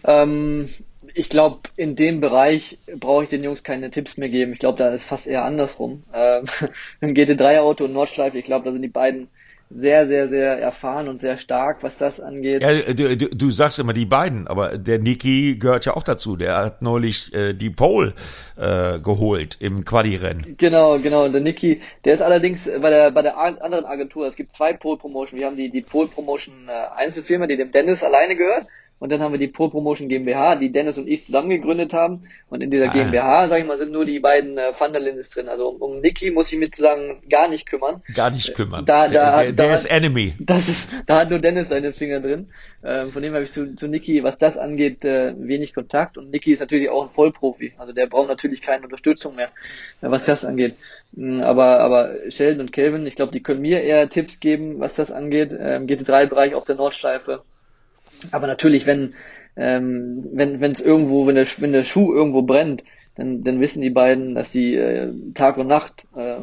Ähm, 0.04 0.70
ich 1.14 1.30
glaube, 1.30 1.60
in 1.76 1.96
dem 1.96 2.22
Bereich 2.22 2.78
brauche 2.96 3.24
ich 3.24 3.30
den 3.30 3.44
Jungs 3.44 3.64
keine 3.64 3.90
Tipps 3.90 4.18
mehr 4.18 4.30
geben. 4.30 4.54
Ich 4.54 4.60
glaube, 4.60 4.78
da 4.78 4.90
ist 4.90 5.04
fast 5.04 5.26
eher 5.26 5.46
andersrum. 5.46 6.04
Ähm, 6.14 6.44
Im 7.02 7.14
GT3-Auto 7.14 7.86
und 7.86 7.94
Nordschleife, 7.94 8.38
ich 8.38 8.46
glaube, 8.46 8.66
da 8.66 8.72
sind 8.72 8.84
die 8.84 8.88
beiden 8.88 9.30
sehr, 9.70 10.08
sehr, 10.08 10.28
sehr 10.30 10.60
erfahren 10.60 11.08
und 11.10 11.22
sehr 11.22 11.38
stark, 11.38 11.84
was 11.84 11.98
das 11.98 12.20
angeht. 12.20 12.62
Ja, 12.62 12.94
du, 12.94 13.18
du, 13.18 13.30
du 13.30 13.50
sagst 13.52 13.80
immer 13.80 13.94
die 13.94 14.06
beiden, 14.06 14.48
aber 14.48 14.78
der 14.78 15.00
Niki 15.00 15.58
gehört 15.58 15.86
ja 15.86 15.96
auch 15.96 16.04
dazu. 16.04 16.38
Der 16.38 16.58
hat 16.58 16.82
neulich 16.82 17.34
äh, 17.34 17.54
die 17.54 17.70
Pole 17.70 18.14
äh, 18.56 19.00
geholt 19.00 19.58
im 19.60 19.84
Quali-Rennen. 19.84 20.56
Genau, 20.58 21.00
genau. 21.00 21.28
Der 21.28 21.42
Niki, 21.42 21.82
der 22.06 22.14
ist 22.14 22.22
allerdings 22.22 22.70
bei 22.82 22.90
der 22.90 23.12
bei 23.12 23.22
der 23.22 23.38
anderen 23.38 23.86
Agentur. 23.86 24.28
Es 24.28 24.36
gibt 24.36 24.52
zwei 24.52 24.74
Pole 24.74 24.98
Promotion. 24.98 25.40
Wir 25.40 25.48
haben 25.48 25.58
die 25.58 25.70
die 25.70 25.82
Pole 25.82 26.08
Promotion 26.08 26.68
äh, 26.68 26.72
Einzelfirma, 26.96 27.48
die 27.48 27.58
dem 27.58 27.72
Dennis 27.72 28.04
alleine 28.04 28.36
gehört. 28.36 28.68
Und 29.00 29.12
dann 29.12 29.22
haben 29.22 29.32
wir 29.32 29.40
die 29.40 29.48
Pro 29.48 29.70
Promotion 29.70 30.10
GmbH, 30.10 30.56
die 30.56 30.72
Dennis 30.72 30.98
und 30.98 31.08
ich 31.08 31.24
zusammen 31.24 31.50
gegründet 31.50 31.94
haben. 31.94 32.22
Und 32.50 32.62
in 32.62 32.72
dieser 32.72 32.90
ah. 32.90 32.92
GmbH, 32.92 33.48
sag 33.48 33.60
ich 33.60 33.68
mal, 33.68 33.78
sind 33.78 33.92
nur 33.92 34.06
die 34.06 34.20
beiden 34.20 34.58
äh, 34.58 34.72
Vanderlindes 34.78 35.30
drin. 35.30 35.50
Also 35.50 35.70
um, 35.70 35.82
um 35.82 36.02
Niki 36.02 36.32
muss 36.32 36.52
ich 36.52 36.58
mich 36.58 36.70
sozusagen 36.70 37.22
gar 37.30 37.48
nicht 37.48 37.68
kümmern. 37.68 38.02
Gar 38.16 38.32
nicht 38.32 38.56
kümmern. 38.56 38.86
Da, 38.86 39.08
da, 39.08 39.44
der, 39.44 39.54
der, 39.54 39.68
da, 39.68 39.76
ist 39.76 39.86
Enemy. 39.86 40.34
Das 40.40 40.68
ist, 40.68 40.90
da 41.06 41.20
hat 41.20 41.30
nur 41.30 41.40
Dennis 41.40 41.70
seine 41.70 41.94
Finger 41.94 42.22
drin. 42.22 42.48
Ähm, 42.84 43.12
von 43.12 43.22
dem 43.22 43.34
habe 43.34 43.44
ich 43.44 43.52
zu, 43.52 43.76
zu 43.76 43.88
Niki, 43.88 44.24
was 44.24 44.40
das 44.40 44.58
angeht, 44.58 45.06
äh, 45.06 45.36
wenig 45.38 45.76
Kontakt. 45.76 46.18
Und 46.18 46.32
Niki 46.32 46.52
ist 46.52 46.60
natürlich 46.60 46.90
auch 46.90 47.04
ein 47.04 47.12
Vollprofi. 47.12 47.74
Also 47.78 47.94
der 47.94 48.08
braucht 48.08 48.30
natürlich 48.30 48.62
keine 48.62 48.86
Unterstützung 48.86 49.36
mehr, 49.36 49.50
äh, 50.02 50.10
was 50.10 50.26
das 50.26 50.44
angeht. 50.44 50.76
Mm, 51.12 51.42
aber, 51.42 51.82
aber 51.82 52.16
Sheldon 52.30 52.62
und 52.62 52.72
Kelvin, 52.72 53.06
ich 53.06 53.16
glaube, 53.16 53.32
die 53.32 53.44
können 53.44 53.62
mir 53.62 53.82
eher 53.82 54.10
Tipps 54.10 54.40
geben, 54.40 54.80
was 54.80 54.96
das 54.96 55.12
angeht. 55.12 55.56
Ähm, 55.58 55.86
GT3-Bereich 55.86 56.56
auf 56.56 56.64
der 56.64 56.76
Nordschleife 56.78 57.44
aber 58.32 58.48
natürlich, 58.48 58.86
wenn 58.86 59.14
ähm, 59.58 60.24
wenn 60.34 60.72
es 60.72 60.82
irgendwo, 60.82 61.26
wenn 61.26 61.36
der, 61.36 61.48
wenn 61.58 61.72
der 61.72 61.84
Schuh 61.84 62.14
irgendwo 62.14 62.44
brennt, 62.44 62.84
dann, 63.16 63.44
dann 63.44 63.60
wissen 63.60 63.82
die 63.82 63.90
beiden, 63.90 64.36
dass 64.36 64.52
sie 64.52 64.76
äh, 64.76 65.12
Tag 65.34 65.58
und 65.58 65.68
Nacht 65.68 66.06
äh, 66.16 66.42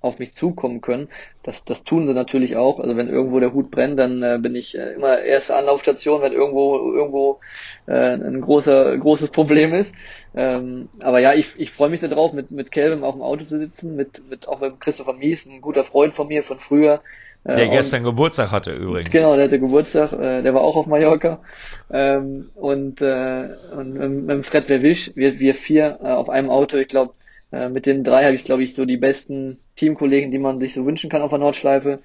auf 0.00 0.18
mich 0.18 0.34
zukommen 0.34 0.80
können. 0.80 1.08
Das, 1.42 1.64
das 1.64 1.84
tun 1.84 2.06
sie 2.06 2.14
natürlich 2.14 2.56
auch. 2.56 2.80
Also 2.80 2.96
wenn 2.96 3.08
irgendwo 3.08 3.40
der 3.40 3.52
Hut 3.52 3.70
brennt, 3.70 3.98
dann 3.98 4.22
äh, 4.22 4.38
bin 4.40 4.54
ich 4.54 4.76
äh, 4.76 4.94
immer 4.94 5.20
erste 5.20 5.56
Anlaufstation, 5.56 6.22
wenn 6.22 6.32
irgendwo 6.32 6.76
irgendwo 6.92 7.40
äh, 7.86 8.14
ein 8.14 8.40
großer 8.40 8.96
großes 8.98 9.30
Problem 9.30 9.72
ist. 9.72 9.94
Ähm, 10.34 10.88
aber 11.00 11.20
ja, 11.20 11.34
ich, 11.34 11.54
ich 11.58 11.70
freue 11.70 11.90
mich 11.90 12.00
darauf, 12.00 12.32
mit 12.32 12.50
mit 12.50 12.72
Kelvin 12.72 13.04
auf 13.04 13.14
dem 13.14 13.22
Auto 13.22 13.44
zu 13.44 13.58
sitzen, 13.58 13.96
mit 13.96 14.28
mit 14.28 14.48
auch 14.48 14.60
mit 14.60 14.80
Christopher 14.80 15.14
Mies, 15.14 15.46
ein 15.46 15.60
guter 15.60 15.84
Freund 15.84 16.14
von 16.14 16.28
mir 16.28 16.42
von 16.42 16.58
früher. 16.58 17.02
Der 17.46 17.66
äh, 17.66 17.68
gestern 17.68 18.02
Geburtstag 18.02 18.50
hatte 18.50 18.72
übrigens. 18.72 19.10
Genau, 19.10 19.36
der 19.36 19.44
hatte 19.44 19.60
Geburtstag, 19.60 20.12
äh, 20.12 20.42
der 20.42 20.52
war 20.52 20.62
auch 20.62 20.76
auf 20.76 20.86
Mallorca. 20.86 21.40
Ähm, 21.90 22.50
und, 22.54 23.00
äh, 23.00 23.48
und 23.72 23.94
mit, 23.94 24.26
mit 24.26 24.46
Fred 24.46 24.68
Lewisch, 24.68 25.12
wir, 25.14 25.38
wir 25.38 25.54
vier 25.54 25.98
äh, 26.02 26.08
auf 26.08 26.28
einem 26.28 26.50
Auto, 26.50 26.76
ich 26.76 26.88
glaube, 26.88 27.14
äh, 27.52 27.68
mit 27.68 27.86
den 27.86 28.02
drei 28.02 28.24
habe 28.24 28.34
ich, 28.34 28.44
glaube 28.44 28.64
ich, 28.64 28.74
so 28.74 28.84
die 28.84 28.96
besten 28.96 29.58
Teamkollegen, 29.76 30.30
die 30.32 30.38
man 30.38 30.60
sich 30.60 30.74
so 30.74 30.84
wünschen 30.84 31.08
kann 31.08 31.22
auf 31.22 31.30
der 31.30 31.38
Nordschleife. 31.38 32.00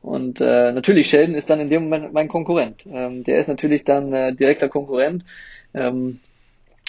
Und 0.00 0.40
äh, 0.40 0.72
natürlich, 0.72 1.08
Sheldon 1.08 1.34
ist 1.34 1.50
dann 1.50 1.60
in 1.60 1.68
dem 1.68 1.84
Moment 1.84 2.12
mein 2.12 2.28
Konkurrent. 2.28 2.86
Ähm, 2.90 3.24
der 3.24 3.38
ist 3.38 3.48
natürlich 3.48 3.84
dann 3.84 4.12
äh, 4.12 4.34
direkter 4.34 4.68
Konkurrent. 4.68 5.24
Ähm, 5.74 6.20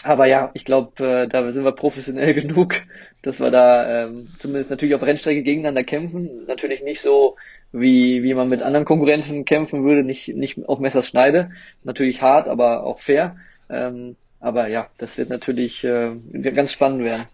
aber 0.03 0.27
ja, 0.27 0.51
ich 0.53 0.63
glaube, 0.63 1.03
äh, 1.03 1.27
da 1.27 1.51
sind 1.51 1.65
wir 1.65 1.71
professionell 1.71 2.33
genug, 2.41 2.75
dass 3.21 3.39
wir 3.39 3.51
da 3.51 4.05
ähm, 4.05 4.29
zumindest 4.39 4.69
natürlich 4.69 4.95
auf 4.95 5.03
Rennstrecke 5.03 5.43
gegeneinander 5.43 5.83
kämpfen. 5.83 6.45
Natürlich 6.47 6.83
nicht 6.83 7.01
so 7.01 7.35
wie, 7.71 8.23
wie 8.23 8.33
man 8.33 8.49
mit 8.49 8.61
anderen 8.61 8.85
Konkurrenten 8.85 9.45
kämpfen 9.45 9.83
würde, 9.83 10.03
nicht, 10.03 10.29
nicht 10.29 10.67
auf 10.67 10.79
Messers 10.79 11.07
Schneide. 11.07 11.51
Natürlich 11.83 12.21
hart, 12.21 12.47
aber 12.47 12.83
auch 12.83 12.99
fair. 12.99 13.35
Ähm, 13.69 14.15
aber 14.39 14.67
ja, 14.67 14.87
das 14.97 15.17
wird 15.17 15.29
natürlich 15.29 15.83
äh, 15.83 16.15
ganz 16.53 16.71
spannend 16.71 17.03
werden. 17.03 17.27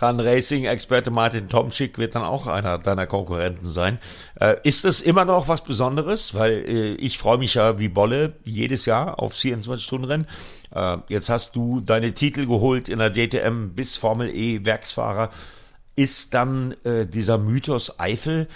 Run 0.00 0.20
Racing 0.20 0.64
Experte 0.64 1.10
Martin 1.10 1.48
Tomschick 1.48 1.98
wird 1.98 2.14
dann 2.14 2.24
auch 2.24 2.46
einer 2.46 2.78
deiner 2.78 3.06
Konkurrenten 3.06 3.64
sein. 3.64 3.98
Äh, 4.40 4.56
ist 4.64 4.84
das 4.84 5.00
immer 5.00 5.24
noch 5.24 5.48
was 5.48 5.62
Besonderes? 5.62 6.34
Weil 6.34 6.52
äh, 6.66 6.94
ich 6.94 7.18
freue 7.18 7.38
mich 7.38 7.54
ja 7.54 7.78
wie 7.78 7.88
Bolle 7.88 8.34
jedes 8.44 8.86
Jahr 8.86 9.20
auf 9.20 9.34
24-Stunden-Rennen. 9.34 10.26
Äh, 10.74 10.96
jetzt 11.08 11.28
hast 11.28 11.54
du 11.54 11.80
deine 11.80 12.12
Titel 12.12 12.46
geholt 12.46 12.88
in 12.88 12.98
der 12.98 13.10
DTM 13.10 13.74
bis 13.74 13.96
Formel 13.96 14.30
E 14.30 14.64
Werksfahrer. 14.64 15.30
Ist 15.96 16.34
dann 16.34 16.74
äh, 16.84 17.06
dieser 17.06 17.38
Mythos 17.38 18.00
Eifel 18.00 18.48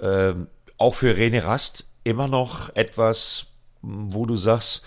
äh, 0.00 0.34
auch 0.78 0.94
für 0.94 1.14
René 1.14 1.44
Rast 1.44 1.84
immer 2.04 2.28
noch 2.28 2.74
etwas, 2.74 3.46
wo 3.82 4.26
du 4.26 4.36
sagst, 4.36 4.84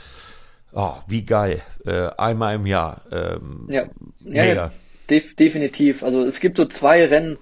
oh, 0.74 0.96
wie 1.08 1.24
geil, 1.24 1.62
äh, 1.86 2.10
einmal 2.18 2.56
im 2.56 2.66
Jahr. 2.66 3.02
Ähm, 3.12 3.68
ja, 3.70 3.86
ja, 4.26 4.46
ja 4.46 4.72
def 5.10 5.36
definitiv. 5.36 6.04
Also 6.04 6.22
es 6.24 6.40
gibt 6.40 6.58
so 6.58 6.66
zwei 6.66 7.06
Rennen, 7.06 7.38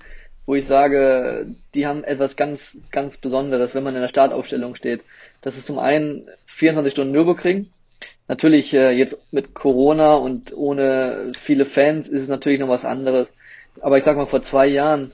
wo 0.46 0.56
ich 0.56 0.66
sage, 0.66 1.48
die 1.76 1.88
haben 1.88 2.04
etwas 2.04 2.36
ganz, 2.36 2.80
ganz 2.92 3.18
Besonderes, 3.18 3.76
wenn 3.76 3.84
man 3.84 3.96
in 3.96 4.02
der 4.02 4.08
Startaufstellung 4.08 4.76
steht. 4.76 5.02
Das 5.42 5.58
ist 5.58 5.68
zum 5.68 5.80
einen 5.80 6.28
24 6.48 6.92
Stunden 6.92 7.14
Nürburgring. 7.14 7.68
Natürlich 8.28 8.74
äh, 8.74 8.92
jetzt 8.92 9.18
mit 9.32 9.54
Corona 9.54 10.16
und 10.16 10.56
ohne 10.56 11.32
viele 11.38 11.66
Fans 11.66 12.08
ist 12.08 12.24
es 12.24 12.28
natürlich 12.28 12.60
noch 12.60 12.70
was 12.70 12.86
anderes. 12.86 13.34
Aber 13.82 13.98
ich 13.98 14.04
sag 14.04 14.18
mal, 14.18 14.26
vor 14.26 14.42
zwei 14.42 14.68
Jahren 14.68 15.12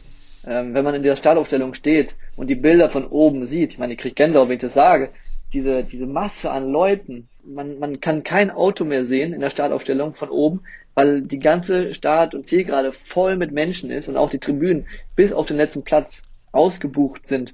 ähm, 0.48 0.74
wenn 0.74 0.86
man 0.86 0.96
in 0.96 1.04
dieser 1.04 1.18
Startaufstellung 1.18 1.74
steht 1.74 2.16
und 2.38 2.48
die 2.48 2.56
Bilder 2.56 2.90
von 2.90 3.06
oben 3.06 3.46
sieht, 3.46 3.74
ich 3.74 3.80
meine, 3.80 3.94
ich 3.94 4.00
kriege 4.00 4.16
Gänsehaut, 4.16 4.48
wenn 4.48 4.56
ich 4.56 4.62
das 4.62 4.74
sage, 4.74 5.10
diese, 5.52 5.84
diese 5.84 6.06
Masse 6.06 6.52
an 6.52 6.72
Leuten, 6.72 7.28
man, 7.44 7.80
man 7.80 8.00
kann 8.00 8.24
kein 8.24 8.52
Auto 8.52 8.86
mehr 8.86 9.06
sehen 9.06 9.34
in 9.34 9.42
der 9.42 9.50
Startaufstellung 9.50 10.16
von 10.16 10.30
oben, 10.30 10.62
weil 10.94 11.22
die 11.22 11.40
ganze 11.40 11.94
Start- 11.94 12.34
und 12.34 12.48
Zielgerade 12.48 12.92
voll 12.92 13.38
mit 13.38 13.52
Menschen 13.52 13.92
ist 13.92 14.08
und 14.08 14.18
auch 14.18 14.30
die 14.30 14.40
Tribünen 14.40 14.88
bis 15.16 15.32
auf 15.34 15.48
den 15.48 15.58
letzten 15.58 15.84
Platz 15.84 16.24
ausgebucht 16.52 17.28
sind. 17.28 17.54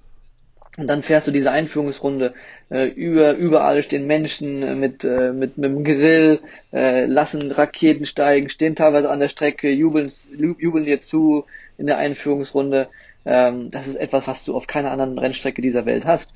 Und 0.78 0.90
dann 0.90 1.04
fährst 1.04 1.28
du 1.28 1.32
diese 1.32 1.52
Einführungsrunde. 1.52 2.34
Äh, 2.70 2.88
über, 2.88 3.36
überall 3.36 3.84
stehen 3.84 4.08
Menschen 4.08 4.64
äh, 4.64 4.76
mit, 4.76 5.04
äh, 5.04 5.32
mit, 5.32 5.58
mit 5.58 5.72
dem 5.72 5.84
Grill, 5.84 6.40
äh, 6.72 7.06
lassen 7.06 7.52
Raketen 7.52 8.08
steigen, 8.08 8.50
stehen 8.50 8.76
teilweise 8.76 9.12
an 9.12 9.20
der 9.20 9.30
Strecke, 9.30 9.70
jubeln, 9.70 10.12
jubeln 10.58 10.86
dir 10.86 11.00
zu 11.00 11.46
in 11.78 11.86
der 11.86 11.98
Einführungsrunde. 11.98 12.88
Ähm, 13.26 13.72
das 13.72 13.88
ist 13.88 13.96
etwas, 13.96 14.28
was 14.28 14.46
du 14.46 14.56
auf 14.56 14.68
keiner 14.68 14.92
anderen 14.92 15.18
Rennstrecke 15.18 15.62
dieser 15.62 15.86
Welt 15.86 16.06
hast. 16.06 16.34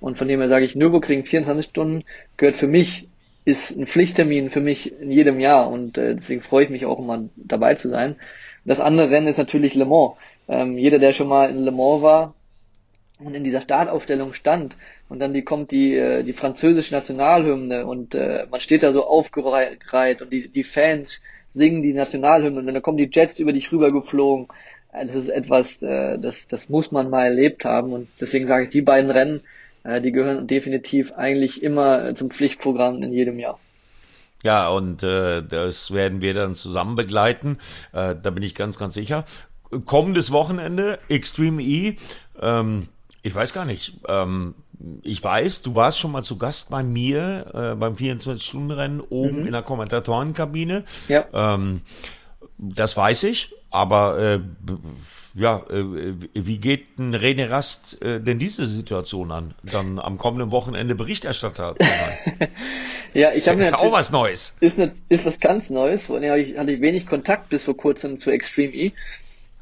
Und 0.00 0.18
von 0.18 0.28
dem 0.28 0.40
her 0.40 0.48
sage 0.48 0.64
ich, 0.64 0.76
Nürburgring 0.76 1.24
24 1.24 1.66
Stunden 1.66 2.04
gehört 2.36 2.56
für 2.56 2.68
mich, 2.68 3.08
ist 3.44 3.76
ein 3.76 3.86
Pflichttermin 3.86 4.50
für 4.50 4.60
mich 4.60 4.92
in 5.00 5.10
jedem 5.10 5.40
Jahr. 5.40 5.70
Und 5.70 5.98
äh, 5.98 6.14
deswegen 6.14 6.42
freue 6.42 6.64
ich 6.64 6.70
mich 6.70 6.86
auch 6.86 6.98
immer 6.98 7.24
dabei 7.36 7.74
zu 7.74 7.88
sein. 7.88 8.16
Das 8.64 8.80
andere 8.80 9.10
Rennen 9.10 9.26
ist 9.26 9.38
natürlich 9.38 9.74
Le 9.74 9.86
Mans. 9.86 10.12
Ähm, 10.48 10.78
jeder, 10.78 10.98
der 10.98 11.12
schon 11.12 11.28
mal 11.28 11.50
in 11.50 11.64
Le 11.64 11.72
Mans 11.72 12.02
war, 12.02 12.34
und 13.18 13.34
in 13.34 13.44
dieser 13.44 13.60
Startaufstellung 13.60 14.32
stand 14.32 14.76
und 15.08 15.18
dann 15.18 15.34
die 15.34 15.42
kommt 15.42 15.70
die 15.70 15.94
äh, 15.94 16.22
die 16.22 16.32
französische 16.32 16.94
Nationalhymne 16.94 17.86
und 17.86 18.14
äh, 18.14 18.46
man 18.50 18.60
steht 18.60 18.82
da 18.82 18.92
so 18.92 19.06
aufgereiht 19.06 20.22
und 20.22 20.32
die 20.32 20.48
die 20.48 20.64
Fans 20.64 21.20
singen 21.50 21.82
die 21.82 21.94
Nationalhymne 21.94 22.60
und 22.60 22.66
dann 22.66 22.82
kommen 22.82 22.98
die 22.98 23.10
Jets 23.10 23.38
über 23.38 23.52
dich 23.52 23.72
rüber 23.72 23.90
geflogen. 23.90 24.46
Äh, 24.46 24.52
das 25.04 25.14
ist 25.14 25.28
etwas, 25.28 25.82
äh, 25.82 26.18
das 26.18 26.48
das 26.48 26.68
muss 26.68 26.90
man 26.92 27.10
mal 27.10 27.26
erlebt 27.26 27.64
haben 27.64 27.92
und 27.92 28.08
deswegen 28.20 28.46
sage 28.46 28.64
ich, 28.64 28.70
die 28.70 28.82
beiden 28.82 29.10
Rennen, 29.10 29.40
äh, 29.84 30.00
die 30.00 30.12
gehören 30.12 30.46
definitiv 30.46 31.12
eigentlich 31.12 31.62
immer 31.62 32.14
zum 32.14 32.30
Pflichtprogramm 32.30 33.02
in 33.02 33.12
jedem 33.12 33.38
Jahr. 33.38 33.58
Ja, 34.44 34.68
und 34.68 35.02
äh, 35.02 35.42
das 35.42 35.92
werden 35.92 36.20
wir 36.20 36.32
dann 36.32 36.54
zusammen 36.54 36.94
begleiten. 36.94 37.58
Äh, 37.92 38.14
da 38.22 38.30
bin 38.30 38.42
ich 38.42 38.54
ganz, 38.54 38.78
ganz 38.78 38.94
sicher. 38.94 39.24
Kommendes 39.84 40.30
Wochenende, 40.30 40.98
Extreme 41.08 41.62
E. 41.62 41.96
Ähm, 42.40 42.88
ich 43.22 43.34
weiß 43.34 43.52
gar 43.52 43.64
nicht. 43.64 43.94
Ähm, 44.06 44.54
ich 45.02 45.22
weiß, 45.22 45.62
du 45.62 45.74
warst 45.74 45.98
schon 45.98 46.12
mal 46.12 46.22
zu 46.22 46.38
Gast 46.38 46.70
bei 46.70 46.84
mir 46.84 47.46
äh, 47.52 47.74
beim 47.74 47.94
24-Stunden-Rennen 47.94 49.00
oben 49.00 49.40
mhm. 49.40 49.46
in 49.46 49.52
der 49.52 49.62
Kommentatorenkabine. 49.62 50.84
Ja. 51.08 51.26
Ähm, 51.32 51.82
das 52.58 52.96
weiß 52.96 53.24
ich, 53.24 53.54
aber 53.70 54.18
äh, 54.18 54.40
ja, 55.34 55.62
äh, 55.70 56.14
wie 56.34 56.58
geht 56.58 56.98
ein 56.98 57.14
René 57.14 57.48
Rast 57.50 58.02
äh, 58.02 58.20
denn 58.20 58.38
diese 58.38 58.66
Situation 58.66 59.30
an, 59.30 59.54
dann 59.62 59.98
am 59.98 60.16
kommenden 60.16 60.50
Wochenende 60.50 60.94
Berichterstatter 60.94 61.76
zu 61.76 61.84
sein? 61.84 62.48
ja, 63.14 63.32
ich 63.32 63.46
habe 63.46 63.58
mir 63.58 63.64
ist 63.64 63.74
auch 63.74 63.92
was 63.92 64.10
Neues. 64.10 64.56
Ist, 64.60 64.78
ne, 64.78 64.92
ist 65.08 65.26
was 65.26 65.38
ganz 65.38 65.70
Neues. 65.70 66.06
Vorhin 66.06 66.30
hatte 66.30 66.40
ich, 66.40 66.58
hatte 66.58 66.72
ich 66.72 66.80
wenig 66.80 67.06
Kontakt 67.06 67.50
bis 67.50 67.64
vor 67.64 67.76
kurzem 67.76 68.20
zu 68.20 68.30
Extreme 68.30 68.72
E, 68.72 68.92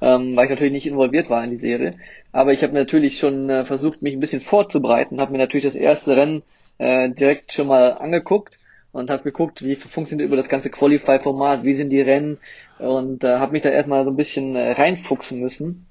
ähm, 0.01 0.37
weil 0.37 0.45
ich 0.45 0.51
natürlich 0.51 0.73
nicht 0.73 0.87
involviert 0.87 1.29
war 1.29 1.45
in 1.45 1.51
die 1.51 1.57
Serie. 1.57 1.99
Aber 2.33 2.53
ich 2.53 2.63
habe 2.63 2.75
natürlich 2.75 3.19
schon 3.19 3.51
äh, 3.51 3.65
versucht, 3.65 4.03
mich 4.03 4.15
ein 4.15 4.21
bisschen 4.21 4.43
vorzubereiten, 4.43 5.21
habe 5.21 5.33
mir 5.33 5.39
natürlich 5.39 5.67
das 5.67 5.75
erste 5.75 6.17
Rennen 6.17 6.43
äh, 6.79 7.11
direkt 7.11 7.53
schon 7.53 7.67
mal 7.67 7.93
angeguckt 7.93 8.61
und 8.97 9.11
habe 9.11 9.23
geguckt, 9.23 9.63
wie 9.63 9.77
funktioniert 9.77 10.27
über 10.27 10.37
das 10.37 10.49
ganze 10.49 10.71
Qualify-Format, 10.71 11.65
wie 11.65 11.75
sind 11.75 11.91
die 11.91 12.01
Rennen 12.01 12.39
und 12.79 13.25
äh, 13.25 13.39
habe 13.39 13.53
mich 13.53 13.63
da 13.63 13.69
erstmal 13.69 14.05
so 14.05 14.11
ein 14.11 14.17
bisschen 14.17 14.57
äh, 14.57 14.73
reinfuchsen 14.73 15.39
müssen, 15.41 15.87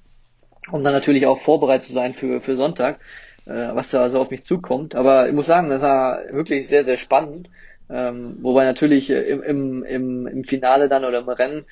um 0.70 0.82
dann 0.82 0.92
natürlich 0.92 1.26
auch 1.26 1.38
vorbereitet 1.38 1.86
zu 1.86 1.92
sein 1.92 2.14
für, 2.14 2.40
für 2.40 2.56
Sonntag, 2.56 2.98
äh, 3.46 3.50
was 3.50 3.90
da 3.90 4.10
so 4.10 4.20
auf 4.20 4.30
mich 4.30 4.44
zukommt. 4.44 4.94
Aber 4.94 5.28
ich 5.28 5.34
muss 5.34 5.46
sagen, 5.46 5.68
das 5.68 5.80
war 5.80 6.20
wirklich 6.30 6.68
sehr, 6.68 6.84
sehr 6.84 6.96
spannend. 6.96 7.48
Ähm, 7.88 8.38
wobei 8.40 8.64
natürlich 8.64 9.10
äh, 9.10 9.22
im, 9.22 9.84
im, 9.84 10.26
im 10.26 10.44
Finale 10.44 10.88
dann 10.88 11.04
oder 11.04 11.20
im 11.20 11.28
Rennen 11.28 11.64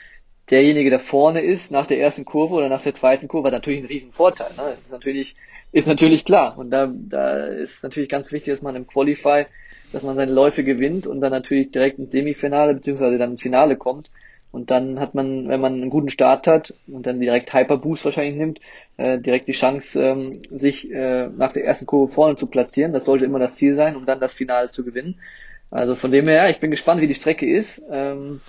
derjenige, 0.51 0.91
der 0.91 1.01
vorne 1.01 1.41
ist, 1.41 1.73
nach 1.73 1.87
der 1.87 1.99
ersten 1.99 2.25
Kurve 2.25 2.55
oder 2.55 2.69
nach 2.69 2.83
der 2.83 2.95
zweiten 2.95 3.29
Kurve, 3.29 3.47
hat 3.49 3.55
natürlich 3.55 3.81
einen 3.81 3.89
riesen 3.89 4.13
Vorteil. 4.13 4.51
Ne? 4.57 4.75
Das 4.77 4.87
ist 4.87 4.93
natürlich, 4.93 5.37
ist 5.73 5.89
natürlich 5.89 6.25
klar. 6.25 6.59
Und 6.59 6.71
da, 6.71 6.93
da 6.93 7.39
ist 7.39 7.83
natürlich 7.83 8.09
ganz 8.09 8.31
wichtig, 8.31 8.53
dass 8.53 8.63
man 8.63 8.77
im 8.77 8.87
Qualify, 8.87 9.47
dass 9.95 10.03
man 10.03 10.17
seine 10.17 10.33
Läufe 10.33 10.65
gewinnt 10.65 11.07
und 11.07 11.21
dann 11.21 11.33
natürlich 11.33 11.71
direkt 11.71 11.99
ins 11.99 12.13
Semifinale 12.13 12.75
beziehungsweise 12.75 13.17
dann 13.17 13.33
ins 13.33 13.43
Finale 13.43 13.77
kommt. 13.77 14.11
Und 14.51 14.71
dann 14.71 15.01
hat 15.01 15.15
man, 15.15 15.49
wenn 15.49 15.61
man 15.61 15.75
einen 15.75 15.91
guten 15.91 16.11
Start 16.11 16.47
hat 16.47 16.75
und 16.87 17.07
dann 17.07 17.19
direkt 17.19 17.53
Hyperboost 17.53 18.05
wahrscheinlich 18.05 18.37
nimmt, 18.37 18.61
äh, 18.99 19.19
direkt 19.19 19.49
die 19.49 19.53
Chance, 19.53 20.01
ähm, 20.01 20.43
sich 20.51 20.93
äh, 20.93 21.29
nach 21.29 21.53
der 21.53 21.65
ersten 21.65 21.87
Kurve 21.87 22.13
vorne 22.13 22.37
zu 22.37 22.47
platzieren. 22.47 22.93
Das 22.93 23.05
sollte 23.05 23.25
immer 23.25 23.41
das 23.41 23.57
Ziel 23.57 23.75
sein, 23.75 23.97
um 23.97 24.07
dann 24.07 24.21
das 24.21 24.35
Finale 24.35 24.71
zu 24.71 24.85
gewinnen. 24.85 25.17
Also 25.73 25.97
von 25.97 26.13
dem 26.13 26.29
her, 26.29 26.51
ich 26.51 26.61
bin 26.61 26.71
gespannt, 26.71 27.01
wie 27.01 27.09
die 27.09 27.15
Strecke 27.15 27.51
ist. 27.51 27.83
Ähm, 27.91 28.41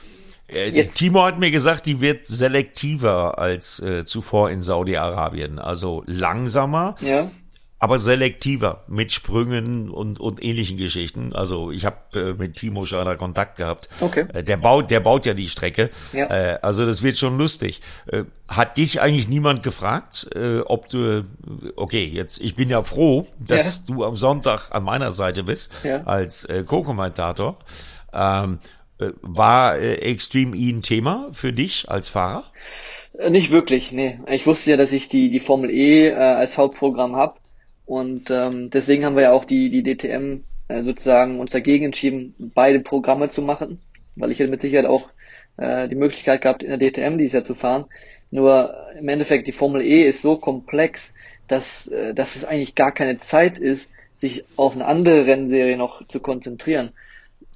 äh, 0.47 0.86
Timo 0.86 1.23
hat 1.23 1.39
mir 1.39 1.49
gesagt, 1.49 1.88
die 1.88 2.01
wird 2.01 2.27
selektiver 2.27 3.39
als 3.39 3.79
äh, 3.79 4.03
zuvor 4.03 4.51
in 4.51 4.62
Saudi-Arabien. 4.62 5.58
Also 5.58 6.03
langsamer, 6.05 6.93
ja. 7.01 7.31
Aber 7.77 7.99
selektiver 7.99 8.83
mit 8.88 9.11
Sprüngen 9.11 9.89
und, 9.89 10.19
und 10.19 10.43
ähnlichen 10.43 10.77
Geschichten. 10.77 11.33
Also 11.33 11.71
ich 11.71 11.85
habe 11.85 11.97
äh, 12.13 12.33
mit 12.33 12.53
Timo 12.55 12.85
Schreider 12.85 13.17
Kontakt 13.17 13.57
gehabt. 13.57 13.89
Okay. 13.99 14.25
Äh, 14.33 14.43
der 14.43 14.57
baut, 14.57 14.89
der 14.89 15.01
baut 15.01 15.25
ja 15.25 15.33
die 15.33 15.49
Strecke. 15.49 15.89
Ja. 16.13 16.27
Äh, 16.27 16.59
also 16.61 16.85
das 16.85 17.03
wird 17.03 17.17
schon 17.17 17.38
lustig. 17.38 17.81
Äh, 18.07 18.23
hat 18.47 18.77
dich 18.77 19.01
eigentlich 19.01 19.27
niemand 19.27 19.61
gefragt, 19.61 20.29
äh, 20.35 20.59
ob 20.59 20.88
du, 20.88 21.25
okay, 21.75 22.05
jetzt 22.05 22.41
ich 22.41 22.55
bin 22.55 22.69
ja 22.69 22.81
froh, 22.81 23.27
dass 23.39 23.83
ja. 23.88 23.93
du 23.93 24.05
am 24.05 24.15
Sonntag 24.15 24.71
an 24.71 24.83
meiner 24.83 25.11
Seite 25.11 25.43
bist 25.43 25.73
ja. 25.83 26.03
als 26.03 26.45
äh, 26.45 26.63
Co-Kommentator. 26.63 27.57
Ähm, 28.13 28.59
äh, 28.99 29.09
war 29.21 29.77
äh, 29.77 29.95
Extreme 29.95 30.55
E 30.55 30.71
ein 30.71 30.81
Thema 30.81 31.27
für 31.31 31.51
dich 31.51 31.89
als 31.89 32.07
Fahrer? 32.07 32.45
Nicht 33.29 33.51
wirklich, 33.51 33.91
nee. 33.91 34.19
Ich 34.27 34.45
wusste 34.45 34.71
ja, 34.71 34.77
dass 34.77 34.93
ich 34.93 35.09
die, 35.09 35.29
die 35.29 35.39
Formel 35.39 35.69
E 35.69 36.07
äh, 36.09 36.13
als 36.15 36.57
Hauptprogramm 36.57 37.15
habe 37.15 37.35
und 37.85 38.31
ähm, 38.31 38.69
deswegen 38.71 39.05
haben 39.05 39.15
wir 39.15 39.23
ja 39.23 39.31
auch 39.31 39.45
die, 39.45 39.69
die 39.69 39.83
DTM 39.83 40.43
äh, 40.67 40.83
sozusagen 40.83 41.39
uns 41.39 41.51
dagegen 41.51 41.85
entschieden, 41.85 42.33
beide 42.39 42.79
Programme 42.79 43.29
zu 43.29 43.41
machen, 43.41 43.79
weil 44.15 44.31
ich 44.31 44.39
hätte 44.39 44.49
mit 44.49 44.61
Sicherheit 44.61 44.87
auch 44.87 45.09
äh, 45.57 45.87
die 45.87 45.95
Möglichkeit 45.95 46.41
gehabt, 46.41 46.63
in 46.63 46.77
der 46.77 46.91
DTM 46.91 47.17
dieses 47.17 47.33
Jahr 47.33 47.43
zu 47.43 47.55
fahren. 47.55 47.85
Nur 48.31 48.75
im 48.97 49.07
Endeffekt, 49.07 49.47
die 49.47 49.51
Formel 49.51 49.81
E 49.83 50.03
ist 50.03 50.21
so 50.21 50.37
komplex, 50.37 51.13
dass, 51.47 51.87
äh, 51.87 52.13
dass 52.13 52.35
es 52.35 52.45
eigentlich 52.45 52.75
gar 52.75 52.91
keine 52.91 53.19
Zeit 53.19 53.59
ist, 53.59 53.91
sich 54.15 54.45
auf 54.55 54.75
eine 54.75 54.85
andere 54.85 55.27
Rennserie 55.27 55.77
noch 55.77 56.07
zu 56.07 56.19
konzentrieren. 56.19 56.91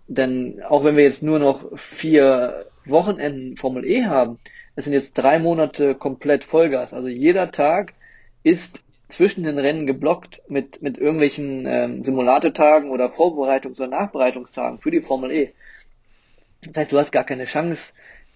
Denn 0.07 0.61
auch 0.67 0.83
wenn 0.83 0.95
wir 0.95 1.03
jetzt 1.03 1.23
nur 1.23 1.39
noch 1.39 1.77
vier 1.77 2.65
Wochenenden 2.85 3.57
Formel 3.57 3.85
E 3.85 4.05
haben, 4.05 4.39
es 4.75 4.85
sind 4.85 4.93
jetzt 4.93 5.13
drei 5.17 5.39
Monate 5.39 5.95
komplett 5.95 6.43
Vollgas. 6.43 6.93
Also 6.93 7.07
jeder 7.07 7.51
Tag 7.51 7.93
ist 8.43 8.83
zwischen 9.09 9.43
den 9.43 9.57
Rennen 9.57 9.85
geblockt 9.85 10.41
mit, 10.47 10.81
mit 10.81 10.97
irgendwelchen 10.97 11.65
ähm, 11.65 12.03
Simulatortagen 12.03 12.91
oder 12.91 13.07
Vorbereitungs- 13.07 13.79
oder 13.79 13.87
Nachbereitungstagen 13.87 14.79
für 14.79 14.91
die 14.91 15.01
Formel 15.01 15.31
E. 15.31 15.51
Das 16.61 16.77
heißt, 16.77 16.91
du 16.91 16.97
hast 16.97 17.11
gar 17.11 17.23
keine 17.23 17.45
Chance, 17.45 17.93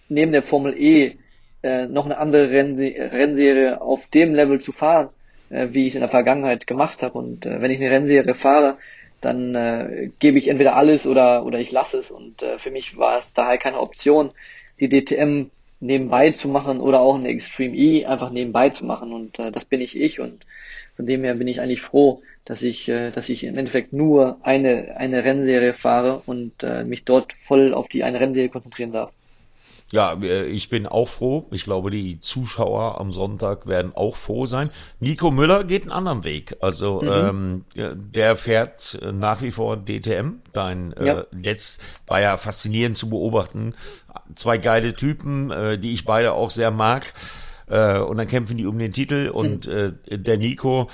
neben 0.09 0.31
der 0.31 0.43
Formel 0.43 0.75
E 0.77 1.17
äh, 1.61 1.87
noch 1.87 2.05
eine 2.05 2.17
andere 2.17 2.49
Rennse 2.49 2.93
Rennserie 2.97 3.81
auf 3.81 4.07
dem 4.07 4.33
Level 4.33 4.59
zu 4.59 4.71
fahren, 4.71 5.09
äh, 5.49 5.69
wie 5.71 5.83
ich 5.83 5.89
es 5.89 5.95
in 5.95 6.01
der 6.01 6.09
Vergangenheit 6.09 6.67
gemacht 6.67 7.03
habe. 7.03 7.17
Und 7.17 7.45
äh, 7.45 7.61
wenn 7.61 7.71
ich 7.71 7.79
eine 7.79 7.91
Rennserie 7.91 8.33
fahre, 8.33 8.77
dann 9.21 9.55
äh, 9.55 10.09
gebe 10.19 10.37
ich 10.37 10.47
entweder 10.47 10.75
alles 10.75 11.07
oder, 11.07 11.45
oder 11.45 11.59
ich 11.59 11.71
lasse 11.71 11.97
es. 11.99 12.11
Und 12.11 12.43
äh, 12.43 12.57
für 12.57 12.71
mich 12.71 12.97
war 12.97 13.17
es 13.17 13.33
daher 13.33 13.57
keine 13.57 13.79
Option, 13.79 14.31
die 14.79 14.89
DTM 14.89 15.49
nebenbei 15.79 16.31
zu 16.31 16.49
machen 16.49 16.79
oder 16.79 17.01
auch 17.01 17.15
eine 17.15 17.29
Extreme 17.29 17.75
E 17.75 18.05
einfach 18.05 18.31
nebenbei 18.31 18.69
zu 18.69 18.85
machen. 18.85 19.13
Und 19.13 19.39
äh, 19.39 19.51
das 19.51 19.65
bin 19.65 19.81
ich 19.81 19.99
ich. 19.99 20.19
Und 20.19 20.45
von 20.95 21.05
dem 21.05 21.23
her 21.23 21.35
bin 21.35 21.47
ich 21.47 21.61
eigentlich 21.61 21.81
froh, 21.81 22.21
dass 22.45 22.61
ich, 22.61 22.89
äh, 22.89 23.11
dass 23.11 23.29
ich 23.29 23.43
im 23.43 23.57
Endeffekt 23.57 23.93
nur 23.93 24.37
eine, 24.43 24.97
eine 24.97 25.23
Rennserie 25.23 25.73
fahre 25.73 26.21
und 26.25 26.63
äh, 26.63 26.83
mich 26.83 27.05
dort 27.05 27.33
voll 27.33 27.73
auf 27.73 27.87
die 27.87 28.03
eine 28.03 28.19
Rennserie 28.19 28.49
konzentrieren 28.49 28.91
darf. 28.91 29.11
Ja, 29.93 30.13
äh, 30.23 30.45
ich 30.45 30.69
bin 30.69 30.87
auch 30.87 31.07
froh. 31.07 31.45
Ich 31.51 31.65
glaube, 31.65 31.91
die 31.91 32.19
Zuschauer 32.19 32.99
am 32.99 33.11
Sonntag 33.11 33.67
werden 33.67 33.91
auch 33.95 34.15
froh 34.15 34.47
sein. 34.47 34.67
Nico 34.99 35.29
Müller 35.29 35.63
geht 35.65 35.83
einen 35.83 35.91
anderen 35.91 36.23
Weg. 36.23 36.57
Also 36.61 37.03
mhm. 37.03 37.63
ähm, 37.75 37.95
der 38.11 38.35
fährt 38.35 38.99
nach 39.13 39.43
wie 39.43 39.51
vor 39.51 39.77
DTM. 39.77 40.41
Dein 40.51 40.95
ja. 40.99 41.19
äh, 41.19 41.25
jetzt 41.43 41.83
war 42.07 42.19
ja 42.19 42.37
faszinierend 42.37 42.97
zu 42.97 43.07
beobachten. 43.07 43.75
Zwei 44.31 44.57
geile 44.57 44.95
Typen, 44.95 45.51
äh, 45.51 45.77
die 45.77 45.91
ich 45.91 46.05
beide 46.05 46.33
auch 46.33 46.49
sehr 46.49 46.71
mag. 46.71 47.13
Äh, 47.67 47.99
und 47.99 48.17
dann 48.17 48.27
kämpfen 48.27 48.57
die 48.57 48.65
um 48.65 48.77
den 48.77 48.91
Titel. 48.91 49.29
Und 49.29 49.67
mhm. 49.67 49.97
äh, 50.07 50.17
der 50.17 50.37
Nico 50.37 50.89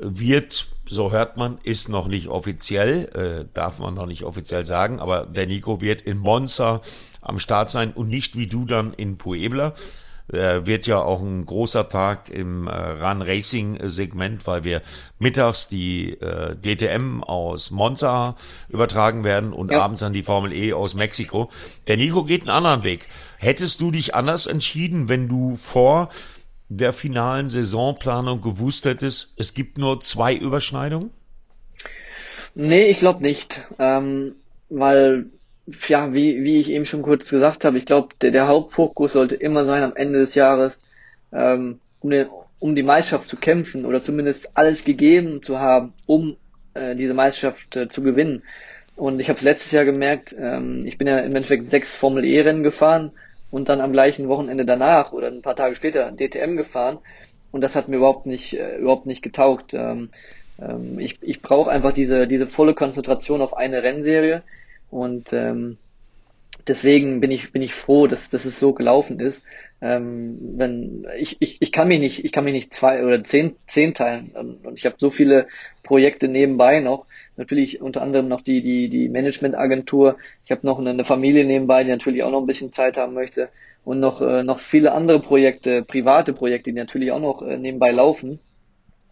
wird 0.00 0.70
so 0.90 1.12
hört 1.12 1.36
man, 1.36 1.58
ist 1.62 1.88
noch 1.88 2.08
nicht 2.08 2.26
offiziell, 2.26 3.46
äh, 3.48 3.54
darf 3.54 3.78
man 3.78 3.94
noch 3.94 4.06
nicht 4.06 4.24
offiziell 4.24 4.64
sagen, 4.64 4.98
aber 4.98 5.24
der 5.24 5.46
Nico 5.46 5.80
wird 5.80 6.02
in 6.02 6.18
Monza 6.18 6.80
am 7.20 7.38
Start 7.38 7.70
sein 7.70 7.92
und 7.92 8.08
nicht 8.08 8.36
wie 8.36 8.46
du 8.46 8.64
dann 8.64 8.92
in 8.94 9.16
Puebla. 9.16 9.74
Äh, 10.32 10.66
wird 10.66 10.86
ja 10.86 11.00
auch 11.00 11.22
ein 11.22 11.44
großer 11.44 11.86
Tag 11.86 12.28
im 12.28 12.66
äh, 12.66 12.72
Run 12.72 13.22
Racing 13.22 13.78
Segment, 13.82 14.46
weil 14.46 14.62
wir 14.64 14.82
mittags 15.18 15.68
die 15.68 16.12
äh, 16.12 16.56
DTM 16.56 17.24
aus 17.24 17.70
Monza 17.70 18.36
übertragen 18.68 19.24
werden 19.24 19.52
und 19.52 19.72
ja. 19.72 19.82
abends 19.82 20.00
dann 20.00 20.12
die 20.12 20.22
Formel 20.22 20.52
E 20.52 20.72
aus 20.72 20.94
Mexiko. 20.94 21.50
Der 21.88 21.96
Nico 21.96 22.24
geht 22.24 22.42
einen 22.42 22.50
anderen 22.50 22.84
Weg. 22.84 23.08
Hättest 23.42 23.80
du 23.80 23.90
dich 23.90 24.14
anders 24.14 24.46
entschieden, 24.46 25.08
wenn 25.08 25.26
du 25.26 25.56
vor 25.56 26.10
der 26.68 26.92
finalen 26.92 27.46
Saisonplanung 27.46 28.42
gewusst 28.42 28.84
hättest, 28.84 29.32
es 29.38 29.54
gibt 29.54 29.78
nur 29.78 30.02
zwei 30.02 30.34
Überschneidungen? 30.34 31.08
Nee, 32.54 32.90
ich 32.90 32.98
glaube 32.98 33.22
nicht. 33.22 33.66
Ähm, 33.78 34.34
weil 34.68 35.30
ja, 35.88 36.12
wie, 36.12 36.44
wie 36.44 36.60
ich 36.60 36.68
eben 36.68 36.84
schon 36.84 37.00
kurz 37.00 37.30
gesagt 37.30 37.64
habe, 37.64 37.78
ich 37.78 37.86
glaube, 37.86 38.08
der, 38.20 38.30
der 38.30 38.46
Hauptfokus 38.46 39.14
sollte 39.14 39.36
immer 39.36 39.64
sein, 39.64 39.84
am 39.84 39.96
Ende 39.96 40.18
des 40.18 40.34
Jahres 40.34 40.82
ähm, 41.32 41.80
um, 42.00 42.10
den, 42.10 42.28
um 42.58 42.74
die 42.74 42.82
Meisterschaft 42.82 43.30
zu 43.30 43.38
kämpfen 43.38 43.86
oder 43.86 44.04
zumindest 44.04 44.50
alles 44.52 44.84
gegeben 44.84 45.42
zu 45.42 45.58
haben, 45.58 45.94
um 46.04 46.36
äh, 46.74 46.94
diese 46.94 47.14
Meisterschaft 47.14 47.74
äh, 47.74 47.88
zu 47.88 48.02
gewinnen. 48.02 48.42
Und 48.96 49.18
ich 49.18 49.30
habe 49.30 49.42
letztes 49.42 49.72
Jahr 49.72 49.86
gemerkt, 49.86 50.36
ähm, 50.38 50.82
ich 50.84 50.98
bin 50.98 51.06
ja 51.06 51.20
im 51.20 51.34
Endeffekt 51.34 51.64
sechs 51.64 51.96
Formel 51.96 52.26
E-Rennen 52.26 52.62
gefahren 52.62 53.12
und 53.50 53.68
dann 53.68 53.80
am 53.80 53.92
gleichen 53.92 54.28
Wochenende 54.28 54.64
danach 54.64 55.12
oder 55.12 55.28
ein 55.28 55.42
paar 55.42 55.56
Tage 55.56 55.76
später 55.76 56.10
DTM 56.12 56.56
gefahren 56.56 56.98
und 57.52 57.62
das 57.62 57.74
hat 57.76 57.88
mir 57.88 57.96
überhaupt 57.96 58.26
nicht 58.26 58.54
äh, 58.54 58.76
überhaupt 58.76 59.06
nicht 59.06 59.22
getaugt. 59.22 59.74
Ähm, 59.74 60.10
ähm, 60.60 60.98
ich 60.98 61.18
ich 61.22 61.42
brauche 61.42 61.70
einfach 61.70 61.92
diese 61.92 62.26
diese 62.28 62.46
volle 62.46 62.74
Konzentration 62.74 63.42
auf 63.42 63.56
eine 63.56 63.82
Rennserie 63.82 64.42
und 64.90 65.32
ähm, 65.32 65.78
deswegen 66.66 67.20
bin 67.20 67.30
ich 67.30 67.52
bin 67.52 67.62
ich 67.62 67.74
froh, 67.74 68.06
dass, 68.06 68.30
dass 68.30 68.44
es 68.44 68.60
so 68.60 68.72
gelaufen 68.72 69.20
ist. 69.20 69.42
Ähm, 69.82 70.38
wenn 70.56 71.06
ich, 71.18 71.38
ich, 71.40 71.62
ich 71.62 71.72
kann 71.72 71.88
mich 71.88 72.00
nicht 72.00 72.24
ich 72.24 72.32
kann 72.32 72.44
mich 72.44 72.52
nicht 72.52 72.74
zwei 72.74 73.04
oder 73.04 73.24
zehn 73.24 73.56
zehn 73.66 73.94
teilen 73.94 74.30
und, 74.34 74.66
und 74.66 74.78
ich 74.78 74.84
habe 74.86 74.96
so 74.98 75.10
viele 75.10 75.48
Projekte 75.82 76.28
nebenbei 76.28 76.80
noch. 76.80 77.06
Natürlich 77.40 77.80
unter 77.80 78.02
anderem 78.02 78.28
noch 78.28 78.42
die 78.42 78.60
die 78.60 78.90
die 78.90 79.08
Managementagentur. 79.08 80.18
Ich 80.44 80.50
habe 80.50 80.66
noch 80.66 80.78
eine, 80.78 81.06
Familie 81.06 81.46
nebenbei, 81.46 81.84
die 81.84 81.90
natürlich 81.90 82.22
auch 82.22 82.30
noch 82.30 82.40
ein 82.40 82.46
bisschen 82.46 82.70
Zeit 82.70 82.98
haben 82.98 83.14
möchte 83.14 83.48
und 83.82 83.98
noch 83.98 84.20
äh, 84.20 84.42
noch 84.42 84.58
viele 84.58 84.92
andere 84.92 85.20
Projekte, 85.20 85.82
private 85.82 86.34
Projekte, 86.34 86.70
die 86.70 86.76
natürlich 86.76 87.12
auch 87.12 87.18
noch 87.18 87.40
äh, 87.40 87.56
nebenbei 87.56 87.92
laufen. 87.92 88.40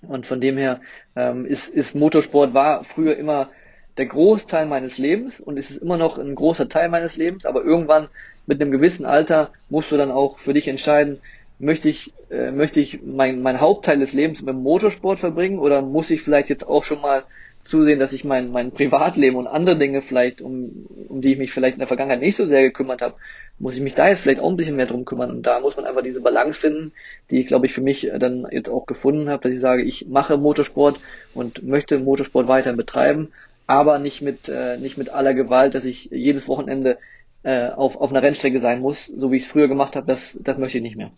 Und 0.07 0.27
von 0.27 0.43
dem 0.43 0.59
her 0.59 0.83
ähm, 1.17 1.47
ist, 1.47 1.75
ist 1.75 1.95
Motorsport 1.95 2.53
war 2.53 2.85
früher 2.85 3.17
immer 3.17 3.49
der 3.97 4.05
Großteil 4.05 4.67
meines 4.67 4.99
Lebens 4.99 5.41
und 5.41 5.59
es 5.59 5.71
ist 5.71 5.79
immer 5.79 5.97
noch 5.97 6.19
ein 6.19 6.35
großer 6.35 6.69
Teil 6.69 6.91
meines 6.91 7.17
Lebens, 7.17 7.47
aber 7.47 7.65
irgendwann 7.65 8.09
mit 8.47 8.61
einem 8.61 8.71
gewissen 8.71 9.07
Alter 9.07 9.53
musst 9.71 9.91
du 9.91 9.97
dann 9.97 10.11
auch 10.11 10.39
für 10.39 10.53
dich 10.53 10.69
entscheiden, 10.69 11.23
möchte 11.59 11.89
ich, 11.89 12.13
äh, 12.31 12.51
möchte 12.51 12.79
ich 12.79 13.01
mein, 13.03 13.41
mein 13.41 13.63
Hauptteil 13.63 13.99
des 13.99 14.13
Lebens 14.13 14.43
mit 14.43 14.51
dem 14.51 14.63
Motorsport 14.63 15.19
verbringen 15.19 15.59
oder 15.59 15.81
muss 15.81 16.11
ich 16.11 16.21
vielleicht 16.21 16.51
jetzt 16.51 16.69
auch 16.69 16.85
schon 16.85 17.01
mal 17.01 17.25
zusehen, 17.69 17.99
dass 17.99 18.13
ich 18.13 18.25
mein, 18.25 18.51
mein 18.51 18.73
Privatleben 18.73 19.37
und 19.37 19.47
andere 19.47 19.79
Dinge 19.79 20.01
vielleicht, 20.01 20.41
um, 20.41 20.87
um 21.09 21.21
die 21.21 21.33
ich 21.33 21.39
mich 21.39 21.53
vielleicht 21.53 21.75
in 21.75 21.81
der 21.81 21.89
Vergangenheit 21.89 22.21
nicht 22.21 22.37
so 22.37 22.47
sehr 22.47 22.63
gekümmert 22.63 23.03
habe, 23.03 23.15
muss 23.59 23.75
ich 23.75 23.83
mich 23.83 23.95
da 23.95 24.09
jetzt 24.09 24.21
vielleicht 24.21 24.41
auch 24.41 24.49
ein 24.49 24.57
bisschen 24.57 24.77
mehr 24.77 24.87
drum 24.87 25.05
kümmern. 25.05 25.31
Und 25.31 25.47
da 25.47 25.61
muss 25.61 25.77
man 25.77 25.85
einfach 25.85 26.03
diese 26.03 26.21
Balance 26.21 26.61
finden, 26.61 26.93
die 27.31 27.41
ich, 27.41 27.47
glaube 27.47 27.67
ich, 27.67 27.73
für 27.73 27.81
mich 27.81 28.11
dann 28.19 28.47
jetzt 28.51 28.71
auch 28.71 28.87
gefunden 28.87 29.29
habe, 29.29 29.43
dass 29.43 29.53
ich 29.53 29.61
sage, 29.61 29.83
ich 29.83 30.07
mache 30.09 30.37
Motorsport 30.37 30.99
und 31.35 31.63
möchte 31.63 31.99
Motorsport 31.99 32.49
weiter 32.49 32.73
betreiben, 32.73 33.33
aber 33.67 33.99
nicht 33.99 34.23
mit, 34.23 34.49
äh, 34.49 34.79
nicht 34.79 34.97
mit 34.97 35.11
aller 35.11 35.35
Gewalt, 35.35 35.75
dass 35.75 35.85
ich 35.85 36.07
jedes 36.11 36.49
Wochenende 36.49 36.99
äh, 37.43 37.69
auf, 37.69 37.97
auf 37.97 38.11
einer 38.11 38.23
Rennstrecke 38.23 38.61
sein 38.61 38.81
muss, 38.81 39.07
so 39.07 39.31
wie 39.31 39.37
ich 39.37 39.43
es 39.43 39.49
früher 39.49 39.69
gemacht 39.69 39.97
habe, 39.97 40.07
das, 40.07 40.39
das 40.43 40.59
möchte 40.59 40.79
ich 40.79 40.83
nicht 40.83 40.97
mehr. 40.97 41.13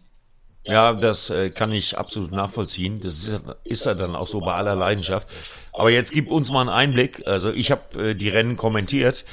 Ja, 0.65 0.93
das 0.93 1.31
äh, 1.31 1.51
kann 1.51 1.73
ich 1.73 1.97
absolut 1.97 2.33
nachvollziehen. 2.33 2.99
Das 2.99 3.15
ist, 3.15 3.41
ist 3.65 3.87
ja 3.87 3.95
dann 3.95 4.15
auch 4.15 4.27
so 4.27 4.41
bei 4.41 4.53
aller 4.53 4.77
Leidenschaft. 4.77 5.29
Aber 5.73 5.91
jetzt 5.91 6.13
gib 6.13 6.31
uns 6.31 6.51
mal 6.51 6.61
einen 6.61 6.71
Einblick. 6.71 7.27
Also 7.27 7.51
ich 7.51 7.71
habe 7.71 8.11
äh, 8.11 8.15
die 8.15 8.29
Rennen 8.29 8.57
kommentiert, 8.57 9.25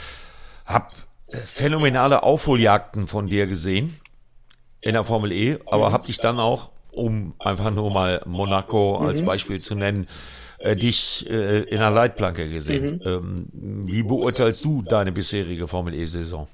habe 0.65 0.87
äh, 1.29 1.37
phänomenale 1.37 2.23
Aufholjagden 2.23 3.07
von 3.07 3.27
dir 3.27 3.45
gesehen 3.45 3.99
in 4.81 4.93
der 4.93 5.03
Formel 5.03 5.31
E, 5.31 5.59
aber 5.65 5.91
habe 5.91 6.07
dich 6.07 6.17
dann 6.17 6.39
auch, 6.39 6.69
um 6.91 7.33
einfach 7.39 7.71
nur 7.71 7.91
mal 7.91 8.21
Monaco 8.25 8.97
als 8.97 9.21
mhm. 9.21 9.25
Beispiel 9.25 9.59
zu 9.59 9.75
nennen, 9.75 10.07
äh, 10.59 10.75
dich 10.75 11.29
äh, 11.29 11.63
in 11.63 11.79
der 11.79 11.91
Leitplanke 11.91 12.49
gesehen. 12.49 13.01
Mhm. 13.03 13.47
Ähm, 13.53 13.85
wie 13.85 14.03
beurteilst 14.03 14.63
du 14.63 14.81
deine 14.81 15.11
bisherige 15.11 15.67
Formel 15.67 15.93
E-Saison? 15.93 16.47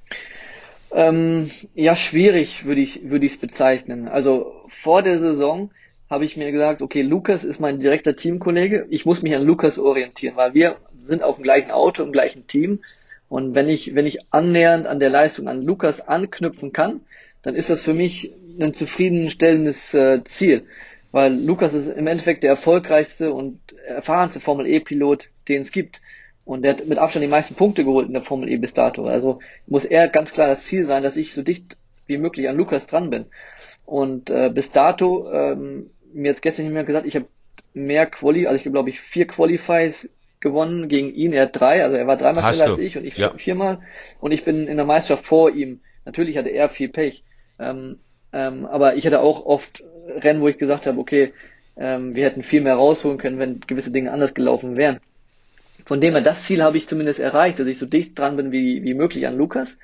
Ähm, 0.93 1.49
ja, 1.73 1.95
schwierig 1.95 2.65
würde 2.65 2.81
ich 2.81 3.09
würde 3.09 3.25
ich 3.25 3.33
es 3.33 3.37
bezeichnen. 3.39 4.07
Also 4.07 4.53
vor 4.69 5.01
der 5.01 5.19
Saison 5.19 5.71
habe 6.09 6.25
ich 6.25 6.37
mir 6.37 6.51
gesagt, 6.51 6.81
okay, 6.81 7.01
Lukas 7.01 7.43
ist 7.43 7.59
mein 7.59 7.79
direkter 7.79 8.15
Teamkollege. 8.15 8.85
Ich 8.89 9.05
muss 9.05 9.23
mich 9.23 9.35
an 9.35 9.43
Lukas 9.43 9.79
orientieren, 9.79 10.35
weil 10.35 10.53
wir 10.53 10.77
sind 11.05 11.23
auf 11.23 11.35
dem 11.37 11.43
gleichen 11.43 11.71
Auto, 11.71 12.03
im 12.03 12.11
gleichen 12.11 12.45
Team. 12.45 12.83
Und 13.27 13.55
wenn 13.55 13.69
ich 13.69 13.95
wenn 13.95 14.05
ich 14.05 14.19
annähernd 14.31 14.85
an 14.85 14.99
der 14.99 15.09
Leistung 15.09 15.47
an 15.47 15.63
Lukas 15.63 16.01
anknüpfen 16.01 16.71
kann, 16.71 17.01
dann 17.41 17.55
ist 17.55 17.71
das 17.71 17.81
für 17.81 17.95
mich 17.95 18.31
ein 18.59 18.75
zufriedenstellendes 18.75 19.95
äh, 19.95 20.23
Ziel, 20.25 20.67
weil 21.11 21.33
Lukas 21.33 21.73
ist 21.73 21.87
im 21.87 22.05
Endeffekt 22.05 22.43
der 22.43 22.51
erfolgreichste 22.51 23.33
und 23.33 23.59
erfahrenste 23.87 24.39
Formel 24.39 24.67
E-Pilot, 24.67 25.29
den 25.47 25.63
es 25.63 25.71
gibt. 25.71 26.01
Und 26.45 26.63
der 26.63 26.71
hat 26.71 26.85
mit 26.85 26.97
Abstand 26.97 27.23
die 27.23 27.29
meisten 27.29 27.55
Punkte 27.55 27.85
geholt 27.85 28.07
in 28.07 28.13
der 28.13 28.23
Formel 28.23 28.49
E 28.49 28.57
bis 28.57 28.73
dato. 28.73 29.05
Also 29.05 29.39
muss 29.65 29.85
er 29.85 30.09
ganz 30.09 30.33
klar 30.33 30.47
das 30.47 30.65
Ziel 30.65 30.85
sein, 30.85 31.03
dass 31.03 31.15
ich 31.15 31.33
so 31.33 31.41
dicht 31.41 31.77
wie 32.05 32.17
möglich 32.17 32.49
an 32.49 32.57
Lukas 32.57 32.85
dran 32.85 33.09
bin. 33.09 33.25
Und 33.85 34.29
äh, 34.29 34.49
bis 34.53 34.71
dato, 34.71 35.31
ähm, 35.31 35.89
mir 36.13 36.29
jetzt 36.29 36.41
gestern 36.41 36.65
nicht 36.65 36.73
mehr 36.73 36.83
gesagt, 36.83 37.07
ich 37.07 37.15
habe 37.15 37.27
mehr 37.73 38.05
Quali, 38.05 38.45
also 38.45 38.57
ich 38.57 38.63
habe 38.63 38.73
glaube 38.73 38.89
ich 38.89 38.99
vier 38.99 39.25
Qualifies 39.25 40.09
gewonnen 40.39 40.89
gegen 40.89 41.13
ihn, 41.13 41.33
er 41.33 41.43
hat 41.43 41.59
drei, 41.59 41.83
also 41.83 41.95
er 41.95 42.05
war 42.05 42.17
dreimal 42.17 42.53
schneller 42.53 42.71
als 42.71 42.79
ich 42.79 42.97
und 42.97 43.05
ich 43.05 43.17
ja. 43.17 43.33
viermal. 43.37 43.79
Und 44.19 44.31
ich 44.31 44.43
bin 44.43 44.67
in 44.67 44.77
der 44.77 44.85
Meisterschaft 44.85 45.25
vor 45.25 45.51
ihm. 45.51 45.79
Natürlich 46.05 46.37
hatte 46.37 46.49
er 46.49 46.69
viel 46.69 46.89
Pech. 46.89 47.23
Ähm, 47.59 47.99
ähm, 48.33 48.65
aber 48.65 48.95
ich 48.95 49.05
hatte 49.05 49.21
auch 49.21 49.45
oft 49.45 49.83
Rennen, 50.07 50.41
wo 50.41 50.47
ich 50.49 50.57
gesagt 50.57 50.85
habe, 50.85 50.99
okay, 50.99 51.33
ähm, 51.77 52.13
wir 52.13 52.25
hätten 52.25 52.43
viel 52.43 52.61
mehr 52.61 52.75
rausholen 52.75 53.17
können, 53.17 53.39
wenn 53.39 53.61
gewisse 53.61 53.91
Dinge 53.91 54.11
anders 54.11 54.33
gelaufen 54.33 54.75
wären. 54.75 54.99
Von 55.85 56.01
dem 56.01 56.13
her, 56.13 56.21
das 56.21 56.43
Ziel 56.45 56.63
habe 56.63 56.77
ich 56.77 56.87
zumindest 56.87 57.19
erreicht, 57.19 57.59
dass 57.59 57.67
ich 57.67 57.77
so 57.77 57.85
dicht 57.85 58.17
dran 58.17 58.37
bin 58.37 58.51
wie, 58.51 58.83
wie 58.83 58.93
möglich 58.93 59.27
an 59.27 59.37
Lukas. 59.37 59.77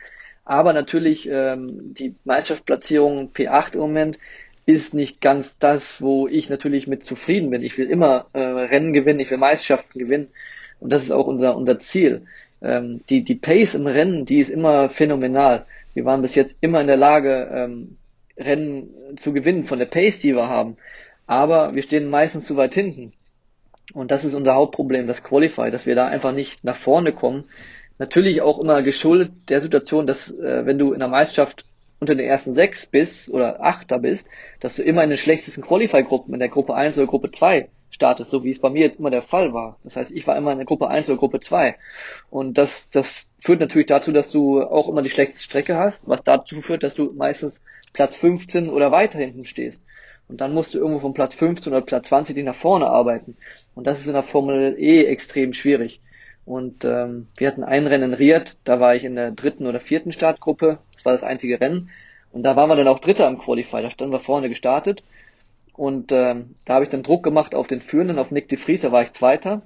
Aber 0.46 0.74
natürlich 0.74 1.30
ähm, 1.32 1.94
die 1.94 2.16
Meisterschaftsplatzierung 2.24 3.32
P8 3.34 3.76
im 3.76 3.82
Moment 3.82 4.20
ist 4.66 4.94
nicht 4.94 5.20
ganz 5.22 5.58
das, 5.58 6.02
wo 6.02 6.28
ich 6.28 6.50
natürlich 6.50 6.88
mit 6.88 7.04
zufrieden 7.04 7.50
bin. 7.50 7.64
Ich 7.64 7.78
will 7.78 7.90
immer 7.90 8.28
äh, 8.34 8.40
Rennen 8.40 8.94
gewinnen, 8.94 9.20
ich 9.20 9.32
will 9.32 9.38
Meisterschaften 9.38 10.00
gewinnen 10.00 10.30
und 10.80 10.92
das 10.94 11.04
ist 11.04 11.12
auch 11.12 11.28
unser 11.28 11.56
unser 11.56 11.80
Ziel. 11.80 12.26
Ähm, 12.62 13.02
die 13.10 13.24
die 13.24 13.36
Pace 13.36 13.76
im 13.76 13.88
Rennen, 13.88 14.26
die 14.26 14.40
ist 14.40 14.50
immer 14.50 14.90
phänomenal. 14.90 15.66
Wir 15.94 16.06
waren 16.06 16.22
bis 16.22 16.36
jetzt 16.36 16.56
immer 16.62 16.82
in 16.82 16.88
der 16.88 16.98
Lage 16.98 17.50
ähm, 17.54 17.98
Rennen 18.38 19.18
zu 19.18 19.34
gewinnen 19.34 19.66
von 19.66 19.80
der 19.80 19.86
Pace, 19.86 20.20
die 20.20 20.36
wir 20.36 20.50
haben, 20.50 20.78
aber 21.28 21.76
wir 21.76 21.82
stehen 21.82 22.10
meistens 22.10 22.46
zu 22.46 22.56
weit 22.56 22.74
hinten. 22.74 23.14
Und 23.94 24.12
das 24.12 24.26
ist 24.26 24.36
unser 24.36 24.56
Hauptproblem, 24.56 25.08
das 25.08 25.24
Qualify, 25.24 25.72
dass 25.72 25.86
wir 25.86 25.96
da 25.96 26.08
einfach 26.08 26.32
nicht 26.32 26.64
nach 26.64 26.76
vorne 26.76 27.14
kommen. 27.14 27.46
Natürlich 27.98 28.42
auch 28.42 28.60
immer 28.60 28.82
geschuldet 28.82 29.32
der 29.50 29.62
Situation, 29.62 30.08
dass 30.08 30.32
äh, 30.32 30.66
wenn 30.66 30.78
du 30.78 30.94
in 30.94 31.00
der 31.00 31.10
Meisterschaft 31.10 31.66
unter 32.00 32.16
den 32.16 32.26
ersten 32.26 32.54
sechs 32.54 32.86
bist 32.86 33.30
oder 33.30 33.62
achter 33.62 34.00
bist, 34.00 34.28
dass 34.60 34.76
du 34.76 34.84
immer 34.84 35.04
in 35.04 35.10
den 35.10 35.18
schlechtesten 35.18 35.62
Qualify-Gruppen, 35.62 36.34
in 36.34 36.40
der 36.40 36.50
Gruppe 36.50 36.76
1 36.76 36.98
oder 36.98 37.08
Gruppe 37.08 37.32
2 37.32 37.68
startest, 37.90 38.32
so 38.32 38.44
wie 38.44 38.52
es 38.52 38.60
bei 38.60 38.70
mir 38.70 38.82
jetzt 38.82 39.00
immer 39.00 39.10
der 39.10 39.22
Fall 39.22 39.54
war. 39.54 39.78
Das 39.84 39.96
heißt, 39.96 40.12
ich 40.12 40.26
war 40.28 40.38
immer 40.38 40.52
in 40.52 40.60
der 40.60 40.66
Gruppe 40.66 40.88
1 40.88 41.10
oder 41.10 41.18
Gruppe 41.18 41.40
2. 41.40 41.76
Und 42.30 42.58
das, 42.58 42.90
das 42.90 43.32
führt 43.40 43.60
natürlich 43.60 43.88
dazu, 43.88 44.12
dass 44.12 44.32
du 44.32 44.62
auch 44.62 44.88
immer 44.88 45.02
die 45.02 45.10
schlechteste 45.10 45.44
Strecke 45.44 45.76
hast, 45.76 46.08
was 46.08 46.24
dazu 46.24 46.62
führt, 46.62 46.84
dass 46.84 46.94
du 46.94 47.12
meistens 47.14 47.62
Platz 47.92 48.16
15 48.16 48.70
oder 48.70 48.92
weiter 48.92 49.20
hinten 49.20 49.46
stehst. 49.46 49.84
Und 50.30 50.42
dann 50.42 50.54
musst 50.54 50.76
du 50.76 50.78
irgendwo 50.78 51.00
von 51.00 51.14
Platz 51.14 51.34
15 51.34 51.74
oder 51.74 51.82
Platz 51.82 52.08
20 52.10 52.36
dich 52.36 52.46
nach 52.46 52.56
vorne 52.56 52.86
arbeiten. 52.86 53.36
Und 53.76 53.88
das 53.88 54.00
ist 54.00 54.08
in 54.08 54.14
der 54.14 54.24
Formel 54.24 54.76
E 54.78 55.06
extrem 55.06 55.54
schwierig. 55.54 56.02
Und 56.46 56.84
ähm, 56.84 57.28
wir 57.38 57.48
hatten 57.48 57.64
ein 57.64 57.88
Rennen 57.88 58.14
in 58.14 58.18
Riad, 58.18 58.58
da 58.64 58.80
war 58.80 58.96
ich 58.96 59.04
in 59.04 59.16
der 59.16 59.32
dritten 59.32 59.68
oder 59.68 59.80
vierten 59.80 60.12
Startgruppe. 60.12 60.80
Das 60.94 61.06
war 61.06 61.12
das 61.14 61.24
einzige 61.24 61.62
Rennen. 61.62 61.90
Und 62.32 62.44
da 62.44 62.56
waren 62.56 62.70
wir 62.70 62.76
dann 62.76 62.88
auch 62.88 63.00
Dritter 63.00 63.28
im 63.28 63.38
Qualify. 63.38 63.82
Da 63.82 63.90
standen 63.90 64.14
wir 64.14 64.20
vorne 64.20 64.50
gestartet. 64.50 65.04
Und 65.74 66.12
ähm, 66.12 66.56
da 66.66 66.74
habe 66.74 66.84
ich 66.84 66.90
dann 66.90 67.04
Druck 67.04 67.24
gemacht 67.24 67.56
auf 67.56 67.68
den 67.68 67.82
Führenden, 67.82 68.20
auf 68.20 68.32
Nick 68.32 68.50
de 68.50 68.58
Vries, 68.58 68.82
da 68.82 68.92
war 68.92 69.04
ich 69.04 69.14
Zweiter. 69.14 69.62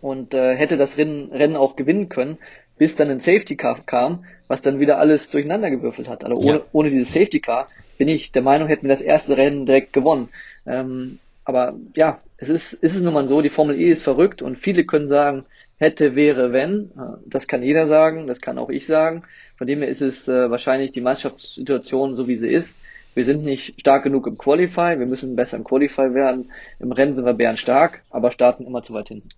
Und 0.00 0.32
äh, 0.32 0.56
hätte 0.56 0.76
das 0.76 0.96
Rennen, 0.96 1.30
Rennen 1.30 1.56
auch 1.56 1.76
gewinnen 1.76 2.08
können, 2.08 2.38
bis 2.78 2.96
dann 2.96 3.10
ein 3.10 3.20
Safety 3.20 3.56
Car 3.56 3.80
kam, 3.84 4.24
was 4.48 4.60
dann 4.60 4.80
wieder 4.80 4.98
alles 4.98 5.28
durcheinander 5.28 5.70
gewürfelt 5.70 6.08
hat. 6.08 6.24
Also 6.24 6.40
ohne, 6.40 6.58
ja. 6.58 6.64
ohne 6.72 6.90
dieses 6.90 7.12
Safety 7.12 7.40
Car 7.40 7.68
bin 7.98 8.08
ich 8.08 8.32
der 8.32 8.42
Meinung, 8.42 8.68
hätten 8.68 8.82
wir 8.82 8.90
das 8.90 9.00
erste 9.02 9.36
Rennen 9.36 9.66
direkt 9.66 9.92
gewonnen. 9.92 10.28
Ähm, 10.66 11.18
aber 11.44 11.74
ja, 11.94 12.20
es 12.38 12.48
ist, 12.48 12.72
ist 12.74 12.94
es 12.94 13.02
nun 13.02 13.14
mal 13.14 13.28
so, 13.28 13.40
die 13.40 13.50
Formel 13.50 13.80
E 13.80 13.88
ist 13.88 14.02
verrückt 14.02 14.42
und 14.42 14.56
viele 14.56 14.84
können 14.84 15.08
sagen, 15.08 15.44
hätte, 15.78 16.14
wäre, 16.14 16.52
wenn. 16.52 16.90
Das 17.26 17.46
kann 17.46 17.62
jeder 17.62 17.88
sagen, 17.88 18.26
das 18.26 18.40
kann 18.40 18.58
auch 18.58 18.70
ich 18.70 18.86
sagen. 18.86 19.22
Von 19.56 19.66
dem 19.66 19.80
her 19.80 19.88
ist 19.88 20.02
es 20.02 20.28
äh, 20.28 20.50
wahrscheinlich 20.50 20.92
die 20.92 21.00
Mannschaftssituation 21.00 22.14
so, 22.14 22.28
wie 22.28 22.38
sie 22.38 22.48
ist. 22.48 22.78
Wir 23.14 23.24
sind 23.24 23.44
nicht 23.44 23.80
stark 23.80 24.04
genug 24.04 24.26
im 24.26 24.36
Qualify, 24.36 24.98
wir 24.98 25.06
müssen 25.06 25.36
besser 25.36 25.56
im 25.56 25.64
Qualify 25.64 26.12
werden. 26.12 26.50
Im 26.78 26.92
Rennen 26.92 27.16
sind 27.16 27.24
wir 27.24 27.32
bären 27.32 27.56
stark, 27.56 28.02
aber 28.10 28.30
starten 28.30 28.66
immer 28.66 28.82
zu 28.82 28.92
weit 28.92 29.08
hinten. 29.08 29.30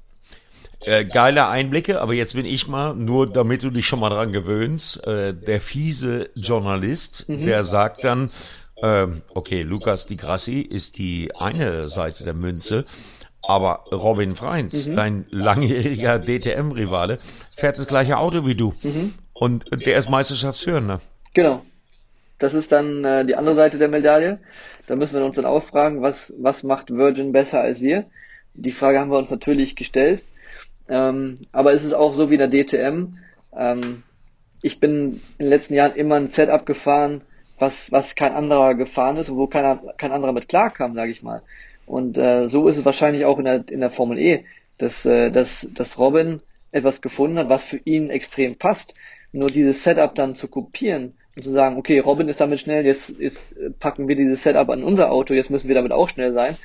Äh, 0.80 1.04
geile 1.04 1.48
Einblicke, 1.48 2.00
aber 2.00 2.14
jetzt 2.14 2.34
bin 2.34 2.44
ich 2.44 2.66
mal, 2.66 2.94
nur 2.94 3.28
damit 3.28 3.62
du 3.62 3.70
dich 3.70 3.86
schon 3.86 4.00
mal 4.00 4.10
dran 4.10 4.32
gewöhnst, 4.32 5.06
äh, 5.06 5.34
der 5.34 5.60
fiese 5.60 6.30
Journalist, 6.34 7.28
mhm. 7.28 7.44
der 7.46 7.64
sagt 7.64 8.02
dann, 8.04 8.30
äh, 8.82 9.06
okay, 9.34 9.62
Lukas 9.62 10.06
Di 10.06 10.16
Grassi 10.16 10.60
ist 10.60 10.98
die 10.98 11.30
eine 11.36 11.84
Seite 11.84 12.24
der 12.24 12.34
Münze, 12.34 12.84
aber 13.42 13.84
Robin 13.92 14.34
Freins, 14.34 14.88
mhm. 14.88 14.96
dein 14.96 15.26
langjähriger 15.30 16.18
DTM-Rivale, 16.18 17.18
fährt 17.56 17.78
das 17.78 17.86
gleiche 17.86 18.18
Auto 18.18 18.46
wie 18.46 18.54
du. 18.54 18.74
Mhm. 18.82 19.14
Und 19.32 19.66
der 19.70 19.98
ist 19.98 20.10
Meisterschaftsführender. 20.10 21.00
Genau. 21.34 21.62
Das 22.38 22.54
ist 22.54 22.72
dann 22.72 23.04
äh, 23.04 23.24
die 23.24 23.36
andere 23.36 23.56
Seite 23.56 23.78
der 23.78 23.88
Medaille. 23.88 24.38
Da 24.86 24.96
müssen 24.96 25.18
wir 25.18 25.24
uns 25.24 25.36
dann 25.36 25.44
auch 25.44 25.62
fragen, 25.62 26.02
was, 26.02 26.34
was 26.38 26.62
macht 26.62 26.90
Virgin 26.90 27.32
besser 27.32 27.60
als 27.60 27.80
wir? 27.80 28.06
Die 28.54 28.72
Frage 28.72 28.98
haben 28.98 29.10
wir 29.10 29.18
uns 29.18 29.30
natürlich 29.30 29.76
gestellt. 29.76 30.24
Ähm, 30.88 31.40
aber 31.52 31.72
es 31.72 31.84
ist 31.84 31.92
auch 31.92 32.14
so 32.14 32.30
wie 32.30 32.36
in 32.36 32.50
der 32.50 32.64
DTM. 32.64 33.18
Ähm, 33.56 34.02
ich 34.62 34.80
bin 34.80 35.20
in 35.38 35.46
den 35.46 35.48
letzten 35.48 35.74
Jahren 35.74 35.94
immer 35.94 36.16
ein 36.16 36.28
Setup 36.28 36.64
gefahren, 36.64 37.22
was, 37.58 37.92
was 37.92 38.14
kein 38.14 38.32
anderer 38.32 38.74
gefahren 38.74 39.16
ist 39.16 39.30
und 39.30 39.36
wo 39.36 39.46
keiner, 39.46 39.76
kein 39.96 40.12
anderer 40.12 40.32
mit 40.32 40.48
klarkam, 40.48 40.94
sage 40.94 41.12
ich 41.12 41.22
mal. 41.22 41.42
Und 41.86 42.18
äh, 42.18 42.48
so 42.48 42.68
ist 42.68 42.76
es 42.76 42.84
wahrscheinlich 42.84 43.24
auch 43.24 43.38
in 43.38 43.44
der, 43.44 43.64
in 43.68 43.80
der 43.80 43.90
Formel 43.90 44.18
E, 44.18 44.44
dass, 44.76 45.06
äh, 45.06 45.30
dass, 45.30 45.66
dass 45.72 45.98
Robin 45.98 46.40
etwas 46.70 47.00
gefunden 47.00 47.38
hat, 47.38 47.48
was 47.48 47.64
für 47.64 47.78
ihn 47.78 48.10
extrem 48.10 48.56
passt. 48.56 48.94
Nur 49.32 49.48
dieses 49.48 49.84
Setup 49.84 50.14
dann 50.14 50.34
zu 50.34 50.48
kopieren 50.48 51.14
und 51.36 51.42
zu 51.42 51.50
sagen, 51.50 51.76
okay, 51.76 51.98
Robin 51.98 52.28
ist 52.28 52.40
damit 52.40 52.60
schnell, 52.60 52.84
jetzt 52.84 53.10
ist, 53.10 53.54
packen 53.78 54.08
wir 54.08 54.16
dieses 54.16 54.42
Setup 54.42 54.68
an 54.70 54.82
unser 54.82 55.10
Auto, 55.12 55.34
jetzt 55.34 55.50
müssen 55.50 55.68
wir 55.68 55.74
damit 55.74 55.92
auch 55.92 56.08
schnell 56.08 56.32
sein. 56.32 56.56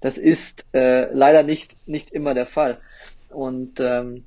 Das 0.00 0.16
ist 0.16 0.66
äh, 0.72 1.12
leider 1.12 1.42
nicht, 1.42 1.76
nicht 1.86 2.10
immer 2.10 2.34
der 2.34 2.46
Fall. 2.46 2.78
Und 3.28 3.80
ähm, 3.80 4.24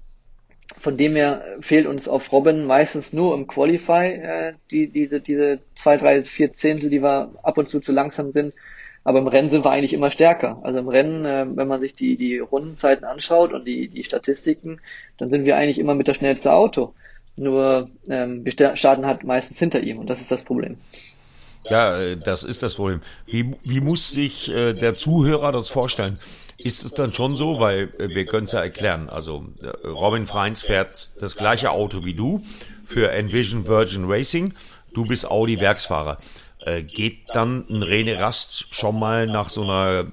von 0.77 0.97
dem 0.97 1.15
her 1.15 1.43
fehlt 1.61 1.85
uns 1.85 2.07
auf 2.07 2.31
Robin 2.31 2.65
meistens 2.65 3.13
nur 3.13 3.35
im 3.35 3.47
Qualify 3.47 4.05
äh, 4.05 4.53
die, 4.71 4.87
diese, 4.87 5.21
diese 5.21 5.59
zwei, 5.75 5.97
drei, 5.97 6.23
vier 6.23 6.53
Zehntel, 6.53 6.89
die 6.89 7.01
wir 7.01 7.31
ab 7.43 7.57
und 7.57 7.69
zu 7.69 7.79
zu 7.79 7.91
langsam 7.91 8.31
sind. 8.31 8.53
Aber 9.05 9.19
im 9.19 9.27
Rennen 9.27 9.49
sind 9.49 9.65
wir 9.65 9.71
eigentlich 9.71 9.93
immer 9.93 10.09
stärker. 10.09 10.59
Also 10.63 10.79
im 10.79 10.87
Rennen, 10.87 11.25
äh, 11.25 11.45
wenn 11.49 11.67
man 11.67 11.81
sich 11.81 11.95
die, 11.95 12.15
die 12.15 12.39
Rundenzeiten 12.39 13.03
anschaut 13.05 13.53
und 13.53 13.65
die, 13.65 13.89
die 13.89 14.03
Statistiken, 14.03 14.79
dann 15.17 15.29
sind 15.29 15.45
wir 15.45 15.57
eigentlich 15.57 15.79
immer 15.79 15.95
mit 15.95 16.07
das 16.07 16.17
schnellste 16.17 16.53
Auto. 16.53 16.93
Nur 17.35 17.89
ähm, 18.09 18.45
wir 18.45 18.75
starten 18.77 19.05
halt 19.05 19.23
meistens 19.23 19.59
hinter 19.59 19.81
ihm 19.81 19.97
und 19.97 20.09
das 20.09 20.21
ist 20.21 20.31
das 20.31 20.43
Problem. 20.43 20.77
Ja, 21.69 21.99
äh, 21.99 22.17
das 22.17 22.43
ist 22.43 22.63
das 22.63 22.75
Problem. 22.75 23.01
Wie, 23.25 23.55
wie 23.63 23.81
muss 23.81 24.11
sich 24.11 24.49
äh, 24.49 24.73
der 24.73 24.95
Zuhörer 24.95 25.51
das 25.51 25.69
vorstellen? 25.69 26.15
Ist 26.63 26.85
es 26.85 26.93
dann 26.93 27.13
schon 27.13 27.35
so, 27.35 27.59
weil 27.59 27.93
äh, 27.99 28.09
wir 28.09 28.25
können 28.25 28.45
es 28.45 28.51
ja 28.51 28.61
erklären. 28.61 29.09
Also 29.09 29.45
äh, 29.61 29.87
Robin 29.87 30.25
Freins 30.25 30.61
fährt 30.61 31.11
das 31.19 31.35
gleiche 31.35 31.71
Auto 31.71 32.05
wie 32.05 32.13
du 32.13 32.41
für 32.87 33.11
Envision 33.11 33.67
Virgin 33.67 34.05
Racing. 34.05 34.53
du 34.93 35.05
bist 35.05 35.29
Audi-Werksfahrer. 35.29 36.17
Äh, 36.65 36.83
geht 36.83 37.29
dann 37.33 37.65
ein 37.69 37.83
René 37.83 38.19
Rast 38.19 38.73
schon 38.73 38.97
mal 38.97 39.27
nach 39.27 39.49
so 39.49 39.63
einer 39.63 40.05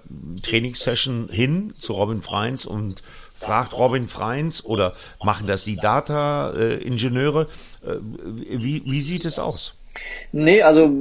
Trainingssession 0.43 1.29
hin 1.31 1.73
zu 1.73 1.93
Robin 1.93 2.23
Freins 2.23 2.67
und 2.67 3.03
fragt 3.39 3.73
Robin 3.73 4.09
Freins 4.09 4.65
oder 4.65 4.93
machen 5.23 5.47
das 5.47 5.65
die 5.65 5.77
Data-Ingenieure? 5.77 7.47
Wie, 7.83 8.83
wie 8.85 9.01
sieht 9.01 9.25
es 9.25 9.39
aus? 9.39 9.75
Nee, 10.33 10.63
also 10.63 10.93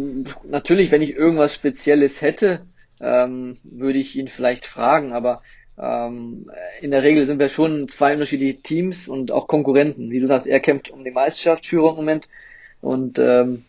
natürlich, 0.50 0.92
wenn 0.92 1.02
ich 1.02 1.16
irgendwas 1.16 1.54
Spezielles 1.54 2.22
hätte, 2.22 2.62
ähm, 3.00 3.58
würde 3.64 4.00
ich 4.00 4.16
ihn 4.16 4.28
vielleicht 4.28 4.66
fragen, 4.66 5.14
aber 5.14 5.42
ähm, 5.78 6.52
in 6.82 6.92
der 6.92 7.04
Regel 7.04 7.26
sind 7.26 7.40
wir 7.40 7.50
schon 7.50 7.88
zwei 7.88 8.14
unterschiedliche 8.14 8.62
Teams 8.62 9.08
und 9.08 9.32
auch 9.32 9.48
Konkurrenten. 9.48 10.12
Wie 10.12 10.20
du 10.20 10.28
sagst, 10.28 10.48
er 10.48 10.60
kämpft 10.60 10.90
um 10.90 11.04
die 11.04 11.12
Meisterschaftsführung 11.12 11.92
im 11.92 11.96
Moment 11.98 12.28
und 12.82 13.20
ähm, 13.20 13.66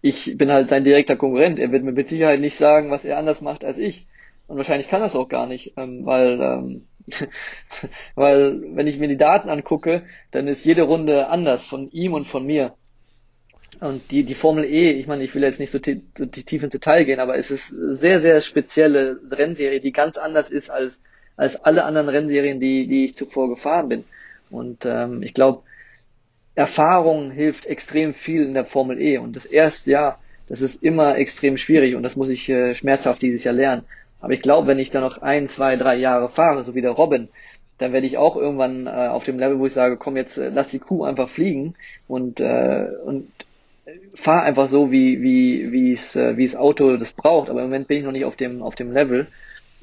ich 0.00 0.38
bin 0.38 0.52
halt 0.52 0.68
sein 0.68 0.84
direkter 0.84 1.16
Konkurrent. 1.16 1.58
Er 1.58 1.72
wird 1.72 1.84
mir 1.84 1.92
mit 1.92 2.08
Sicherheit 2.08 2.40
nicht 2.40 2.56
sagen, 2.56 2.90
was 2.90 3.04
er 3.04 3.18
anders 3.18 3.40
macht 3.40 3.64
als 3.64 3.78
ich. 3.78 4.06
Und 4.46 4.56
wahrscheinlich 4.56 4.88
kann 4.88 5.02
es 5.02 5.16
auch 5.16 5.28
gar 5.28 5.46
nicht, 5.46 5.74
ähm, 5.76 6.06
weil, 6.06 6.40
ähm, 6.40 6.86
weil 8.14 8.62
wenn 8.74 8.86
ich 8.86 8.98
mir 8.98 9.08
die 9.08 9.16
Daten 9.16 9.48
angucke, 9.48 10.04
dann 10.30 10.46
ist 10.46 10.64
jede 10.64 10.82
Runde 10.82 11.28
anders 11.28 11.66
von 11.66 11.90
ihm 11.90 12.14
und 12.14 12.26
von 12.26 12.46
mir. 12.46 12.74
Und 13.80 14.10
die, 14.10 14.24
die 14.24 14.34
Formel 14.34 14.64
E, 14.64 14.90
ich 14.90 15.06
meine, 15.06 15.22
ich 15.22 15.34
will 15.34 15.42
jetzt 15.42 15.60
nicht 15.60 15.70
so, 15.70 15.78
tief 15.78 16.62
ins 16.62 16.72
Detail 16.72 17.04
gehen, 17.04 17.20
aber 17.20 17.38
es 17.38 17.50
ist 17.50 17.68
sehr, 17.68 18.20
sehr 18.20 18.40
spezielle 18.40 19.20
Rennserie, 19.30 19.80
die 19.80 19.92
ganz 19.92 20.16
anders 20.16 20.50
ist 20.50 20.70
als, 20.70 21.00
als 21.36 21.64
alle 21.64 21.84
anderen 21.84 22.08
Rennserien, 22.08 22.58
die, 22.58 22.88
die 22.88 23.04
ich 23.04 23.14
zuvor 23.14 23.48
gefahren 23.48 23.88
bin. 23.88 24.04
Und 24.50 24.84
ähm, 24.84 25.22
ich 25.22 25.32
glaube, 25.32 25.62
Erfahrung 26.56 27.30
hilft 27.30 27.66
extrem 27.66 28.14
viel 28.14 28.42
in 28.42 28.54
der 28.54 28.64
Formel 28.64 29.00
E. 29.00 29.18
Und 29.18 29.36
das 29.36 29.46
erste 29.46 29.92
Jahr, 29.92 30.20
das 30.48 30.60
ist 30.60 30.82
immer 30.82 31.16
extrem 31.16 31.56
schwierig 31.56 31.94
und 31.94 32.02
das 32.02 32.16
muss 32.16 32.30
ich 32.30 32.48
äh, 32.48 32.74
schmerzhaft 32.74 33.22
dieses 33.22 33.44
Jahr 33.44 33.54
lernen. 33.54 33.84
Aber 34.20 34.32
ich 34.32 34.42
glaube, 34.42 34.66
wenn 34.66 34.80
ich 34.80 34.90
da 34.90 35.00
noch 35.00 35.18
ein, 35.18 35.46
zwei, 35.46 35.76
drei 35.76 35.94
Jahre 35.94 36.28
fahre, 36.28 36.64
so 36.64 36.74
wie 36.74 36.82
der 36.82 36.90
Robin, 36.90 37.28
dann 37.78 37.92
werde 37.92 38.08
ich 38.08 38.18
auch 38.18 38.36
irgendwann 38.36 38.88
äh, 38.88 38.90
auf 38.90 39.22
dem 39.22 39.38
Level, 39.38 39.60
wo 39.60 39.66
ich 39.66 39.72
sage, 39.72 39.96
komm 39.96 40.16
jetzt, 40.16 40.36
äh, 40.36 40.48
lass 40.48 40.70
die 40.70 40.80
Kuh 40.80 41.04
einfach 41.04 41.28
fliegen 41.28 41.74
und, 42.08 42.40
äh, 42.40 42.88
und 43.04 43.30
fahr 44.14 44.42
einfach 44.42 44.68
so, 44.68 44.90
wie, 44.90 45.22
wie, 45.22 45.72
wie 45.72 45.92
es, 45.92 46.16
äh, 46.16 46.36
wie 46.36 46.44
es 46.44 46.56
Auto 46.56 46.96
das 46.96 47.12
braucht. 47.12 47.48
Aber 47.50 47.60
im 47.60 47.66
Moment 47.66 47.88
bin 47.88 47.98
ich 47.98 48.04
noch 48.04 48.12
nicht 48.12 48.24
auf 48.24 48.36
dem, 48.36 48.62
auf 48.62 48.74
dem 48.74 48.92
Level. 48.92 49.28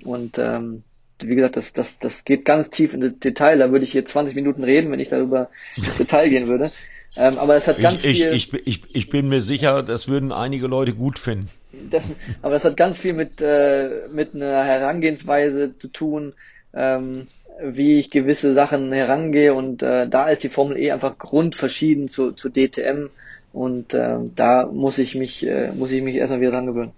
Und 0.04 0.38
ähm, 0.38 0.84
wie 1.20 1.36
gesagt, 1.36 1.58
das, 1.58 1.74
das, 1.74 2.00
das 2.00 2.26
geht 2.26 2.46
ganz 2.46 2.70
tief 2.70 2.94
in 2.94 3.02
das 3.02 3.20
Detail. 3.20 3.58
Da 3.58 3.72
würde 3.72 3.86
ich 3.86 3.92
hier 3.92 4.06
20 4.06 4.36
Minuten 4.36 4.64
reden, 4.64 4.92
wenn 4.92 5.00
ich 5.00 5.10
darüber 5.10 5.50
ins 5.76 5.96
Detail 5.98 6.30
gehen 6.30 6.48
würde. 6.48 6.72
Ähm, 7.18 7.38
aber 7.38 7.56
es 7.56 7.68
hat 7.68 7.80
ganz 7.80 8.04
ich, 8.04 8.18
viel. 8.18 8.34
Ich, 8.34 8.54
ich, 8.54 8.68
ich, 8.68 8.96
ich 8.96 9.10
bin 9.10 9.30
mir 9.30 9.42
sicher, 9.42 9.84
das 9.84 10.08
würden 10.08 10.32
einige 10.32 10.68
Leute 10.68 10.94
gut 10.94 11.18
finden. 11.18 11.50
Das, 11.90 12.04
aber 12.42 12.54
das 12.54 12.66
hat 12.66 12.78
ganz 12.78 13.00
viel 13.00 13.14
mit, 13.14 13.42
äh, 13.42 14.08
mit 14.12 14.36
einer 14.36 14.64
Herangehensweise 14.64 15.76
zu 15.76 15.88
tun, 15.90 16.34
ähm, 16.74 17.28
wie 17.62 18.00
ich 18.00 18.10
gewisse 18.10 18.54
Sachen 18.54 18.92
herangehe. 18.92 19.54
Und 19.54 19.84
äh, 19.84 20.08
da 20.08 20.30
ist 20.30 20.44
die 20.44 20.50
Formel 20.50 20.78
E 20.78 20.92
einfach 20.92 21.18
grundverschieden 21.18 22.08
zu, 22.08 22.34
zu 22.34 22.50
DTM. 22.50 23.10
Und 23.56 23.94
äh, 23.94 24.18
da 24.36 24.66
muss 24.66 24.98
ich 24.98 25.16
mich, 25.16 25.48
äh, 25.48 25.72
muss 25.72 25.92
ich 25.92 26.04
mich 26.04 26.16
erstmal 26.16 26.42
wieder 26.42 26.52
dran 26.52 26.66
gewöhnen. 26.66 26.92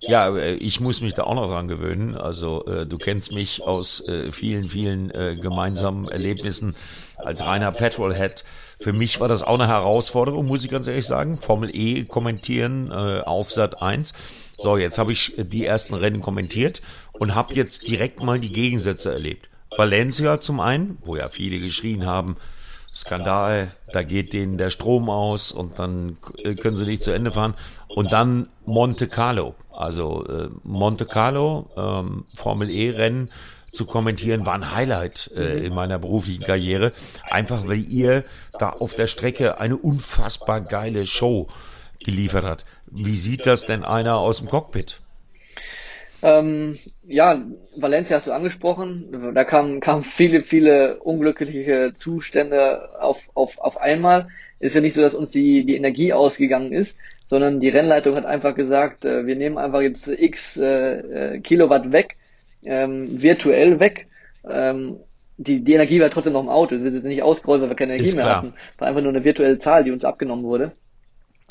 Ja, 0.00 0.36
äh, 0.36 0.52
ich 0.56 0.80
muss 0.80 1.00
mich 1.00 1.14
da 1.14 1.24
auch 1.24 1.34
noch 1.34 1.48
dran 1.48 1.66
gewöhnen. 1.66 2.14
Also 2.14 2.62
äh, 2.66 2.84
du 2.84 2.98
kennst 2.98 3.32
mich 3.32 3.62
aus 3.62 4.06
äh, 4.06 4.30
vielen, 4.30 4.64
vielen 4.64 5.10
äh, 5.10 5.36
gemeinsamen 5.40 6.06
Erlebnissen 6.06 6.76
als 7.16 7.40
reiner 7.40 7.72
Petrolhead. 7.72 8.44
Für 8.80 8.92
mich 8.92 9.18
war 9.18 9.28
das 9.28 9.42
auch 9.42 9.54
eine 9.54 9.66
Herausforderung, 9.66 10.46
muss 10.46 10.62
ich 10.62 10.70
ganz 10.70 10.86
ehrlich 10.86 11.06
sagen. 11.06 11.36
Formel 11.36 11.70
E 11.72 12.04
kommentieren 12.04 12.90
äh, 12.90 13.22
auf 13.22 13.50
Sat 13.50 13.80
1. 13.80 14.12
So, 14.58 14.76
jetzt 14.76 14.98
habe 14.98 15.12
ich 15.12 15.36
die 15.38 15.64
ersten 15.64 15.94
Rennen 15.94 16.20
kommentiert 16.20 16.82
und 17.18 17.34
habe 17.34 17.54
jetzt 17.54 17.88
direkt 17.88 18.22
mal 18.22 18.38
die 18.38 18.50
Gegensätze 18.50 19.10
erlebt. 19.10 19.48
Valencia 19.74 20.38
zum 20.38 20.60
einen, 20.60 20.98
wo 21.02 21.16
ja 21.16 21.28
viele 21.28 21.58
geschrien 21.60 22.04
haben, 22.04 22.36
Skandal, 22.98 23.68
da 23.92 24.02
geht 24.02 24.32
denen 24.32 24.58
der 24.58 24.70
Strom 24.70 25.08
aus 25.08 25.52
und 25.52 25.78
dann 25.78 26.14
können 26.42 26.76
sie 26.76 26.84
nicht 26.84 27.02
zu 27.02 27.12
Ende 27.12 27.30
fahren. 27.30 27.54
Und 27.88 28.12
dann 28.12 28.48
Monte 28.66 29.06
Carlo, 29.06 29.54
also 29.72 30.26
äh, 30.26 30.48
Monte 30.64 31.04
Carlo, 31.04 31.70
ähm, 31.76 32.24
Formel 32.34 32.68
E-Rennen 32.70 33.30
zu 33.66 33.86
kommentieren, 33.86 34.46
war 34.46 34.54
ein 34.54 34.74
Highlight 34.74 35.30
äh, 35.36 35.64
in 35.64 35.74
meiner 35.74 35.98
beruflichen 35.98 36.42
Karriere. 36.42 36.92
Einfach 37.30 37.66
weil 37.68 37.84
ihr 37.84 38.24
da 38.58 38.70
auf 38.70 38.94
der 38.94 39.06
Strecke 39.06 39.60
eine 39.60 39.76
unfassbar 39.76 40.60
geile 40.60 41.06
Show 41.06 41.46
geliefert 42.04 42.44
hat. 42.44 42.64
Wie 42.86 43.16
sieht 43.16 43.46
das 43.46 43.66
denn 43.66 43.84
einer 43.84 44.16
aus 44.16 44.38
dem 44.38 44.48
Cockpit? 44.48 45.00
Ähm, 46.22 46.76
ja, 47.06 47.42
Valencia 47.76 48.16
hast 48.16 48.26
du 48.26 48.32
angesprochen. 48.32 49.32
Da 49.34 49.44
kamen 49.44 49.80
kam 49.80 50.02
viele, 50.02 50.42
viele 50.42 50.98
unglückliche 51.00 51.92
Zustände 51.94 53.00
auf, 53.00 53.30
auf, 53.34 53.58
auf 53.58 53.80
einmal. 53.80 54.28
Ist 54.58 54.74
ja 54.74 54.80
nicht 54.80 54.94
so, 54.94 55.00
dass 55.00 55.14
uns 55.14 55.30
die, 55.30 55.64
die 55.64 55.76
Energie 55.76 56.12
ausgegangen 56.12 56.72
ist, 56.72 56.98
sondern 57.28 57.60
die 57.60 57.68
Rennleitung 57.68 58.16
hat 58.16 58.26
einfach 58.26 58.54
gesagt, 58.54 59.04
äh, 59.04 59.26
wir 59.26 59.36
nehmen 59.36 59.58
einfach 59.58 59.80
jetzt 59.80 60.08
x 60.08 60.56
äh, 60.56 61.36
äh, 61.36 61.40
Kilowatt 61.40 61.92
weg, 61.92 62.16
ähm, 62.64 63.22
virtuell 63.22 63.78
weg. 63.78 64.08
Ähm, 64.48 64.96
die, 65.36 65.62
die 65.62 65.74
Energie 65.74 66.00
war 66.00 66.10
trotzdem 66.10 66.32
noch 66.32 66.42
im 66.42 66.48
Auto. 66.48 66.82
Wir 66.82 66.90
sind 66.90 67.04
nicht 67.04 67.22
ausgerollt, 67.22 67.62
weil 67.62 67.68
wir 67.68 67.76
keine 67.76 67.94
Energie 67.94 68.16
mehr 68.16 68.36
hatten. 68.36 68.54
War 68.78 68.88
einfach 68.88 69.02
nur 69.02 69.12
eine 69.12 69.22
virtuelle 69.22 69.58
Zahl, 69.58 69.84
die 69.84 69.92
uns 69.92 70.04
abgenommen 70.04 70.44
wurde. 70.44 70.72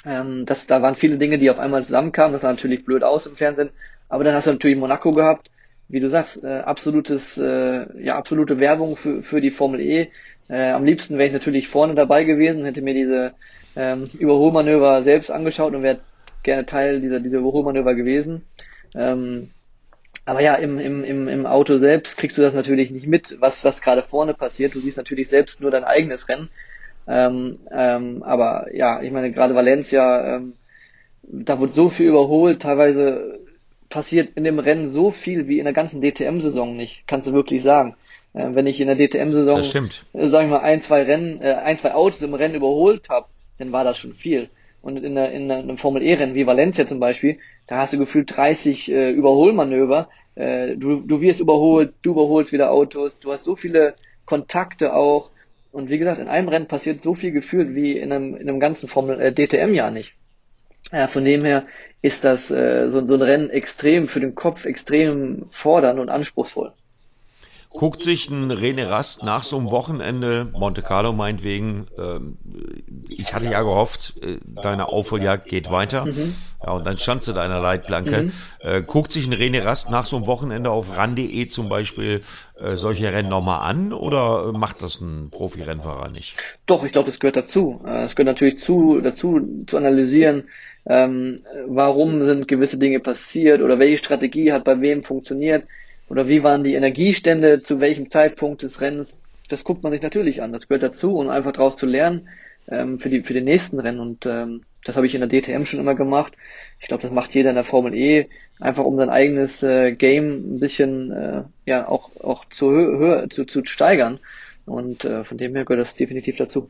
Ähm, 0.05 0.45
das, 0.45 0.67
da 0.67 0.81
waren 0.81 0.95
viele 0.95 1.17
Dinge, 1.17 1.37
die 1.37 1.49
auf 1.49 1.59
einmal 1.59 1.85
zusammenkamen. 1.85 2.33
Das 2.33 2.41
sah 2.41 2.51
natürlich 2.51 2.83
blöd 2.83 3.03
aus 3.03 3.25
im 3.25 3.37
Fernsehen. 3.37 3.69
Aber 4.09 4.23
dann 4.23 4.33
hast 4.33 4.47
du 4.47 4.51
natürlich 4.51 4.77
Monaco 4.77 5.11
gehabt, 5.11 5.51
wie 5.89 5.99
du 5.99 6.09
sagst, 6.09 6.43
äh, 6.43 6.59
absolutes, 6.59 7.37
äh, 7.37 8.03
ja, 8.03 8.17
absolute 8.17 8.59
Werbung 8.59 8.95
für, 8.95 9.23
für 9.23 9.41
die 9.41 9.51
Formel 9.51 9.79
E. 9.79 10.09
Äh, 10.49 10.71
am 10.71 10.85
liebsten 10.85 11.17
wäre 11.17 11.27
ich 11.27 11.33
natürlich 11.33 11.67
vorne 11.67 11.95
dabei 11.95 12.23
gewesen, 12.23 12.65
hätte 12.65 12.81
mir 12.81 12.93
diese 12.93 13.33
ähm, 13.75 14.09
Überholmanöver 14.17 15.03
selbst 15.03 15.31
angeschaut 15.31 15.73
und 15.73 15.83
wäre 15.83 15.99
gerne 16.43 16.65
Teil 16.65 17.01
dieser, 17.01 17.19
dieser 17.19 17.39
Überholmanöver 17.39 17.95
gewesen. 17.95 18.43
Ähm, 18.95 19.51
aber 20.25 20.41
ja, 20.41 20.55
im, 20.55 20.77
im, 20.79 21.03
im, 21.05 21.27
im 21.29 21.45
Auto 21.45 21.79
selbst 21.79 22.17
kriegst 22.17 22.37
du 22.37 22.41
das 22.41 22.53
natürlich 22.53 22.91
nicht 22.91 23.07
mit, 23.07 23.37
was, 23.39 23.63
was 23.63 23.81
gerade 23.81 24.03
vorne 24.03 24.33
passiert. 24.33 24.75
Du 24.75 24.81
siehst 24.81 24.97
natürlich 24.97 25.29
selbst 25.29 25.61
nur 25.61 25.71
dein 25.71 25.85
eigenes 25.85 26.27
Rennen. 26.27 26.49
Ähm, 27.07 27.59
ähm, 27.71 28.23
aber 28.23 28.67
ja, 28.73 29.01
ich 29.01 29.11
meine, 29.11 29.31
gerade 29.31 29.55
Valencia, 29.55 30.35
ähm, 30.35 30.53
da 31.23 31.59
wurde 31.59 31.71
so 31.71 31.89
viel 31.89 32.09
überholt, 32.09 32.61
teilweise 32.61 33.39
passiert 33.97 34.33
in 34.35 34.43
dem 34.43 34.59
Rennen 34.59 34.87
so 34.87 35.09
viel 35.09 35.47
wie 35.47 35.57
in 35.57 35.63
der 35.63 35.73
ganzen 35.73 36.01
DTM-Saison 36.01 36.77
nicht, 36.77 37.07
kannst 37.07 37.27
du 37.27 37.33
wirklich 37.33 37.63
sagen. 37.63 37.95
Äh, 38.35 38.49
wenn 38.51 38.67
ich 38.67 38.79
in 38.79 38.85
der 38.85 38.95
DTM-Saison, 38.95 39.57
äh, 40.13 40.27
sag 40.27 40.43
ich 40.43 40.49
mal, 40.51 40.59
ein, 40.59 40.83
zwei 40.83 41.01
Rennen, 41.01 41.41
äh, 41.41 41.53
ein, 41.53 41.79
zwei 41.79 41.95
Autos 41.95 42.21
im 42.21 42.35
Rennen 42.35 42.53
überholt 42.53 43.09
habe, 43.09 43.25
dann 43.57 43.71
war 43.71 43.83
das 43.83 43.97
schon 43.97 44.13
viel. 44.13 44.49
Und 44.83 44.97
in, 44.97 45.15
der, 45.15 45.31
in 45.31 45.49
einem 45.49 45.79
Formel-E-Rennen 45.79 46.35
wie 46.35 46.45
Valencia 46.45 46.85
zum 46.85 46.99
Beispiel, 46.99 47.39
da 47.65 47.77
hast 47.77 47.93
du 47.93 47.97
gefühlt 47.97 48.37
30 48.37 48.91
äh, 48.91 49.09
Überholmanöver. 49.09 50.09
Äh, 50.35 50.75
du, 50.75 50.97
du 50.97 51.19
wirst 51.19 51.39
überholt, 51.39 51.95
du 52.03 52.11
überholst 52.11 52.53
wieder 52.53 52.71
Autos, 52.71 53.17
du 53.17 53.31
hast 53.31 53.45
so 53.45 53.55
viele 53.55 53.95
Kontakte 54.25 54.93
auch. 54.93 55.31
Und 55.71 55.89
wie 55.89 55.97
gesagt, 55.97 56.21
in 56.21 56.27
einem 56.27 56.49
Rennen 56.49 56.67
passiert 56.67 57.01
so 57.01 57.15
viel 57.15 57.31
gefühlt 57.31 57.73
wie 57.73 57.97
in 57.97 58.11
einem, 58.11 58.35
in 58.35 58.47
einem 58.47 58.59
ganzen 58.59 58.89
Formel 58.89 59.19
äh, 59.19 59.33
DTM-Jahr 59.33 59.89
nicht. 59.89 60.13
Ja, 60.91 61.07
von 61.07 61.25
dem 61.25 61.43
her 61.45 61.67
ist 62.01 62.23
das 62.23 62.49
äh, 62.51 62.89
so, 62.89 63.05
so 63.05 63.15
ein 63.15 63.21
Rennen 63.21 63.49
extrem 63.49 64.07
für 64.07 64.19
den 64.19 64.35
Kopf 64.35 64.65
extrem 64.65 65.47
fordernd 65.51 65.99
und 65.99 66.09
anspruchsvoll. 66.09 66.73
Guckt 67.69 68.01
sich 68.01 68.29
ein 68.29 68.51
René 68.51 68.89
Rast 68.89 69.23
nach 69.23 69.43
so 69.43 69.57
einem 69.57 69.69
Wochenende, 69.69 70.49
Monte 70.53 70.81
Carlo 70.81 71.13
meinetwegen, 71.13 71.87
ähm, 71.97 72.37
ich 73.09 73.33
hatte 73.33 73.45
ja 73.45 73.61
gehofft, 73.61 74.13
äh, 74.21 74.37
deine 74.45 74.87
Aufholjagd 74.87 75.47
geht 75.47 75.69
weiter. 75.69 76.05
Mhm. 76.05 76.33
Ja, 76.65 76.71
und 76.71 76.85
dann 76.85 76.97
standst 76.97 77.27
du 77.27 77.33
da 77.33 77.45
in 77.45 77.51
der 77.51 77.61
Leitplanke. 77.61 78.23
Mhm. 78.23 78.31
Äh, 78.61 78.81
guckt 78.81 79.11
sich 79.11 79.27
ein 79.27 79.33
René 79.33 79.63
Rast 79.63 79.91
nach 79.91 80.05
so 80.05 80.17
einem 80.17 80.27
Wochenende 80.27 80.71
auf 80.71 80.97
RAN.de 80.97 81.47
zum 81.49 81.69
Beispiel 81.69 82.21
äh, 82.57 82.75
solche 82.75 83.11
Rennen 83.11 83.29
nochmal 83.29 83.69
an 83.69 83.93
oder 83.93 84.53
macht 84.53 84.81
das 84.81 85.01
ein 85.01 85.29
Profi-Rennfahrer 85.29 86.09
nicht? 86.09 86.35
Doch, 86.65 86.83
ich 86.83 86.91
glaube, 86.91 87.07
das 87.07 87.19
gehört 87.19 87.35
dazu. 87.35 87.81
Äh, 87.85 88.03
es 88.03 88.15
gehört 88.15 88.35
natürlich 88.35 88.59
zu, 88.59 89.01
dazu 89.01 89.39
zu 89.67 89.77
analysieren, 89.77 90.45
ähm, 90.85 91.43
warum 91.67 92.23
sind 92.23 92.47
gewisse 92.47 92.79
Dinge 92.79 93.01
passiert 93.01 93.61
oder 93.61 93.77
welche 93.77 93.97
Strategie 93.97 94.53
hat 94.53 94.63
bei 94.63 94.79
wem 94.79 95.03
funktioniert 95.03 95.65
oder 96.09 96.27
wie 96.27 96.43
waren 96.43 96.63
die 96.63 96.75
Energiestände 96.75 97.61
zu 97.61 97.79
welchem 97.79 98.09
Zeitpunkt 98.09 98.63
des 98.63 98.81
Rennens. 98.81 99.15
Das 99.49 99.63
guckt 99.63 99.83
man 99.83 99.91
sich 99.91 100.01
natürlich 100.01 100.41
an. 100.41 100.53
Das 100.53 100.67
gehört 100.67 100.83
dazu, 100.83 101.17
um 101.17 101.29
einfach 101.29 101.51
daraus 101.51 101.77
zu 101.77 101.85
lernen 101.85 102.29
ähm, 102.69 102.99
für 102.99 103.09
die 103.09 103.23
für 103.23 103.33
den 103.33 103.45
nächsten 103.45 103.79
Rennen. 103.79 103.99
Und 103.99 104.25
ähm, 104.25 104.63
das 104.83 104.95
habe 104.95 105.05
ich 105.05 105.15
in 105.15 105.21
der 105.21 105.29
DTM 105.29 105.65
schon 105.65 105.79
immer 105.79 105.95
gemacht. 105.95 106.33
Ich 106.79 106.87
glaube, 106.87 107.01
das 107.01 107.11
macht 107.11 107.33
jeder 107.35 107.49
in 107.49 107.55
der 107.55 107.63
Formel 107.63 107.93
E, 107.93 108.27
einfach 108.59 108.83
um 108.85 108.97
sein 108.97 109.09
eigenes 109.09 109.63
äh, 109.63 109.93
Game 109.93 110.55
ein 110.55 110.59
bisschen 110.59 111.11
äh, 111.11 111.43
ja 111.65 111.87
auch 111.87 112.11
auch 112.21 112.45
zu, 112.49 112.71
Höhe, 112.71 113.27
zu, 113.29 113.45
zu 113.45 113.65
steigern. 113.65 114.19
Und 114.65 115.05
äh, 115.05 115.23
von 115.23 115.37
dem 115.37 115.55
her 115.55 115.65
gehört 115.65 115.81
das 115.81 115.95
definitiv 115.95 116.37
dazu. 116.37 116.69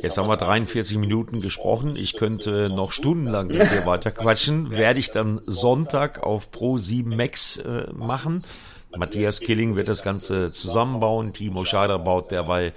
Jetzt 0.00 0.18
haben 0.18 0.28
wir 0.28 0.36
43 0.36 0.98
Minuten 0.98 1.40
gesprochen. 1.40 1.96
Ich 1.96 2.16
könnte 2.16 2.68
noch 2.68 2.92
stundenlang 2.92 3.48
mit 3.48 3.70
dir 3.70 3.86
weiter 3.86 4.10
quatschen. 4.10 4.70
Werde 4.70 4.98
ich 4.98 5.10
dann 5.10 5.38
Sonntag 5.42 6.22
auf 6.22 6.50
Pro 6.50 6.76
7 6.76 7.16
Max 7.16 7.56
äh, 7.56 7.86
machen. 7.94 8.44
Matthias 8.94 9.40
Killing 9.40 9.74
wird 9.76 9.88
das 9.88 10.02
Ganze 10.02 10.52
zusammenbauen. 10.52 11.32
Timo 11.32 11.64
Scheider 11.64 11.98
baut 11.98 12.30
derweil 12.30 12.72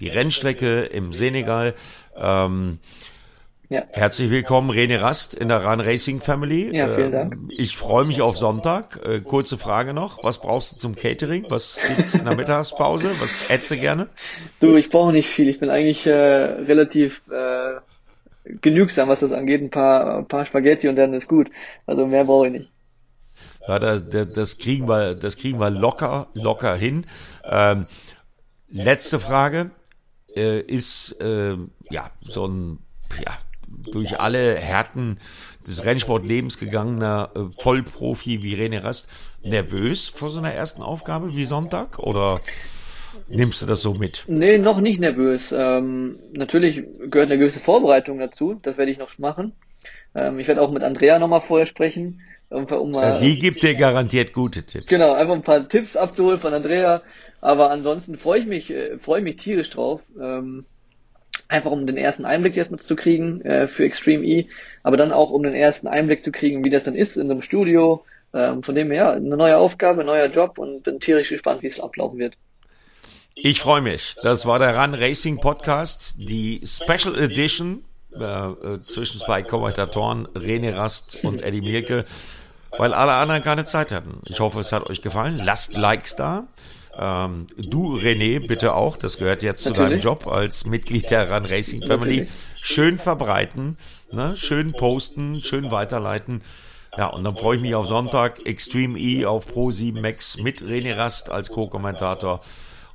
die 0.00 0.08
Rennstrecke 0.08 0.82
im 0.84 1.12
Senegal. 1.12 1.74
Ähm, 2.16 2.78
ja. 3.74 3.84
Herzlich 3.90 4.30
willkommen, 4.30 4.70
René 4.70 5.00
Rast 5.00 5.34
in 5.34 5.48
der 5.48 5.64
Run 5.64 5.80
Racing 5.80 6.20
Family. 6.20 6.74
Ja, 6.74 6.88
vielen 6.94 7.12
Dank. 7.12 7.34
Ähm, 7.34 7.48
ich 7.50 7.76
freue 7.76 8.04
mich 8.04 8.20
auf 8.20 8.36
Sonntag. 8.36 9.00
Äh, 9.04 9.20
kurze 9.20 9.58
Frage 9.58 9.92
noch. 9.92 10.22
Was 10.22 10.40
brauchst 10.40 10.76
du 10.76 10.78
zum 10.78 10.94
Catering? 10.94 11.46
Was 11.48 11.80
gibt's 11.88 12.14
in 12.14 12.24
der 12.24 12.36
Mittagspause? 12.36 13.10
Was 13.20 13.48
hättest 13.48 13.72
du 13.72 13.76
gerne? 13.76 14.08
Du, 14.60 14.76
ich 14.76 14.88
brauche 14.90 15.12
nicht 15.12 15.28
viel. 15.28 15.48
Ich 15.48 15.58
bin 15.58 15.70
eigentlich 15.70 16.06
äh, 16.06 16.12
relativ 16.12 17.22
äh, 17.30 17.80
genügsam, 18.44 19.08
was 19.08 19.20
das 19.20 19.32
angeht. 19.32 19.60
Ein 19.60 19.70
paar, 19.70 20.18
ein 20.18 20.28
paar 20.28 20.46
Spaghetti 20.46 20.88
und 20.88 20.96
dann 20.96 21.12
ist 21.12 21.28
gut. 21.28 21.50
Also 21.86 22.06
mehr 22.06 22.24
brauche 22.24 22.46
ich 22.46 22.52
nicht. 22.52 22.72
Ja, 23.66 23.78
da, 23.80 23.98
da, 23.98 24.24
das 24.24 24.58
kriegen 24.58 24.88
wir, 24.88 25.14
das 25.14 25.36
kriegen 25.36 25.58
wir 25.58 25.70
locker, 25.70 26.28
locker 26.34 26.76
hin. 26.76 27.06
Ähm, 27.44 27.86
letzte 28.68 29.18
Frage 29.18 29.70
äh, 30.36 30.60
ist 30.60 31.20
äh, 31.20 31.56
ja 31.90 32.10
so 32.20 32.46
ein 32.46 32.78
ja 33.24 33.36
durch 33.92 34.20
alle 34.20 34.56
Härten 34.56 35.18
des 35.66 35.84
Rennsportlebens 35.84 36.58
gegangener 36.58 37.30
äh, 37.34 37.40
Vollprofi 37.60 38.42
wie 38.42 38.54
René 38.54 38.82
Rast 38.82 39.08
nervös 39.42 40.08
vor 40.08 40.30
so 40.30 40.38
einer 40.38 40.52
ersten 40.52 40.82
Aufgabe 40.82 41.36
wie 41.36 41.44
Sonntag 41.44 41.98
oder 41.98 42.40
nimmst 43.28 43.62
du 43.62 43.66
das 43.66 43.82
so 43.82 43.94
mit? 43.94 44.24
Nee, 44.26 44.58
noch 44.58 44.80
nicht 44.80 45.00
nervös. 45.00 45.52
Ähm, 45.56 46.18
natürlich 46.32 46.82
gehört 47.10 47.30
eine 47.30 47.38
gewisse 47.38 47.60
Vorbereitung 47.60 48.18
dazu, 48.18 48.58
das 48.60 48.76
werde 48.76 48.90
ich 48.90 48.98
noch 48.98 49.18
machen. 49.18 49.52
Ähm, 50.14 50.38
ich 50.38 50.48
werde 50.48 50.62
auch 50.62 50.70
mit 50.70 50.82
Andrea 50.82 51.18
nochmal 51.18 51.40
vorher 51.40 51.66
sprechen. 51.66 52.20
Um, 52.50 52.66
um 52.66 52.90
mal, 52.92 53.20
die 53.20 53.40
gibt 53.40 53.62
dir 53.62 53.74
garantiert 53.74 54.32
gute 54.32 54.64
Tipps. 54.64 54.86
Genau, 54.86 55.14
einfach 55.14 55.34
ein 55.34 55.42
paar 55.42 55.68
Tipps 55.68 55.96
abzuholen 55.96 56.38
von 56.38 56.52
Andrea. 56.52 57.02
Aber 57.40 57.70
ansonsten 57.70 58.16
freue 58.16 58.40
ich 58.40 58.46
mich, 58.46 58.70
äh, 58.70 58.98
freue 58.98 59.22
mich 59.22 59.36
tierisch 59.36 59.70
drauf. 59.70 60.02
Ähm, 60.20 60.64
einfach 61.54 61.70
um 61.70 61.86
den 61.86 61.96
ersten 61.96 62.24
Einblick 62.24 62.56
jetzt 62.56 62.82
zu 62.82 62.96
kriegen 62.96 63.40
äh, 63.42 63.68
für 63.68 63.84
Extreme 63.84 64.24
E, 64.24 64.48
aber 64.82 64.96
dann 64.96 65.12
auch 65.12 65.30
um 65.30 65.42
den 65.42 65.54
ersten 65.54 65.86
Einblick 65.86 66.22
zu 66.22 66.32
kriegen, 66.32 66.64
wie 66.64 66.70
das 66.70 66.84
dann 66.84 66.94
ist 66.94 67.16
in 67.16 67.30
einem 67.30 67.40
Studio. 67.40 68.04
Ähm, 68.34 68.64
von 68.64 68.74
dem 68.74 68.90
her, 68.90 69.12
eine 69.12 69.36
neue 69.36 69.56
Aufgabe, 69.56 70.00
ein 70.00 70.06
neuer 70.06 70.26
Job 70.26 70.58
und 70.58 70.82
bin 70.82 70.98
tierisch 70.98 71.28
gespannt, 71.28 71.62
wie 71.62 71.68
es 71.68 71.78
ablaufen 71.78 72.18
wird. 72.18 72.34
Ich 73.36 73.60
freue 73.60 73.80
mich. 73.80 74.16
Das 74.22 74.44
war 74.44 74.58
der 74.58 74.76
Run 74.76 74.94
Racing 74.94 75.38
Podcast, 75.38 76.16
die 76.18 76.58
Special 76.58 77.16
Edition 77.16 77.84
äh, 78.12 78.24
äh, 78.24 78.78
zwischen 78.78 79.20
zwei 79.20 79.42
Kommentatoren, 79.42 80.26
René 80.34 80.76
Rast 80.76 81.24
und 81.24 81.42
Eddie 81.42 81.60
Mielke, 81.60 82.02
weil 82.76 82.92
alle 82.92 83.12
anderen 83.12 83.42
keine 83.42 83.64
Zeit 83.64 83.92
hatten. 83.92 84.20
Ich 84.26 84.40
hoffe, 84.40 84.60
es 84.60 84.72
hat 84.72 84.90
euch 84.90 85.00
gefallen. 85.00 85.38
Lasst 85.38 85.76
Likes 85.76 86.16
da. 86.16 86.48
Ähm, 86.96 87.46
du, 87.56 87.96
René, 87.96 88.46
bitte 88.46 88.74
auch. 88.74 88.96
Das 88.96 89.18
gehört 89.18 89.42
jetzt 89.42 89.64
Natürlich. 89.66 89.76
zu 89.76 89.90
deinem 89.90 90.00
Job 90.00 90.26
als 90.26 90.66
Mitglied 90.66 91.10
der 91.10 91.30
Run 91.30 91.44
Racing 91.44 91.82
Family. 91.82 92.18
Natürlich. 92.20 92.30
Schön 92.56 92.98
verbreiten, 92.98 93.76
ne? 94.10 94.34
schön 94.36 94.72
posten, 94.72 95.34
schön 95.34 95.70
weiterleiten. 95.70 96.42
Ja, 96.96 97.08
und 97.08 97.24
dann 97.24 97.34
freue 97.34 97.56
ich 97.56 97.62
mich 97.62 97.74
auf 97.74 97.88
Sonntag 97.88 98.46
Extreme 98.46 98.98
E 98.98 99.26
auf 99.26 99.46
Pro 99.46 99.70
7 99.70 100.00
Max 100.00 100.38
mit 100.38 100.62
René 100.62 100.96
Rast 100.96 101.30
als 101.30 101.50
Co-Kommentator. 101.50 102.40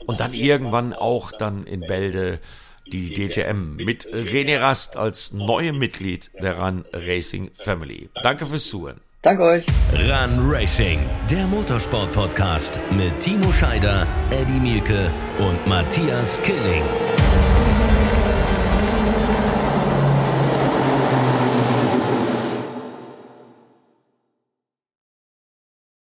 Und 0.07 0.19
dann 0.21 0.33
irgendwann 0.33 0.93
auch 0.93 1.33
dann 1.33 1.65
in 1.65 1.81
Bälde 1.81 2.39
die 2.87 3.13
DTM 3.13 3.75
mit 3.75 4.07
René 4.07 4.59
Rast 4.59 4.95
als 4.95 5.33
neuem 5.33 5.77
Mitglied 5.77 6.31
der 6.41 6.57
Run 6.59 6.85
Racing 6.93 7.51
Family. 7.53 8.09
Danke 8.23 8.45
fürs 8.45 8.67
Zuhören. 8.67 9.01
Danke 9.21 9.43
euch. 9.43 9.65
Run 9.91 10.49
Racing, 10.49 10.99
der 11.29 11.45
Motorsport-Podcast 11.47 12.79
mit 12.91 13.19
Timo 13.19 13.51
Scheider, 13.51 14.07
Eddie 14.29 14.61
Mielke 14.61 15.11
und 15.39 15.67
Matthias 15.67 16.39
Killing. 16.41 16.83